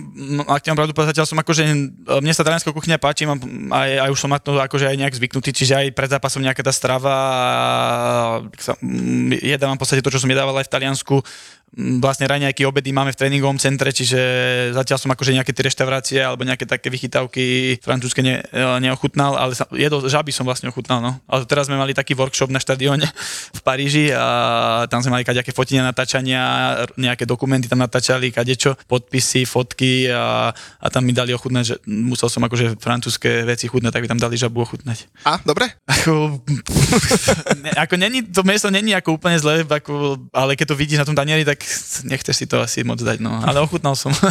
ak 0.47 0.61
ti 0.61 0.69
mám 0.71 0.79
pravdu 0.79 0.93
povedať, 0.95 1.23
som 1.23 1.39
akože, 1.39 1.63
mne 2.21 2.33
sa 2.33 2.45
talianská 2.45 2.69
kuchyňa 2.69 3.01
páči, 3.01 3.25
mám, 3.25 3.39
aj, 3.71 3.89
aj, 4.07 4.09
už 4.11 4.19
som 4.19 4.31
na 4.31 4.39
to 4.39 4.59
akože 4.59 4.85
aj 4.89 4.97
nejak 4.99 5.17
zvyknutý, 5.17 5.49
čiže 5.55 5.73
aj 5.73 5.87
pred 5.95 6.09
zápasom 6.11 6.43
nejaká 6.43 6.61
tá 6.61 6.73
strava, 6.75 7.13
jedávam 9.41 9.75
v 9.77 9.81
podstate 9.81 10.03
to, 10.03 10.13
čo 10.13 10.21
som 10.21 10.31
jedával 10.31 10.55
aj 10.57 10.67
v 10.67 10.73
Taliansku, 10.73 11.15
vlastne 11.73 12.29
raňajky, 12.29 12.69
obedy 12.69 12.93
máme 12.93 13.09
v 13.09 13.17
tréningovom 13.17 13.57
centre, 13.57 13.89
čiže 13.89 14.19
zatiaľ 14.77 14.97
som 15.01 15.09
akože 15.09 15.33
nejaké 15.33 15.57
tie 15.57 15.65
reštaurácie 15.65 16.19
alebo 16.21 16.45
nejaké 16.45 16.69
také 16.69 16.93
vychytávky 16.93 17.77
francúzske 17.81 18.21
ne, 18.21 18.45
e, 18.45 18.61
neochutnal, 18.77 19.33
ale 19.33 19.57
jedol, 19.73 20.05
žaby 20.05 20.29
som 20.29 20.45
vlastne 20.45 20.69
ochutnal, 20.69 21.01
no. 21.01 21.17
Ale 21.25 21.49
teraz 21.49 21.65
sme 21.65 21.81
mali 21.81 21.97
taký 21.97 22.13
workshop 22.13 22.53
na 22.53 22.61
štadióne 22.61 23.09
v 23.57 23.61
Paríži 23.65 24.13
a 24.13 24.85
tam 24.85 25.01
sme 25.01 25.17
mali 25.17 25.25
kadejaké 25.25 25.49
fotenia, 25.49 25.81
natáčania, 25.81 26.41
nejaké 26.93 27.25
dokumenty 27.25 27.65
tam 27.65 27.81
natáčali, 27.81 28.29
kadečo, 28.29 28.77
podpisy, 28.85 29.49
fotky 29.49 30.13
a, 30.13 30.53
a 30.53 30.87
tam 30.93 31.01
mi 31.01 31.13
dali 31.15 31.33
ochutnať, 31.33 31.63
že 31.65 31.75
musel 31.89 32.29
som 32.29 32.45
akože 32.45 32.77
francúzske 32.77 33.49
veci 33.49 33.65
chutnať, 33.65 33.97
tak 33.97 34.03
by 34.05 34.09
tam 34.13 34.21
dali 34.21 34.37
žabu 34.37 34.61
ochutnať. 34.61 35.09
A, 35.25 35.41
dobre? 35.41 35.73
Ako, 35.93 36.43
ne, 37.63 37.71
ako 37.79 37.95
není, 37.95 38.27
to 38.27 38.43
meso 38.43 38.67
není 38.67 38.91
ako 38.91 39.15
úplne 39.15 39.39
zlé, 39.39 39.63
ako, 39.63 40.19
ale 40.35 40.59
keď 40.59 40.73
to 40.73 40.79
vidíš 40.79 40.99
na 40.99 41.07
tom 41.07 41.15
tanieri, 41.15 41.47
tak 41.47 41.62
nechceš 42.07 42.35
si 42.35 42.45
to 42.45 42.61
asi 42.61 42.83
moc 42.83 42.99
dať, 42.99 43.17
no. 43.23 43.39
Ale 43.43 43.63
ochutnal 43.63 43.95
som. 43.95 44.11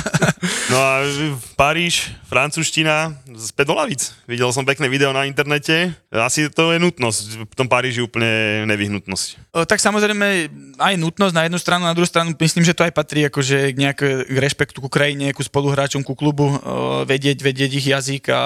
No 0.73 0.81
a 0.81 1.05
Paríž, 1.53 2.16
francúzština, 2.33 3.12
späť 3.37 3.68
do 3.68 3.77
lavic. 3.77 4.09
Videl 4.25 4.49
som 4.57 4.64
pekné 4.64 4.89
video 4.89 5.12
na 5.12 5.29
internete. 5.29 5.93
Asi 6.09 6.49
to 6.49 6.73
je 6.73 6.81
nutnosť. 6.81 7.45
V 7.45 7.55
tom 7.55 7.68
Paríži 7.68 8.01
úplne 8.01 8.64
nevyhnutnosť. 8.64 9.53
O, 9.53 9.68
tak 9.68 9.85
samozrejme 9.85 10.49
aj 10.81 10.95
nutnosť 10.97 11.35
na 11.37 11.45
jednu 11.45 11.61
stranu, 11.61 11.85
na 11.85 11.93
druhú 11.93 12.09
stranu 12.09 12.33
myslím, 12.33 12.64
že 12.64 12.73
to 12.73 12.89
aj 12.89 12.97
patrí 12.97 13.29
akože 13.29 13.77
k 13.77 13.77
nejak 13.77 14.01
k 14.25 14.37
rešpektu 14.41 14.81
ku 14.81 14.89
krajine, 14.89 15.37
ku 15.37 15.45
spoluhráčom, 15.45 16.01
ku 16.01 16.16
klubu, 16.16 16.49
o, 16.49 17.05
vedieť, 17.05 17.45
vedieť 17.45 17.70
ich 17.77 17.87
jazyk 17.93 18.33
a, 18.33 18.43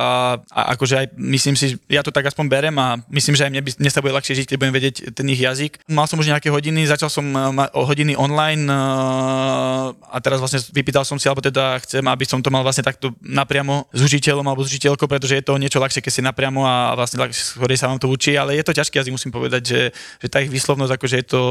a 0.50 0.60
akože 0.74 0.94
aj 0.98 1.06
myslím 1.14 1.54
si, 1.54 1.78
ja 1.86 2.02
to 2.02 2.10
tak 2.10 2.26
aspoň 2.26 2.50
berem 2.50 2.74
a 2.74 2.98
myslím, 3.06 3.38
že 3.38 3.46
aj 3.46 3.52
mne, 3.54 3.62
by, 3.62 3.70
mne 3.78 3.90
sa 3.94 4.02
bude 4.02 4.18
ľahšie 4.18 4.34
žiť, 4.42 4.46
keď 4.50 4.56
budem 4.58 4.74
vedieť 4.74 4.96
ten 5.14 5.30
ich 5.30 5.38
jazyk. 5.38 5.78
Mal 5.86 6.10
som 6.10 6.18
už 6.18 6.26
nejaké 6.26 6.50
hodiny, 6.50 6.90
začal 6.90 7.06
som 7.06 7.22
ma, 7.22 7.70
hodiny 7.70 8.18
online 8.18 8.66
a 8.66 10.18
teraz 10.18 10.42
vlastne 10.42 10.58
vypýtal 10.74 11.06
som 11.06 11.22
si, 11.22 11.30
alebo 11.30 11.38
teda 11.38 11.78
chcem, 11.86 12.02
aby 12.16 12.24
som 12.24 12.40
to 12.40 12.48
mal 12.48 12.64
vlastne 12.64 12.80
takto 12.80 13.12
napriamo 13.20 13.92
s 13.92 14.00
učiteľom 14.00 14.42
alebo 14.48 14.64
s 14.64 14.72
učiteľkou, 14.72 15.04
pretože 15.04 15.36
je 15.36 15.44
to 15.44 15.60
niečo 15.60 15.76
ľahšie, 15.76 16.00
keď 16.00 16.12
si 16.12 16.22
napriamo 16.24 16.64
a 16.64 16.96
vlastne 16.96 17.20
skôr 17.30 17.68
sa 17.76 17.92
vám 17.92 18.00
to 18.00 18.08
učí, 18.08 18.32
ale 18.34 18.56
je 18.56 18.64
to 18.64 18.72
ťažké 18.72 18.96
jazyk, 18.96 19.12
musím 19.12 19.32
povedať, 19.36 19.62
že, 19.62 19.80
že 20.24 20.26
tá 20.32 20.40
ich 20.40 20.48
výslovnosť, 20.48 20.96
akože 20.96 21.16
je 21.20 21.26
to, 21.28 21.42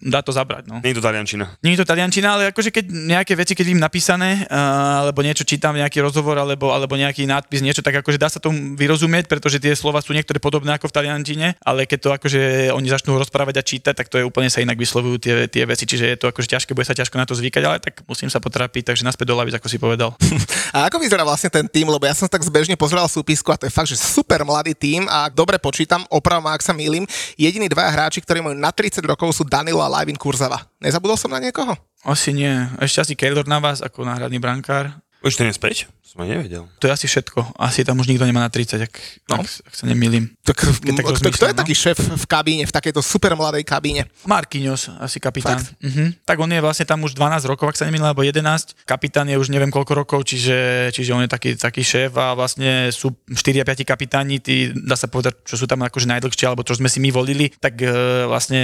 dá 0.00 0.24
to 0.24 0.32
zabrať. 0.32 0.64
No. 0.64 0.80
Nie 0.80 0.96
je 0.96 0.98
to 0.98 1.04
taliančina. 1.04 1.44
Nie 1.60 1.76
je 1.76 1.80
to 1.84 1.86
taliančina, 1.86 2.28
ale 2.40 2.42
akože 2.50 2.72
keď 2.72 2.84
nejaké 2.88 3.36
veci, 3.36 3.52
keď 3.52 3.66
im 3.76 3.80
napísané, 3.82 4.48
uh, 4.48 5.04
alebo 5.04 5.20
niečo 5.20 5.44
čítam, 5.44 5.76
nejaký 5.76 6.00
rozhovor, 6.00 6.40
alebo, 6.40 6.72
alebo 6.72 6.96
nejaký 6.96 7.28
nadpis, 7.28 7.60
niečo, 7.60 7.84
tak 7.84 8.00
akože 8.00 8.16
dá 8.16 8.32
sa 8.32 8.40
tomu 8.40 8.78
vyrozumieť, 8.78 9.28
pretože 9.28 9.60
tie 9.60 9.76
slova 9.76 10.00
sú 10.00 10.16
niektoré 10.16 10.40
podobné 10.40 10.72
ako 10.78 10.88
v 10.88 10.96
taliančine, 10.96 11.60
ale 11.60 11.84
keď 11.84 11.98
to 12.00 12.10
akože 12.14 12.40
oni 12.72 12.88
začnú 12.88 13.18
rozprávať 13.20 13.60
a 13.60 13.66
čítať, 13.66 13.94
tak 13.98 14.08
to 14.08 14.16
je 14.22 14.24
úplne 14.24 14.48
sa 14.48 14.62
inak 14.62 14.78
vyslovujú 14.78 15.18
tie, 15.18 15.34
tie 15.50 15.66
veci, 15.66 15.84
čiže 15.84 16.04
je 16.14 16.16
to 16.16 16.30
akože 16.30 16.48
ťažké, 16.48 16.70
bude 16.72 16.86
sa 16.86 16.94
ťažko 16.94 17.18
na 17.18 17.26
to 17.26 17.34
zvykať, 17.34 17.62
ale 17.66 17.76
tak 17.82 18.06
musím 18.06 18.30
sa 18.30 18.38
potrapiť, 18.38 18.94
takže 18.94 19.02
naspäť 19.02 19.26
do 19.28 19.36
lavic, 19.36 19.58
ako 19.58 19.66
si 19.66 19.76
povedal. 19.82 19.97
A 20.76 20.86
ako 20.86 21.00
vyzerá 21.00 21.24
vlastne 21.24 21.48
ten 21.48 21.64
tým, 21.64 21.88
lebo 21.88 22.04
ja 22.04 22.12
som 22.12 22.28
tak 22.28 22.44
zbežne 22.44 22.76
pozeral 22.76 23.08
súpisku 23.08 23.48
a 23.48 23.56
to 23.56 23.64
je 23.64 23.72
fakt, 23.72 23.88
že 23.88 23.96
super 23.96 24.44
mladý 24.44 24.76
tým 24.76 25.08
a 25.08 25.24
ak 25.24 25.32
dobre 25.32 25.56
počítam, 25.56 26.04
oprav 26.12 26.44
ma, 26.44 26.52
ak 26.52 26.60
sa 26.60 26.76
mýlim, 26.76 27.08
jediní 27.40 27.72
dvaja 27.72 27.88
hráči, 27.88 28.20
ktorí 28.20 28.44
majú 28.44 28.52
na 28.52 28.68
30 28.68 29.00
rokov 29.00 29.32
sú 29.32 29.48
Danilo 29.48 29.80
a 29.80 29.88
Lajvin 29.88 30.20
Kurzava. 30.20 30.68
Nezabudol 30.78 31.16
som 31.16 31.32
na 31.32 31.40
niekoho? 31.40 31.72
Asi 32.04 32.36
nie. 32.36 32.52
Ešte 32.84 33.00
asi 33.00 33.14
Keylor 33.16 33.48
na 33.48 33.58
vás 33.58 33.80
ako 33.80 34.04
náhradný 34.04 34.36
brankár. 34.36 34.92
Už 35.24 35.34
to 35.34 35.42
nespäť? 35.42 35.90
Som 36.08 36.24
aj 36.24 36.40
nevedel. 36.40 36.64
To 36.80 36.88
je 36.88 36.92
asi 36.96 37.04
všetko. 37.04 37.60
Asi 37.60 37.84
tam 37.84 38.00
už 38.00 38.08
nikto 38.08 38.24
nemá 38.24 38.40
na 38.40 38.48
30, 38.48 38.80
ak, 38.80 38.94
no. 39.28 39.44
ak, 39.44 39.44
ak 39.44 39.74
sa 39.76 39.84
nemýlim. 39.84 40.32
Tak, 40.40 40.56
tak 40.56 41.04
kto, 41.04 41.28
kto 41.36 41.44
je 41.44 41.52
no? 41.52 41.60
taký 41.60 41.74
šéf 41.76 42.00
v 42.00 42.24
kabíne, 42.24 42.64
v 42.64 42.72
takejto 42.72 43.04
super 43.04 43.36
mladej 43.36 43.60
kabíne? 43.60 44.08
Marquinhos, 44.24 44.88
asi 45.04 45.20
kapitán. 45.20 45.60
Uh-huh. 45.60 46.08
Tak 46.24 46.40
on 46.40 46.48
je 46.48 46.64
vlastne 46.64 46.88
tam 46.88 47.04
už 47.04 47.12
12 47.12 47.44
rokov, 47.44 47.68
ak 47.68 47.76
sa 47.76 47.84
nemýlim, 47.84 48.08
alebo 48.08 48.24
11. 48.24 48.88
Kapitán 48.88 49.28
je 49.28 49.36
už 49.36 49.52
neviem 49.52 49.68
koľko 49.68 49.92
rokov, 50.00 50.24
čiže, 50.24 50.88
čiže 50.96 51.12
on 51.12 51.28
je 51.28 51.30
taký, 51.30 51.60
taký 51.60 51.84
šéf 51.84 52.16
a 52.16 52.32
vlastne 52.32 52.88
sú 52.88 53.12
4 53.28 53.60
a 53.60 53.68
5 53.68 53.84
kapitáni, 53.84 54.40
tí, 54.40 54.72
dá 54.72 54.96
sa 54.96 55.12
povedať, 55.12 55.44
čo 55.44 55.60
sú 55.60 55.68
tam 55.68 55.84
akože 55.84 56.08
najdlhšie, 56.08 56.48
alebo 56.48 56.64
čo 56.64 56.72
sme 56.72 56.88
si 56.88 57.04
my 57.04 57.12
volili, 57.12 57.52
tak 57.52 57.84
e, 57.84 58.24
vlastne 58.24 58.60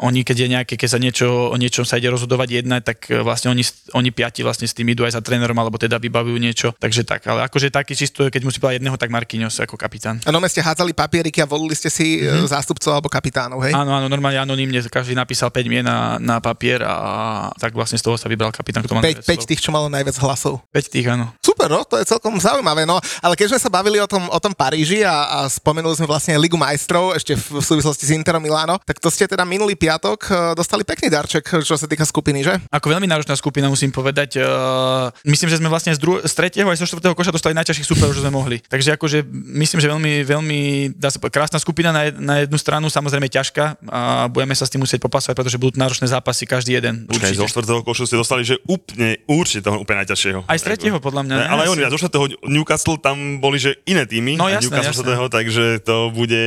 oni, 0.00 0.24
keď 0.24 0.36
je 0.40 0.48
nejaké, 0.56 0.74
keď 0.80 0.88
sa 0.88 0.96
niečo, 0.96 1.52
o 1.52 1.56
niečom 1.60 1.84
sa 1.84 2.00
ide 2.00 2.08
rozhodovať 2.08 2.64
jednať, 2.64 2.80
tak 2.80 2.98
e, 3.12 3.20
vlastne 3.20 3.52
oni, 3.52 3.60
oni 3.92 4.08
piati 4.08 4.40
vlastne 4.40 4.64
s 4.64 4.72
tým 4.72 4.88
idú 4.88 5.04
aj 5.04 5.20
za 5.20 5.20
trénerom, 5.20 5.60
alebo 5.60 5.76
teda 5.76 6.00
vybavujú 6.00 6.40
niečo. 6.40 6.77
Takže 6.78 7.02
tak, 7.02 7.26
ale 7.26 7.42
akože 7.50 7.74
taký 7.74 7.98
čisto, 7.98 8.30
keď 8.30 8.42
musí 8.46 8.62
povedať 8.62 8.78
jedného, 8.78 8.94
tak 8.94 9.10
Marquinhos 9.10 9.58
ako 9.58 9.74
kapitán. 9.74 10.22
A 10.22 10.30
no 10.30 10.38
ste 10.46 10.62
hádzali 10.62 10.94
papieriky 10.94 11.42
a 11.42 11.46
volili 11.50 11.74
ste 11.74 11.90
si 11.90 12.22
mm-hmm. 12.22 12.46
zástupcov 12.46 12.94
alebo 12.94 13.10
kapitánov, 13.10 13.66
hej? 13.66 13.74
Áno, 13.74 13.90
áno, 13.98 14.06
normálne 14.06 14.38
anonimne, 14.38 14.78
každý 14.86 15.18
napísal 15.18 15.50
5 15.50 15.66
mien 15.66 15.82
na, 15.82 16.22
na 16.22 16.38
papier 16.38 16.86
a 16.86 17.50
tak 17.58 17.74
vlastne 17.74 17.98
z 17.98 18.06
toho 18.06 18.14
sa 18.14 18.30
vybral 18.30 18.54
kapitán. 18.54 18.86
Kto 18.86 18.94
5, 18.94 19.26
5 19.26 19.50
tých, 19.50 19.58
čo 19.58 19.74
malo 19.74 19.90
najviac 19.90 20.14
hlasov. 20.22 20.62
5 20.70 20.94
tých, 20.94 21.10
áno. 21.10 21.34
Super, 21.42 21.66
no, 21.66 21.82
to 21.82 21.98
je 21.98 22.06
celkom 22.06 22.38
zaujímavé, 22.38 22.86
no. 22.86 23.02
Ale 23.18 23.34
keď 23.34 23.58
sme 23.58 23.58
sa 23.58 23.70
bavili 23.74 23.98
o 23.98 24.06
tom, 24.06 24.30
o 24.30 24.38
tom 24.38 24.54
Paríži 24.54 25.02
a, 25.02 25.26
a 25.26 25.38
spomenuli 25.50 25.98
sme 25.98 26.06
vlastne 26.06 26.38
Ligu 26.38 26.54
majstrov 26.54 27.18
ešte 27.18 27.34
v, 27.34 27.58
v 27.58 27.64
súvislosti 27.66 28.06
s 28.06 28.14
Interom 28.14 28.38
Miláno, 28.38 28.78
tak 28.86 29.02
to 29.02 29.10
ste 29.10 29.26
teda 29.26 29.42
minulý 29.42 29.74
piatok 29.74 30.18
e, 30.30 30.32
dostali 30.54 30.86
pekný 30.86 31.10
darček, 31.10 31.66
čo 31.66 31.74
sa 31.74 31.90
týka 31.90 32.06
skupiny, 32.06 32.46
že? 32.46 32.54
Ako 32.70 32.94
veľmi 32.94 33.10
náročná 33.10 33.34
skupina, 33.34 33.66
musím 33.66 33.90
povedať. 33.90 34.38
Uh, 34.38 35.10
myslím, 35.26 35.50
že 35.50 35.58
sme 35.58 35.66
vlastne 35.66 35.90
z, 35.90 35.98
dru- 35.98 36.22
z 36.22 36.32
tretieho 36.38 36.67
aj 36.70 36.78
zo 36.80 36.86
štvrtého 36.88 37.14
koša 37.16 37.32
dostali 37.34 37.56
najťažších 37.56 37.88
superov, 37.88 38.12
že 38.14 38.22
sme 38.22 38.32
mohli. 38.32 38.60
Takže 38.60 38.94
akože 38.94 39.24
myslím, 39.32 39.78
že 39.80 39.88
veľmi, 39.88 40.12
veľmi, 40.24 40.58
dá 40.96 41.08
sa 41.08 41.18
povedať, 41.18 41.34
krásna 41.34 41.58
skupina 41.58 41.90
na, 41.90 42.12
na 42.12 42.34
jednu 42.44 42.58
stranu, 42.60 42.86
samozrejme 42.92 43.28
ťažká 43.28 43.80
a 43.88 44.28
budeme 44.28 44.54
sa 44.54 44.68
s 44.68 44.72
tým 44.72 44.84
musieť 44.84 45.00
popasovať, 45.02 45.34
pretože 45.34 45.56
budú 45.60 45.80
náročné 45.80 46.06
zápasy 46.08 46.44
každý 46.44 46.78
jeden. 46.78 47.08
Počkaj, 47.08 47.36
zo 47.36 47.48
štvrtého 47.48 47.80
košu 47.82 48.04
ste 48.04 48.16
dostali, 48.20 48.44
že 48.44 48.60
úplne, 48.68 49.18
určite 49.24 49.64
toho 49.66 49.80
úplne 49.82 50.04
najťažšieho. 50.04 50.44
Aj 50.44 50.58
z 50.58 50.64
tretieho, 50.64 50.98
podľa 51.00 51.22
mňa. 51.24 51.34
Ne, 51.34 51.46
ale 51.48 51.60
aj 51.66 51.70
oni, 51.74 51.82
zo 51.88 51.98
štvrtého 52.00 52.24
Newcastle 52.46 52.98
tam 53.00 53.40
boli, 53.40 53.56
že 53.60 53.78
iné 53.88 54.04
týmy. 54.04 54.36
No 54.36 54.50
jasné, 54.50 54.68
Newcastle 54.68 55.06
jasné. 55.08 55.30
takže 55.30 55.64
to 55.82 56.12
bude... 56.12 56.44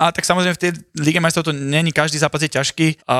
A 0.00 0.10
tak 0.14 0.24
samozrejme 0.24 0.54
v 0.56 0.62
tej 0.62 0.70
Lige 0.98 1.20
majstrov 1.20 1.48
to 1.48 1.54
není 1.54 1.90
každý 1.94 2.18
zápas 2.18 2.42
je 2.42 2.50
ťažký 2.50 3.06
a 3.08 3.18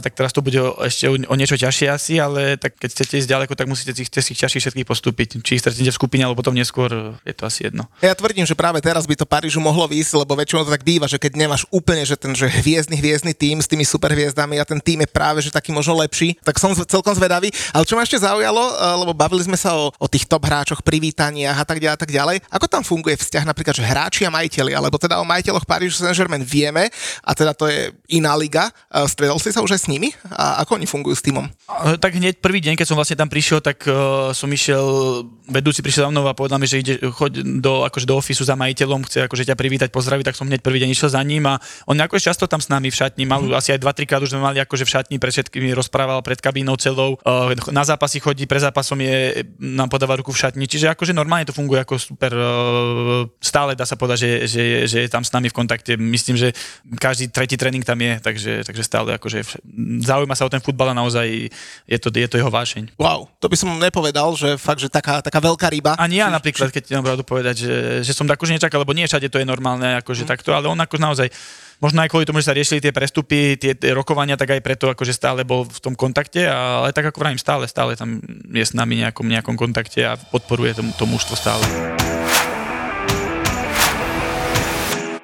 tak 0.00 0.16
teraz 0.16 0.32
to 0.32 0.40
bude 0.40 0.56
ešte 0.84 1.08
o 1.08 1.34
niečo 1.36 1.56
ťažšie 1.56 1.86
asi, 1.90 2.16
ale 2.16 2.56
tak 2.56 2.76
keď 2.76 2.90
chcete 2.92 3.14
ísť 3.20 3.28
ďaleko, 3.28 3.52
tak 3.52 3.66
musíte 3.68 3.92
tých, 3.92 4.08
tých 4.08 4.38
ťažších 4.38 4.62
všetkých 4.68 4.88
postúpiť. 4.88 5.28
Či 5.42 5.52
stretnete 5.66 5.90
v 5.90 5.98
skupine, 5.98 6.22
alebo 6.22 6.38
potom 6.38 6.54
neskôr 6.54 7.18
je 7.26 7.34
to 7.34 7.42
asi 7.42 7.66
jedno. 7.66 7.90
Ja 7.98 8.14
tvrdím, 8.14 8.46
že 8.46 8.54
práve 8.54 8.78
teraz 8.78 9.02
by 9.02 9.18
to 9.18 9.26
Parížu 9.26 9.58
mohlo 9.58 9.90
výjsť, 9.90 10.22
lebo 10.22 10.38
väčšinou 10.38 10.62
to 10.62 10.70
tak 10.70 10.86
býva, 10.86 11.10
že 11.10 11.18
keď 11.18 11.34
nemáš 11.34 11.66
úplne 11.74 12.06
že 12.06 12.14
ten 12.14 12.30
že 12.38 12.46
hviezdny 12.46 12.94
hviezdny 12.94 13.32
tým 13.34 13.58
s 13.58 13.66
tými 13.66 13.82
superhviezdami 13.82 14.62
a 14.62 14.64
ten 14.68 14.78
tým 14.78 15.02
je 15.02 15.08
práve 15.10 15.42
že 15.42 15.50
taký 15.50 15.74
možno 15.74 15.98
lepší, 15.98 16.38
tak 16.46 16.62
som 16.62 16.70
celkom 16.70 17.10
zvedavý. 17.18 17.50
Ale 17.74 17.82
čo 17.82 17.98
ma 17.98 18.06
ešte 18.06 18.22
zaujalo, 18.22 18.62
eh, 18.62 18.94
lebo 19.02 19.10
bavili 19.10 19.42
sme 19.42 19.58
sa 19.58 19.74
o, 19.74 19.90
o 19.90 20.06
tých 20.06 20.30
top 20.30 20.46
hráčoch, 20.46 20.86
privítaniach 20.86 21.58
a 21.58 21.66
tak 21.66 21.82
ďalej 21.82 21.96
a 21.96 22.00
tak 22.00 22.10
ďalej. 22.14 22.36
Ako 22.46 22.66
tam 22.70 22.86
funguje 22.86 23.18
vzťah 23.18 23.42
napríklad, 23.42 23.74
že 23.74 23.82
hráči 23.82 24.22
a 24.22 24.30
majiteľi, 24.30 24.78
alebo 24.78 24.94
teda 25.02 25.18
o 25.18 25.26
majiteľoch 25.26 25.66
Paríž 25.66 25.98
Saint-Germain 25.98 26.46
vieme 26.46 26.86
a 27.26 27.30
teda 27.34 27.50
to 27.50 27.66
je 27.66 27.90
iná 28.14 28.38
liga. 28.38 28.70
Eh, 28.94 29.02
stredol 29.10 29.42
si 29.42 29.50
sa 29.50 29.58
už 29.58 29.74
aj 29.74 29.80
s 29.82 29.90
nimi 29.90 30.14
a 30.30 30.62
ako 30.62 30.78
oni 30.78 30.86
fungujú 30.86 31.18
s 31.18 31.24
týmom? 31.26 31.50
Tak 31.98 32.12
hneď 32.14 32.38
prvý 32.38 32.62
deň, 32.62 32.78
keď 32.78 32.86
som 32.86 32.98
vlastne 32.98 33.18
tam 33.18 33.26
prišiel, 33.26 33.58
tak 33.64 33.82
uh, 33.88 34.30
som 34.36 34.46
išiel, 34.52 35.24
vedúci 35.56 35.80
prišiel 35.80 36.08
za 36.08 36.10
mnou 36.12 36.28
a 36.28 36.36
povedal 36.36 36.60
mi, 36.60 36.68
že 36.68 36.84
ide, 36.84 36.94
choď 37.00 37.40
do, 37.64 37.88
akože 37.88 38.04
do 38.04 38.20
ofisu 38.20 38.44
za 38.44 38.52
majiteľom, 38.60 39.08
chce 39.08 39.24
akože 39.24 39.48
ťa 39.48 39.56
privítať, 39.56 39.88
pozdraviť, 39.88 40.28
tak 40.28 40.36
som 40.36 40.44
hneď 40.44 40.60
prvý 40.60 40.84
deň 40.84 40.92
išiel 40.92 41.08
za 41.08 41.22
ním 41.24 41.48
a 41.48 41.56
on 41.88 41.96
akože 41.96 42.28
často 42.28 42.44
tam 42.44 42.60
s 42.60 42.68
nami 42.68 42.92
v 42.92 42.96
šatni, 43.00 43.24
mal 43.24 43.40
mm. 43.40 43.56
asi 43.56 43.72
aj 43.72 43.80
2-3 43.80 44.04
krát 44.04 44.20
už 44.20 44.36
sme 44.36 44.44
mali 44.44 44.60
akože 44.60 44.84
v 44.84 44.90
šatni 44.92 45.16
pred 45.16 45.32
všetkými 45.32 45.72
rozprával 45.72 46.20
pred 46.20 46.36
kabínou 46.36 46.76
celou, 46.76 47.16
uh, 47.24 47.56
na 47.72 47.88
zápasy 47.88 48.20
chodí, 48.20 48.44
pre 48.44 48.60
zápasom 48.60 49.00
je, 49.00 49.48
nám 49.56 49.88
podáva 49.88 50.20
ruku 50.20 50.34
v 50.34 50.40
šatni, 50.44 50.68
čiže 50.68 50.92
akože 50.92 51.16
normálne 51.16 51.48
to 51.48 51.56
funguje 51.56 51.80
ako 51.80 51.96
super, 51.96 52.36
uh, 52.36 53.24
stále 53.40 53.72
dá 53.72 53.88
sa 53.88 53.96
povedať, 53.96 54.18
že, 54.20 54.30
že, 54.44 54.62
že 54.84 54.98
je 55.06 55.08
tam 55.08 55.24
s 55.24 55.32
nami 55.32 55.48
v 55.48 55.56
kontakte, 55.56 55.96
myslím, 55.96 56.36
že 56.36 56.52
každý 57.00 57.32
tretí 57.32 57.56
tréning 57.56 57.86
tam 57.86 57.96
je, 57.96 58.20
takže, 58.20 58.52
takže 58.68 58.82
stále 58.84 59.16
akože 59.16 59.62
zaujíma 60.04 60.34
sa 60.36 60.44
o 60.44 60.52
ten 60.52 60.60
futbal 60.60 60.92
a 60.92 60.98
naozaj 60.98 61.48
je 61.86 61.98
to, 62.02 62.08
je 62.12 62.28
to 62.28 62.36
jeho 62.36 62.50
vášeň. 62.52 62.98
Wow, 62.98 63.30
to 63.40 63.46
by 63.46 63.56
som 63.56 63.70
nepovedal, 63.78 64.34
že 64.34 64.58
fakt, 64.58 64.82
že 64.82 64.90
taká, 64.90 65.22
taká 65.22 65.38
veľká 65.46 65.66
ryba. 65.70 65.94
Ani 65.94 66.18
ja 66.18 66.26
napríklad, 66.26 66.74
keď 66.74 66.82
ti 66.82 66.92
mám 66.98 67.06
pravdu 67.06 67.22
povedať, 67.22 67.54
že, 67.62 67.74
že 68.02 68.12
som 68.12 68.26
akože 68.26 68.58
nečakal, 68.58 68.82
lebo 68.82 68.90
nie 68.90 69.06
všade 69.06 69.30
to 69.30 69.38
je 69.38 69.46
normálne, 69.46 70.02
akože 70.02 70.26
mm. 70.26 70.30
takto, 70.30 70.50
ale 70.50 70.66
on 70.66 70.78
ako 70.78 70.98
naozaj 70.98 71.30
možno 71.78 72.02
aj 72.02 72.08
kvôli 72.08 72.24
tomu, 72.24 72.40
že 72.40 72.48
sa 72.48 72.56
riešili 72.56 72.80
tie 72.80 72.92
prestupy, 72.92 73.60
tie, 73.60 73.76
tie 73.76 73.92
rokovania, 73.92 74.40
tak 74.40 74.56
aj 74.56 74.64
preto, 74.64 74.88
akože 74.88 75.12
stále 75.12 75.44
bol 75.44 75.68
v 75.68 75.78
tom 75.78 75.94
kontakte, 75.94 76.48
ale 76.48 76.90
tak 76.96 77.12
ako 77.12 77.20
vravím, 77.20 77.40
stále, 77.40 77.68
stále 77.68 77.94
tam 77.94 78.20
je 78.48 78.64
s 78.64 78.72
nami 78.72 79.04
nejakom, 79.04 79.28
nejakom 79.28 79.56
kontakte 79.60 80.02
a 80.04 80.16
podporuje 80.16 80.76
to, 80.76 80.82
to 80.96 81.04
mužstvo 81.04 81.36
stále. 81.36 81.64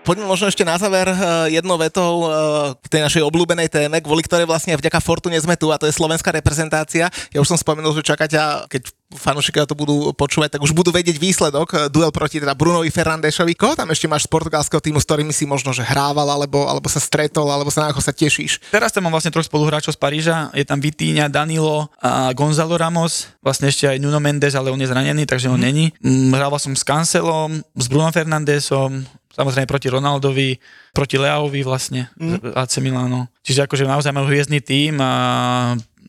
Poďme 0.03 0.27
možno 0.27 0.51
ešte 0.51 0.67
na 0.67 0.75
záver 0.75 1.07
eh, 1.07 1.17
jednou 1.55 1.79
vetou 1.79 2.27
eh, 2.27 2.75
k 2.75 2.87
tej 2.91 3.01
našej 3.07 3.23
obľúbenej 3.23 3.71
téme, 3.71 4.03
kvôli 4.03 4.27
ktorej 4.27 4.51
vlastne 4.51 4.75
vďaka 4.75 4.99
Fortune 4.99 5.39
sme 5.39 5.55
tu 5.55 5.71
a 5.71 5.79
to 5.79 5.87
je 5.87 5.95
slovenská 5.95 6.35
reprezentácia. 6.35 7.07
Ja 7.31 7.39
už 7.39 7.55
som 7.55 7.59
spomenul, 7.59 7.95
že 7.95 8.03
čakať 8.03 8.31
a 8.35 8.45
keď 8.67 8.91
fanúšikovia 9.15 9.69
to 9.69 9.77
budú 9.77 10.11
počúvať, 10.17 10.59
tak 10.59 10.65
už 10.65 10.75
budú 10.75 10.91
vedieť 10.91 11.23
výsledok. 11.23 11.69
Eh, 11.71 11.79
duel 11.87 12.11
proti 12.11 12.43
teda 12.43 12.59
Brunovi 12.59 12.91
Fernandešovi. 12.91 13.55
Koho 13.55 13.79
tam 13.79 13.95
ešte 13.95 14.11
máš 14.11 14.27
z 14.27 14.35
portugalského 14.35 14.83
týmu, 14.83 14.99
s 14.99 15.07
ktorými 15.07 15.31
si 15.31 15.47
možno 15.47 15.71
že 15.71 15.87
hrával, 15.87 16.27
alebo, 16.27 16.67
alebo 16.67 16.91
sa 16.91 16.99
stretol, 16.99 17.47
alebo 17.47 17.71
sa 17.71 17.87
na 17.87 17.95
ako 17.95 18.03
sa 18.03 18.11
tešíš? 18.11 18.75
Teraz 18.75 18.91
tam 18.91 19.07
mám 19.07 19.15
vlastne 19.15 19.31
troch 19.31 19.47
spoluhráčov 19.47 19.95
z 19.95 20.03
Paríža. 20.03 20.51
Je 20.51 20.67
tam 20.67 20.83
Vitíňa, 20.83 21.31
Danilo 21.31 21.95
a 22.03 22.35
Gonzalo 22.35 22.75
Ramos. 22.75 23.31
Vlastne 23.39 23.71
ešte 23.71 23.87
aj 23.87 24.03
Nuno 24.03 24.19
Mendes, 24.19 24.59
ale 24.59 24.75
on 24.75 24.83
je 24.83 24.91
zranený, 24.91 25.31
takže 25.31 25.47
on 25.47 25.63
mm. 25.63 25.67
není. 25.67 25.95
Hrával 26.35 26.59
som 26.59 26.75
s 26.75 26.83
Cancelom, 26.83 27.63
s 27.63 27.87
Bruno 27.87 28.11
Fernandesom, 28.11 29.07
samozrejme 29.33 29.69
proti 29.69 29.89
Ronaldovi, 29.89 30.61
proti 30.93 31.17
Leaovi 31.17 31.61
vlastne, 31.65 32.13
mm. 32.17 32.53
AC 32.53 32.79
Milano. 32.85 33.33
Čiže 33.43 33.67
akože 33.67 33.85
naozaj 33.89 34.13
majú 34.13 34.29
hviezdny 34.29 34.61
tým 34.61 35.01
a 35.01 35.13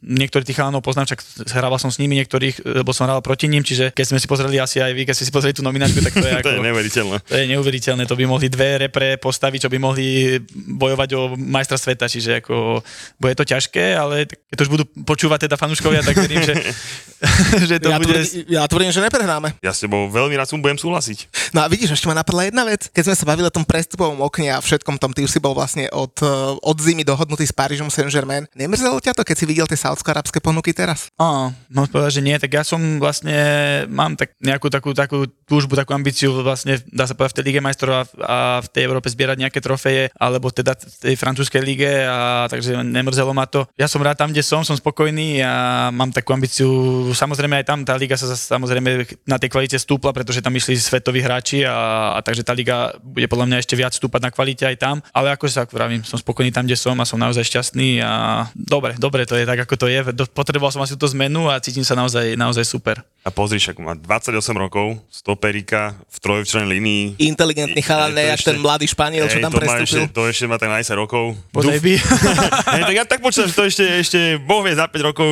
niektorí 0.03 0.43
tých 0.43 0.59
chalanov 0.59 0.83
poznám, 0.83 1.07
však 1.07 1.47
hrával 1.55 1.79
som 1.79 1.87
s 1.87 1.97
nimi 1.97 2.19
niektorých, 2.19 2.83
lebo 2.83 2.91
som 2.91 3.07
hral 3.07 3.23
proti 3.23 3.47
ním, 3.47 3.63
čiže 3.63 3.95
keď 3.95 4.05
sme 4.13 4.19
si 4.19 4.27
pozreli 4.27 4.59
asi 4.59 4.83
aj 4.83 4.91
vy, 4.91 5.07
keď 5.07 5.15
ste 5.15 5.25
si 5.25 5.33
pozreli 5.33 5.55
tú 5.55 5.63
nomináciu, 5.63 6.03
tak 6.03 6.13
to 6.13 6.27
je, 6.27 6.33
ako, 6.43 6.47
To 6.47 6.51
je 6.51 6.67
neuveriteľné. 6.67 7.15
to 7.23 7.35
je 7.39 7.45
neuveriteľné. 7.55 8.03
To 8.05 8.15
by 8.19 8.25
mohli 8.27 8.47
dve 8.51 8.87
repre 8.87 9.15
postaviť, 9.17 9.67
čo 9.67 9.69
by 9.71 9.77
mohli 9.79 10.37
bojovať 10.53 11.09
o 11.15 11.21
majstra 11.39 11.79
sveta, 11.79 12.11
čiže 12.11 12.43
ako 12.43 12.83
bude 13.17 13.33
to 13.39 13.47
ťažké, 13.47 13.95
ale 13.95 14.27
keď 14.27 14.55
to 14.59 14.63
už 14.67 14.71
budú 14.71 14.83
počúvať 15.07 15.47
teda 15.47 15.55
fanúškovia, 15.55 16.03
tak 16.03 16.19
verím, 16.19 16.43
že, 16.43 16.55
že 17.71 17.75
to 17.79 17.89
ja, 17.89 17.97
bude... 17.97 18.11
tvrdím, 18.11 18.43
ja 18.51 18.61
tvrdím, 18.67 18.91
že 18.91 19.01
neprehráme. 19.01 19.55
Ja 19.63 19.71
s 19.71 19.79
tebou 19.79 20.11
veľmi 20.11 20.35
rád 20.35 20.51
som 20.51 20.59
budem 20.59 20.75
súhlasiť. 20.75 21.51
No 21.55 21.63
a 21.63 21.71
vidíš, 21.71 21.95
ešte 21.95 22.11
ma 22.11 22.17
napadla 22.17 22.51
jedna 22.51 22.67
vec. 22.67 22.91
Keď 22.91 23.03
sme 23.07 23.15
sa 23.15 23.25
bavili 23.29 23.47
o 23.47 23.53
tom 23.53 23.63
prestupovom 23.63 24.19
okne 24.25 24.51
a 24.51 24.59
všetkom 24.59 24.99
tom, 24.99 25.15
ty 25.15 25.23
už 25.23 25.31
si 25.31 25.39
bol 25.39 25.55
vlastne 25.55 25.87
od, 25.95 26.13
eh, 26.19 26.29
od 26.59 26.77
zimy 26.77 27.07
dohodnutý 27.07 27.47
s 27.47 27.55
Parížom 27.55 27.87
Saint-Germain. 27.87 28.49
Nemrzelo 28.51 28.99
ťa 28.99 29.15
to, 29.15 29.23
keď 29.23 29.35
si 29.37 29.45
videl 29.47 29.67
tie 29.69 29.79
saudsko-arabské 29.93 30.41
ponuky 30.41 30.73
teraz? 30.73 31.13
Á, 31.21 31.53
mám 31.69 31.85
povedať, 31.85 32.17
že 32.19 32.25
nie, 32.25 32.35
tak 32.41 32.49
ja 32.49 32.65
som 32.65 32.81
vlastne, 32.97 33.37
mám 33.93 34.17
tak 34.17 34.33
nejakú 34.41 34.73
takú, 34.73 34.97
takú 34.97 35.29
túžbu, 35.45 35.77
takú 35.77 35.93
ambíciu 35.93 36.33
vlastne, 36.41 36.81
dá 36.89 37.05
sa 37.05 37.13
povedať, 37.13 37.31
v 37.31 37.37
tej 37.37 37.45
Lige 37.53 37.61
majstrov 37.61 37.93
a, 37.93 38.03
a 38.25 38.37
v 38.65 38.67
tej 38.73 38.83
Európe 38.89 39.07
zbierať 39.13 39.37
nejaké 39.37 39.59
trofeje, 39.61 40.09
alebo 40.17 40.49
teda 40.49 40.73
v 40.73 41.13
tej 41.13 41.15
francúzskej 41.15 41.61
lige, 41.61 41.91
a 42.09 42.49
takže 42.49 42.81
nemrzelo 42.81 43.31
ma 43.37 43.45
to. 43.45 43.69
Ja 43.77 43.85
som 43.85 44.01
rád 44.01 44.17
tam, 44.17 44.33
kde 44.33 44.41
som, 44.41 44.65
som 44.65 44.73
spokojný 44.73 45.45
a 45.45 45.87
mám 45.93 46.09
takú 46.09 46.33
ambíciu, 46.33 46.67
samozrejme 47.13 47.61
aj 47.61 47.65
tam 47.69 47.79
tá 47.85 47.93
liga 47.93 48.17
sa 48.17 48.33
samozrejme 48.33 49.05
na 49.29 49.37
tej 49.37 49.53
kvalite 49.53 49.77
stúpla, 49.77 50.15
pretože 50.15 50.41
tam 50.41 50.55
išli 50.57 50.73
svetoví 50.79 51.21
hráči 51.21 51.61
a, 51.67 52.17
a 52.17 52.19
takže 52.25 52.41
tá 52.41 52.57
liga 52.57 52.95
bude 53.03 53.29
podľa 53.29 53.45
mňa 53.51 53.57
ešte 53.61 53.77
viac 53.77 53.93
stúpať 53.93 54.21
na 54.25 54.31
kvalite 54.33 54.65
aj 54.65 54.77
tam, 54.79 54.95
ale 55.13 55.35
ako 55.35 55.45
sa 55.51 55.67
vravím, 55.69 56.01
som 56.01 56.17
spokojný 56.17 56.49
tam, 56.49 56.65
kde 56.65 56.79
som 56.79 56.97
a 56.97 57.05
som 57.05 57.19
naozaj 57.19 57.45
šťastný 57.45 58.01
a 58.01 58.11
dobre, 58.55 58.95
dobre, 58.97 59.27
to 59.27 59.35
je 59.35 59.45
tak, 59.45 59.59
ako 59.67 59.75
to 59.75 59.82
je. 59.87 59.99
Do- 60.13 60.29
Potreboval 60.29 60.71
som 60.71 60.81
asi 60.81 60.93
túto 60.95 61.11
zmenu 61.11 61.47
a 61.47 61.59
cítim 61.59 61.83
sa 61.83 61.93
naozaj, 61.93 62.35
naozaj 62.35 62.65
super. 62.65 63.01
A 63.23 63.31
pozri, 63.31 63.55
však 63.55 63.79
má 63.79 63.95
28 63.95 64.35
rokov, 64.53 64.99
stoperika, 65.07 65.95
v 66.05 66.17
trojvčlenej 66.19 66.69
linii. 66.69 67.03
Inteligentný 67.23 67.79
chalan, 67.79 68.11
ne, 68.11 68.27
jak 68.27 68.35
ešte- 68.35 68.51
ten 68.51 68.59
mladý 68.59 68.83
Španiel, 68.83 69.25
čo 69.25 69.39
tam 69.39 69.47
to 69.49 69.63
prestúpil. 69.63 70.03
Ešte, 70.03 70.11
to 70.11 70.21
ešte 70.27 70.43
má 70.43 70.59
tak 70.59 70.67
na 70.67 70.77
10 70.77 70.91
rokov. 70.93 71.31
Bodaj 71.49 71.79
by. 71.79 71.93
Hej, 72.75 72.83
tak 72.83 72.95
ja 72.95 73.03
tak 73.05 73.19
počítam, 73.23 73.47
že 73.47 73.55
to 73.55 73.63
ešte, 73.63 73.83
ešte 73.97 74.19
Boh 74.37 74.59
vie 74.59 74.75
za 74.75 74.85
5 74.85 74.99
rokov, 75.05 75.29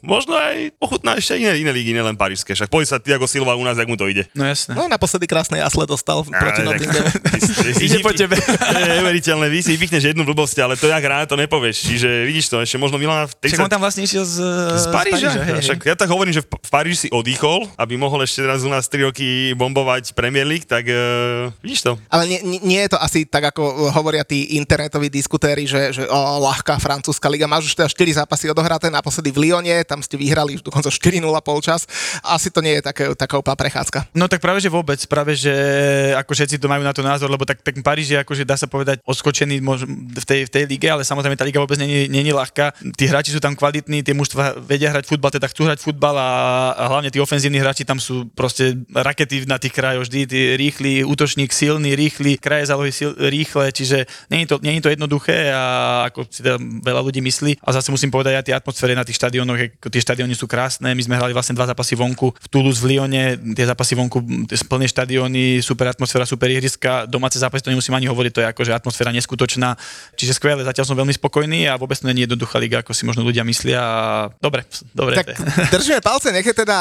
možno 0.00 0.36
aj 0.36 0.76
ochutná 0.76 1.16
ešte 1.16 1.34
iné, 1.34 1.56
iné 1.56 1.72
ligy, 1.72 1.90
nielen 1.90 2.14
parížske. 2.14 2.52
Však 2.52 2.68
poď 2.68 2.84
sa 2.86 2.96
Tiago 3.00 3.24
Silva 3.24 3.56
u 3.56 3.64
nás, 3.64 3.74
jak 3.74 3.88
mu 3.88 3.96
to 3.96 4.06
ide. 4.06 4.28
No 4.32 4.44
jasné. 4.44 4.76
No 4.76 4.84
naposledy 4.84 5.24
krásne 5.24 5.56
jasle 5.56 5.88
dostal 5.88 6.20
proti 6.22 6.36
Ale 6.60 6.76
tak- 6.76 6.84
Nottinghamu. 6.84 7.08
Ide 7.86 7.98
po 8.00 8.12
tebe. 8.12 8.36
Neuveriteľné, 8.92 9.48
vy 9.48 9.58
si 9.58 9.72
vypichneš 9.72 10.12
jednu 10.12 10.22
blbosť, 10.22 10.60
ale 10.60 10.76
to 10.76 10.84
jak 10.84 11.00
rád 11.00 11.32
to 11.32 11.36
nepovieš. 11.36 11.80
Čiže 11.88 12.28
vidíš 12.28 12.52
to, 12.52 12.60
ešte 12.60 12.76
možno 12.76 12.96
Milana 12.96 13.24
Však 13.24 13.56
on 13.58 13.72
tam 13.72 13.80
vlastne 13.80 14.04
išiel 14.04 14.20
z, 14.20 14.36
z 14.76 14.84
Paríža. 14.92 15.32
Však 15.58 15.78
ja 15.82 15.96
tak 15.96 16.12
hovorím, 16.12 16.32
že 16.32 16.42
v 16.42 16.52
v 16.52 16.70
Paríži 16.70 16.98
si 16.98 17.08
odýchol, 17.22 17.70
aby 17.78 17.94
mohol 17.94 18.26
ešte 18.26 18.42
raz 18.42 18.66
u 18.66 18.70
nás 18.70 18.90
3 18.90 19.08
roky 19.08 19.54
bombovať 19.54 20.10
Premier 20.12 20.44
League, 20.44 20.66
tak 20.66 20.90
uh, 20.90 21.54
vidíš 21.62 21.86
to. 21.86 21.92
Ale 22.10 22.26
nie, 22.26 22.42
nie, 22.60 22.82
je 22.82 22.90
to 22.92 22.98
asi 22.98 23.22
tak, 23.24 23.54
ako 23.54 23.94
hovoria 23.94 24.26
tí 24.26 24.58
internetoví 24.58 25.06
diskutéri, 25.06 25.64
že, 25.64 25.94
že 25.94 26.02
o, 26.10 26.20
ľahká 26.42 26.82
francúzska 26.82 27.30
liga. 27.30 27.46
Máš 27.46 27.70
už 27.70 27.78
teda 27.78 27.88
4 27.88 28.20
zápasy 28.26 28.50
odohraté, 28.50 28.90
naposledy 28.90 29.30
v 29.30 29.48
Lyone, 29.48 29.86
tam 29.86 30.02
ste 30.02 30.18
vyhrali 30.18 30.58
už 30.58 30.66
dokonca 30.66 30.90
4-0 30.90 31.22
polčas. 31.46 31.86
Asi 32.26 32.50
to 32.50 32.58
nie 32.58 32.82
je 32.82 32.82
také, 32.82 33.04
taká 33.14 33.38
úplná 33.38 33.54
prechádzka. 33.54 34.10
No 34.18 34.26
tak 34.26 34.42
práve, 34.42 34.58
že 34.58 34.66
vôbec, 34.66 34.98
práve, 35.06 35.38
že 35.38 35.54
ako 36.18 36.34
všetci 36.34 36.58
to 36.58 36.66
majú 36.66 36.82
na 36.82 36.90
to 36.90 37.06
názor, 37.06 37.30
lebo 37.30 37.46
tak, 37.46 37.62
tak 37.62 37.78
Paríž 37.78 38.10
je 38.10 38.18
akože 38.18 38.42
dá 38.42 38.58
sa 38.58 38.66
povedať 38.66 38.98
odskočený 39.06 39.62
v, 39.62 40.24
tej, 40.26 40.40
v 40.48 40.50
tej 40.50 40.64
lige, 40.66 40.88
ale 40.90 41.06
samozrejme 41.06 41.38
tá 41.38 41.46
liga 41.46 41.62
vôbec 41.62 41.78
není, 41.78 42.10
není 42.10 42.34
ľahká. 42.34 42.74
Tí 42.98 43.06
hráči 43.06 43.30
sú 43.30 43.38
tam 43.38 43.54
kvalitní, 43.54 44.02
tie 44.02 44.16
mužstva 44.16 44.58
vedia 44.58 44.90
hrať 44.90 45.06
futbal, 45.06 45.30
teda 45.30 45.46
chcú 45.46 45.68
hrať 45.68 45.78
futbal 45.84 46.16
a, 46.16 46.30
a 46.74 46.82
hlavne 46.88 47.11
tí 47.12 47.20
ofenzívni 47.20 47.60
hráči 47.60 47.84
tam 47.84 48.00
sú 48.00 48.32
proste 48.32 48.80
rakety 48.90 49.44
na 49.44 49.60
tých 49.60 49.76
krajoch 49.76 50.08
vždy, 50.08 50.20
tí 50.24 50.40
rýchli, 50.56 51.04
útočník 51.04 51.52
silný, 51.52 51.92
rýchly, 51.92 52.40
kraje 52.40 52.72
zálohy 52.72 52.90
sil, 52.96 53.10
rýchle, 53.20 53.68
čiže 53.70 54.08
není 54.32 54.48
to, 54.48 54.56
není 54.64 54.80
to 54.80 54.88
jednoduché 54.88 55.52
a 55.52 55.62
ako 56.08 56.24
si 56.32 56.40
teda 56.40 56.56
veľa 56.58 57.00
ľudí 57.04 57.20
myslí. 57.20 57.60
A 57.60 57.70
zase 57.76 57.92
musím 57.92 58.08
povedať 58.08 58.40
aj 58.40 58.44
tie 58.48 58.54
atmosféry 58.56 58.96
na 58.96 59.04
tých 59.04 59.20
štadiónoch, 59.20 59.78
tie 59.78 60.02
štadióny 60.02 60.32
sú 60.32 60.48
krásne. 60.48 60.96
My 60.96 61.02
sme 61.04 61.20
hrali 61.20 61.36
vlastne 61.36 61.52
dva 61.52 61.68
zápasy 61.68 61.94
vonku 61.94 62.32
v 62.32 62.46
Toulouse, 62.48 62.80
v 62.80 62.96
Lyone, 62.96 63.36
tie 63.52 63.68
zápasy 63.68 63.92
vonku, 63.92 64.18
plné 64.48 64.86
štadióny, 64.88 65.60
super 65.60 65.92
atmosféra, 65.92 66.24
super 66.24 66.48
ihriska, 66.48 67.04
domáce 67.04 67.36
zápasy 67.36 67.68
to 67.68 67.70
nemusím 67.70 67.92
ani 67.92 68.08
hovoriť, 68.08 68.32
to 68.32 68.40
je 68.40 68.48
akože 68.48 68.72
atmosféra 68.72 69.12
neskutočná. 69.12 69.76
Čiže 70.16 70.38
skvelé, 70.40 70.64
zatiaľ 70.64 70.86
som 70.88 70.96
veľmi 70.96 71.12
spokojný 71.12 71.68
a 71.68 71.76
vôbec 71.76 72.00
to 72.00 72.08
nie 72.08 72.24
je 72.24 72.30
jednoduchá 72.30 72.56
liga, 72.56 72.80
ako 72.80 72.96
si 72.96 73.04
možno 73.04 73.26
ľudia 73.26 73.44
myslia. 73.44 73.82
Dobre, 74.40 74.64
dobre. 74.96 75.20
Tak 75.20 75.28
je. 75.28 75.36
držíme 75.76 76.00
palce, 76.00 76.32
nech 76.32 76.46
je 76.46 76.56
teda 76.56 76.76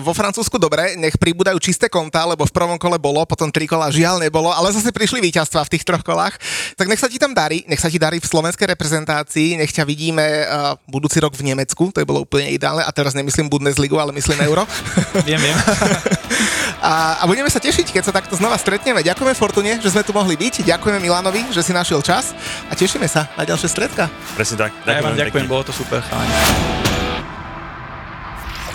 vo 0.00 0.12
Francúzsku 0.12 0.56
dobre, 0.56 0.96
nech 0.98 1.16
pribúdajú 1.16 1.58
čisté 1.62 1.86
konta, 1.86 2.24
lebo 2.26 2.46
v 2.46 2.52
prvom 2.54 2.78
kole 2.80 2.96
bolo, 2.96 3.22
potom 3.26 3.52
tri 3.52 3.66
kola 3.66 3.92
žiaľ 3.92 4.22
nebolo, 4.22 4.50
ale 4.50 4.72
zase 4.74 4.90
prišli 4.90 5.22
víťazstva 5.30 5.66
v 5.66 5.72
tých 5.76 5.86
troch 5.86 6.02
kolách. 6.04 6.36
Tak 6.74 6.86
nech 6.90 7.00
sa 7.00 7.08
ti 7.08 7.16
tam 7.16 7.32
darí, 7.32 7.62
nech 7.66 7.80
sa 7.80 7.90
ti 7.90 7.98
darí 7.98 8.18
v 8.18 8.26
slovenskej 8.26 8.66
reprezentácii, 8.76 9.58
nech 9.60 9.72
ťa 9.72 9.84
vidíme 9.86 10.22
uh, 10.22 10.74
budúci 10.88 11.20
rok 11.22 11.34
v 11.36 11.52
Nemecku, 11.52 11.92
to 11.94 12.02
je 12.02 12.08
bolo 12.08 12.24
úplne 12.24 12.50
ideálne, 12.50 12.82
a 12.84 12.90
teraz 12.90 13.14
nemyslím 13.14 13.50
Bundesligu, 13.50 13.96
ale 13.96 14.14
myslím 14.16 14.40
Euro. 14.46 14.66
viem, 15.28 15.40
viem. 15.40 15.56
A, 16.80 17.20
a 17.20 17.24
budeme 17.28 17.52
sa 17.52 17.60
tešiť, 17.60 17.92
keď 17.92 18.02
sa 18.08 18.12
takto 18.16 18.40
znova 18.40 18.56
stretneme. 18.56 19.04
Ďakujeme 19.04 19.36
Fortune, 19.36 19.76
že 19.84 19.92
sme 19.92 20.00
tu 20.00 20.16
mohli 20.16 20.32
byť, 20.32 20.64
ďakujeme 20.64 20.96
Milanovi, 20.96 21.52
že 21.52 21.60
si 21.60 21.76
našiel 21.76 22.00
čas 22.00 22.32
a 22.68 22.72
tešíme 22.72 23.04
sa 23.04 23.28
na 23.36 23.44
ďalšie 23.44 23.68
stredka. 23.68 24.08
Presne 24.32 24.56
tak. 24.56 24.72
Ja 24.88 25.04
vám 25.04 25.12
ďakujem, 25.12 25.44
pekne. 25.44 25.52
bolo 25.52 25.68
to 25.68 25.76
super. 25.76 26.00
Chalani. 26.00 26.89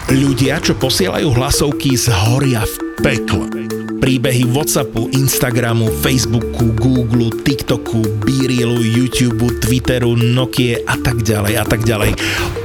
Ľudia, 0.05 0.61
čo 0.61 0.77
posielajú 0.77 1.33
hlasovky, 1.33 1.97
zhoria 1.97 2.61
v 2.61 2.75
pekle. 3.01 3.49
Príbehy 3.97 4.45
Whatsappu, 4.53 5.09
Instagramu, 5.17 5.89
Facebooku, 6.05 6.69
Google, 6.77 7.33
TikToku, 7.41 8.21
Beerilu, 8.21 8.85
YouTube, 8.85 9.49
Twitteru, 9.65 10.13
Nokie 10.13 10.77
a 10.85 10.93
tak 11.01 11.25
ďalej 11.25 11.53
a 11.57 11.65
tak 11.65 11.81
ďalej. 11.89 12.13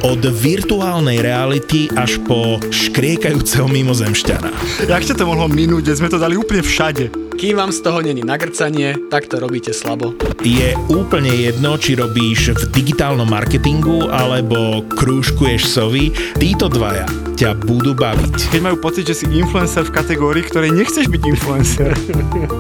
Od 0.04 0.20
virtuálnej 0.20 1.24
reality 1.24 1.88
až 1.96 2.20
po 2.28 2.60
škriekajúceho 2.60 3.72
mimozemšťana. 3.72 4.84
Jak 4.84 5.00
ste 5.00 5.16
to 5.16 5.24
mohlo 5.24 5.48
minúť, 5.48 5.96
sme 5.96 6.12
to 6.12 6.20
dali 6.20 6.36
úplne 6.36 6.60
všade? 6.60 7.29
Kým 7.40 7.56
vám 7.56 7.72
z 7.72 7.80
toho 7.80 8.04
není 8.04 8.20
nagrcanie, 8.20 9.08
tak 9.08 9.24
to 9.24 9.40
robíte 9.40 9.72
slabo. 9.72 10.12
Je 10.44 10.76
úplne 10.92 11.32
jedno, 11.32 11.80
či 11.80 11.96
robíš 11.96 12.52
v 12.52 12.68
digitálnom 12.68 13.24
marketingu 13.24 14.12
alebo 14.12 14.84
krúžkuješ 14.84 15.64
sovy, 15.64 16.12
títo 16.36 16.68
dvaja 16.68 17.08
ťa 17.40 17.56
budú 17.56 17.96
baviť. 17.96 18.52
Keď 18.52 18.60
majú 18.60 18.76
pocit, 18.84 19.08
že 19.08 19.16
si 19.16 19.24
influencer 19.24 19.88
v 19.88 19.96
kategórii, 19.96 20.44
ktorej 20.44 20.76
nechceš 20.76 21.08
byť 21.08 21.22
influencer. 21.24 21.96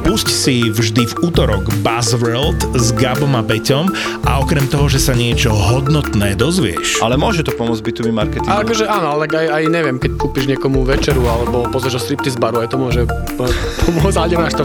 Pusť 0.08 0.28
si 0.32 0.72
vždy 0.72 1.04
v 1.04 1.14
útorok 1.20 1.68
Buzzworld 1.84 2.80
s 2.80 2.88
Gabom 2.96 3.36
a 3.36 3.44
Peťom 3.44 3.92
a 4.24 4.40
okrem 4.40 4.64
toho, 4.72 4.88
že 4.88 4.96
sa 4.96 5.12
niečo 5.12 5.52
hodnotné 5.52 6.32
dozvieš, 6.32 7.04
Ale 7.04 7.20
môže 7.20 7.44
to 7.44 7.52
pomôcť 7.52 7.84
B2B 7.84 8.08
marketingu. 8.08 8.48
A 8.48 8.64
akože 8.64 8.88
áno, 8.88 9.20
ale 9.20 9.28
aj, 9.28 9.48
aj 9.52 9.62
neviem, 9.68 10.00
keď 10.00 10.16
kúpiš 10.16 10.48
niekomu 10.48 10.80
večeru 10.88 11.28
alebo 11.28 11.68
pozrieš 11.68 12.00
o 12.00 12.04
striptease 12.08 12.40
baru, 12.40 12.64
aj 12.64 12.72
to 12.72 12.80
môže 12.80 13.04
po- 13.36 13.52
pomôcť, 13.84 14.16
ale 14.16 14.32
nemáš 14.32 14.56
to 14.56 14.64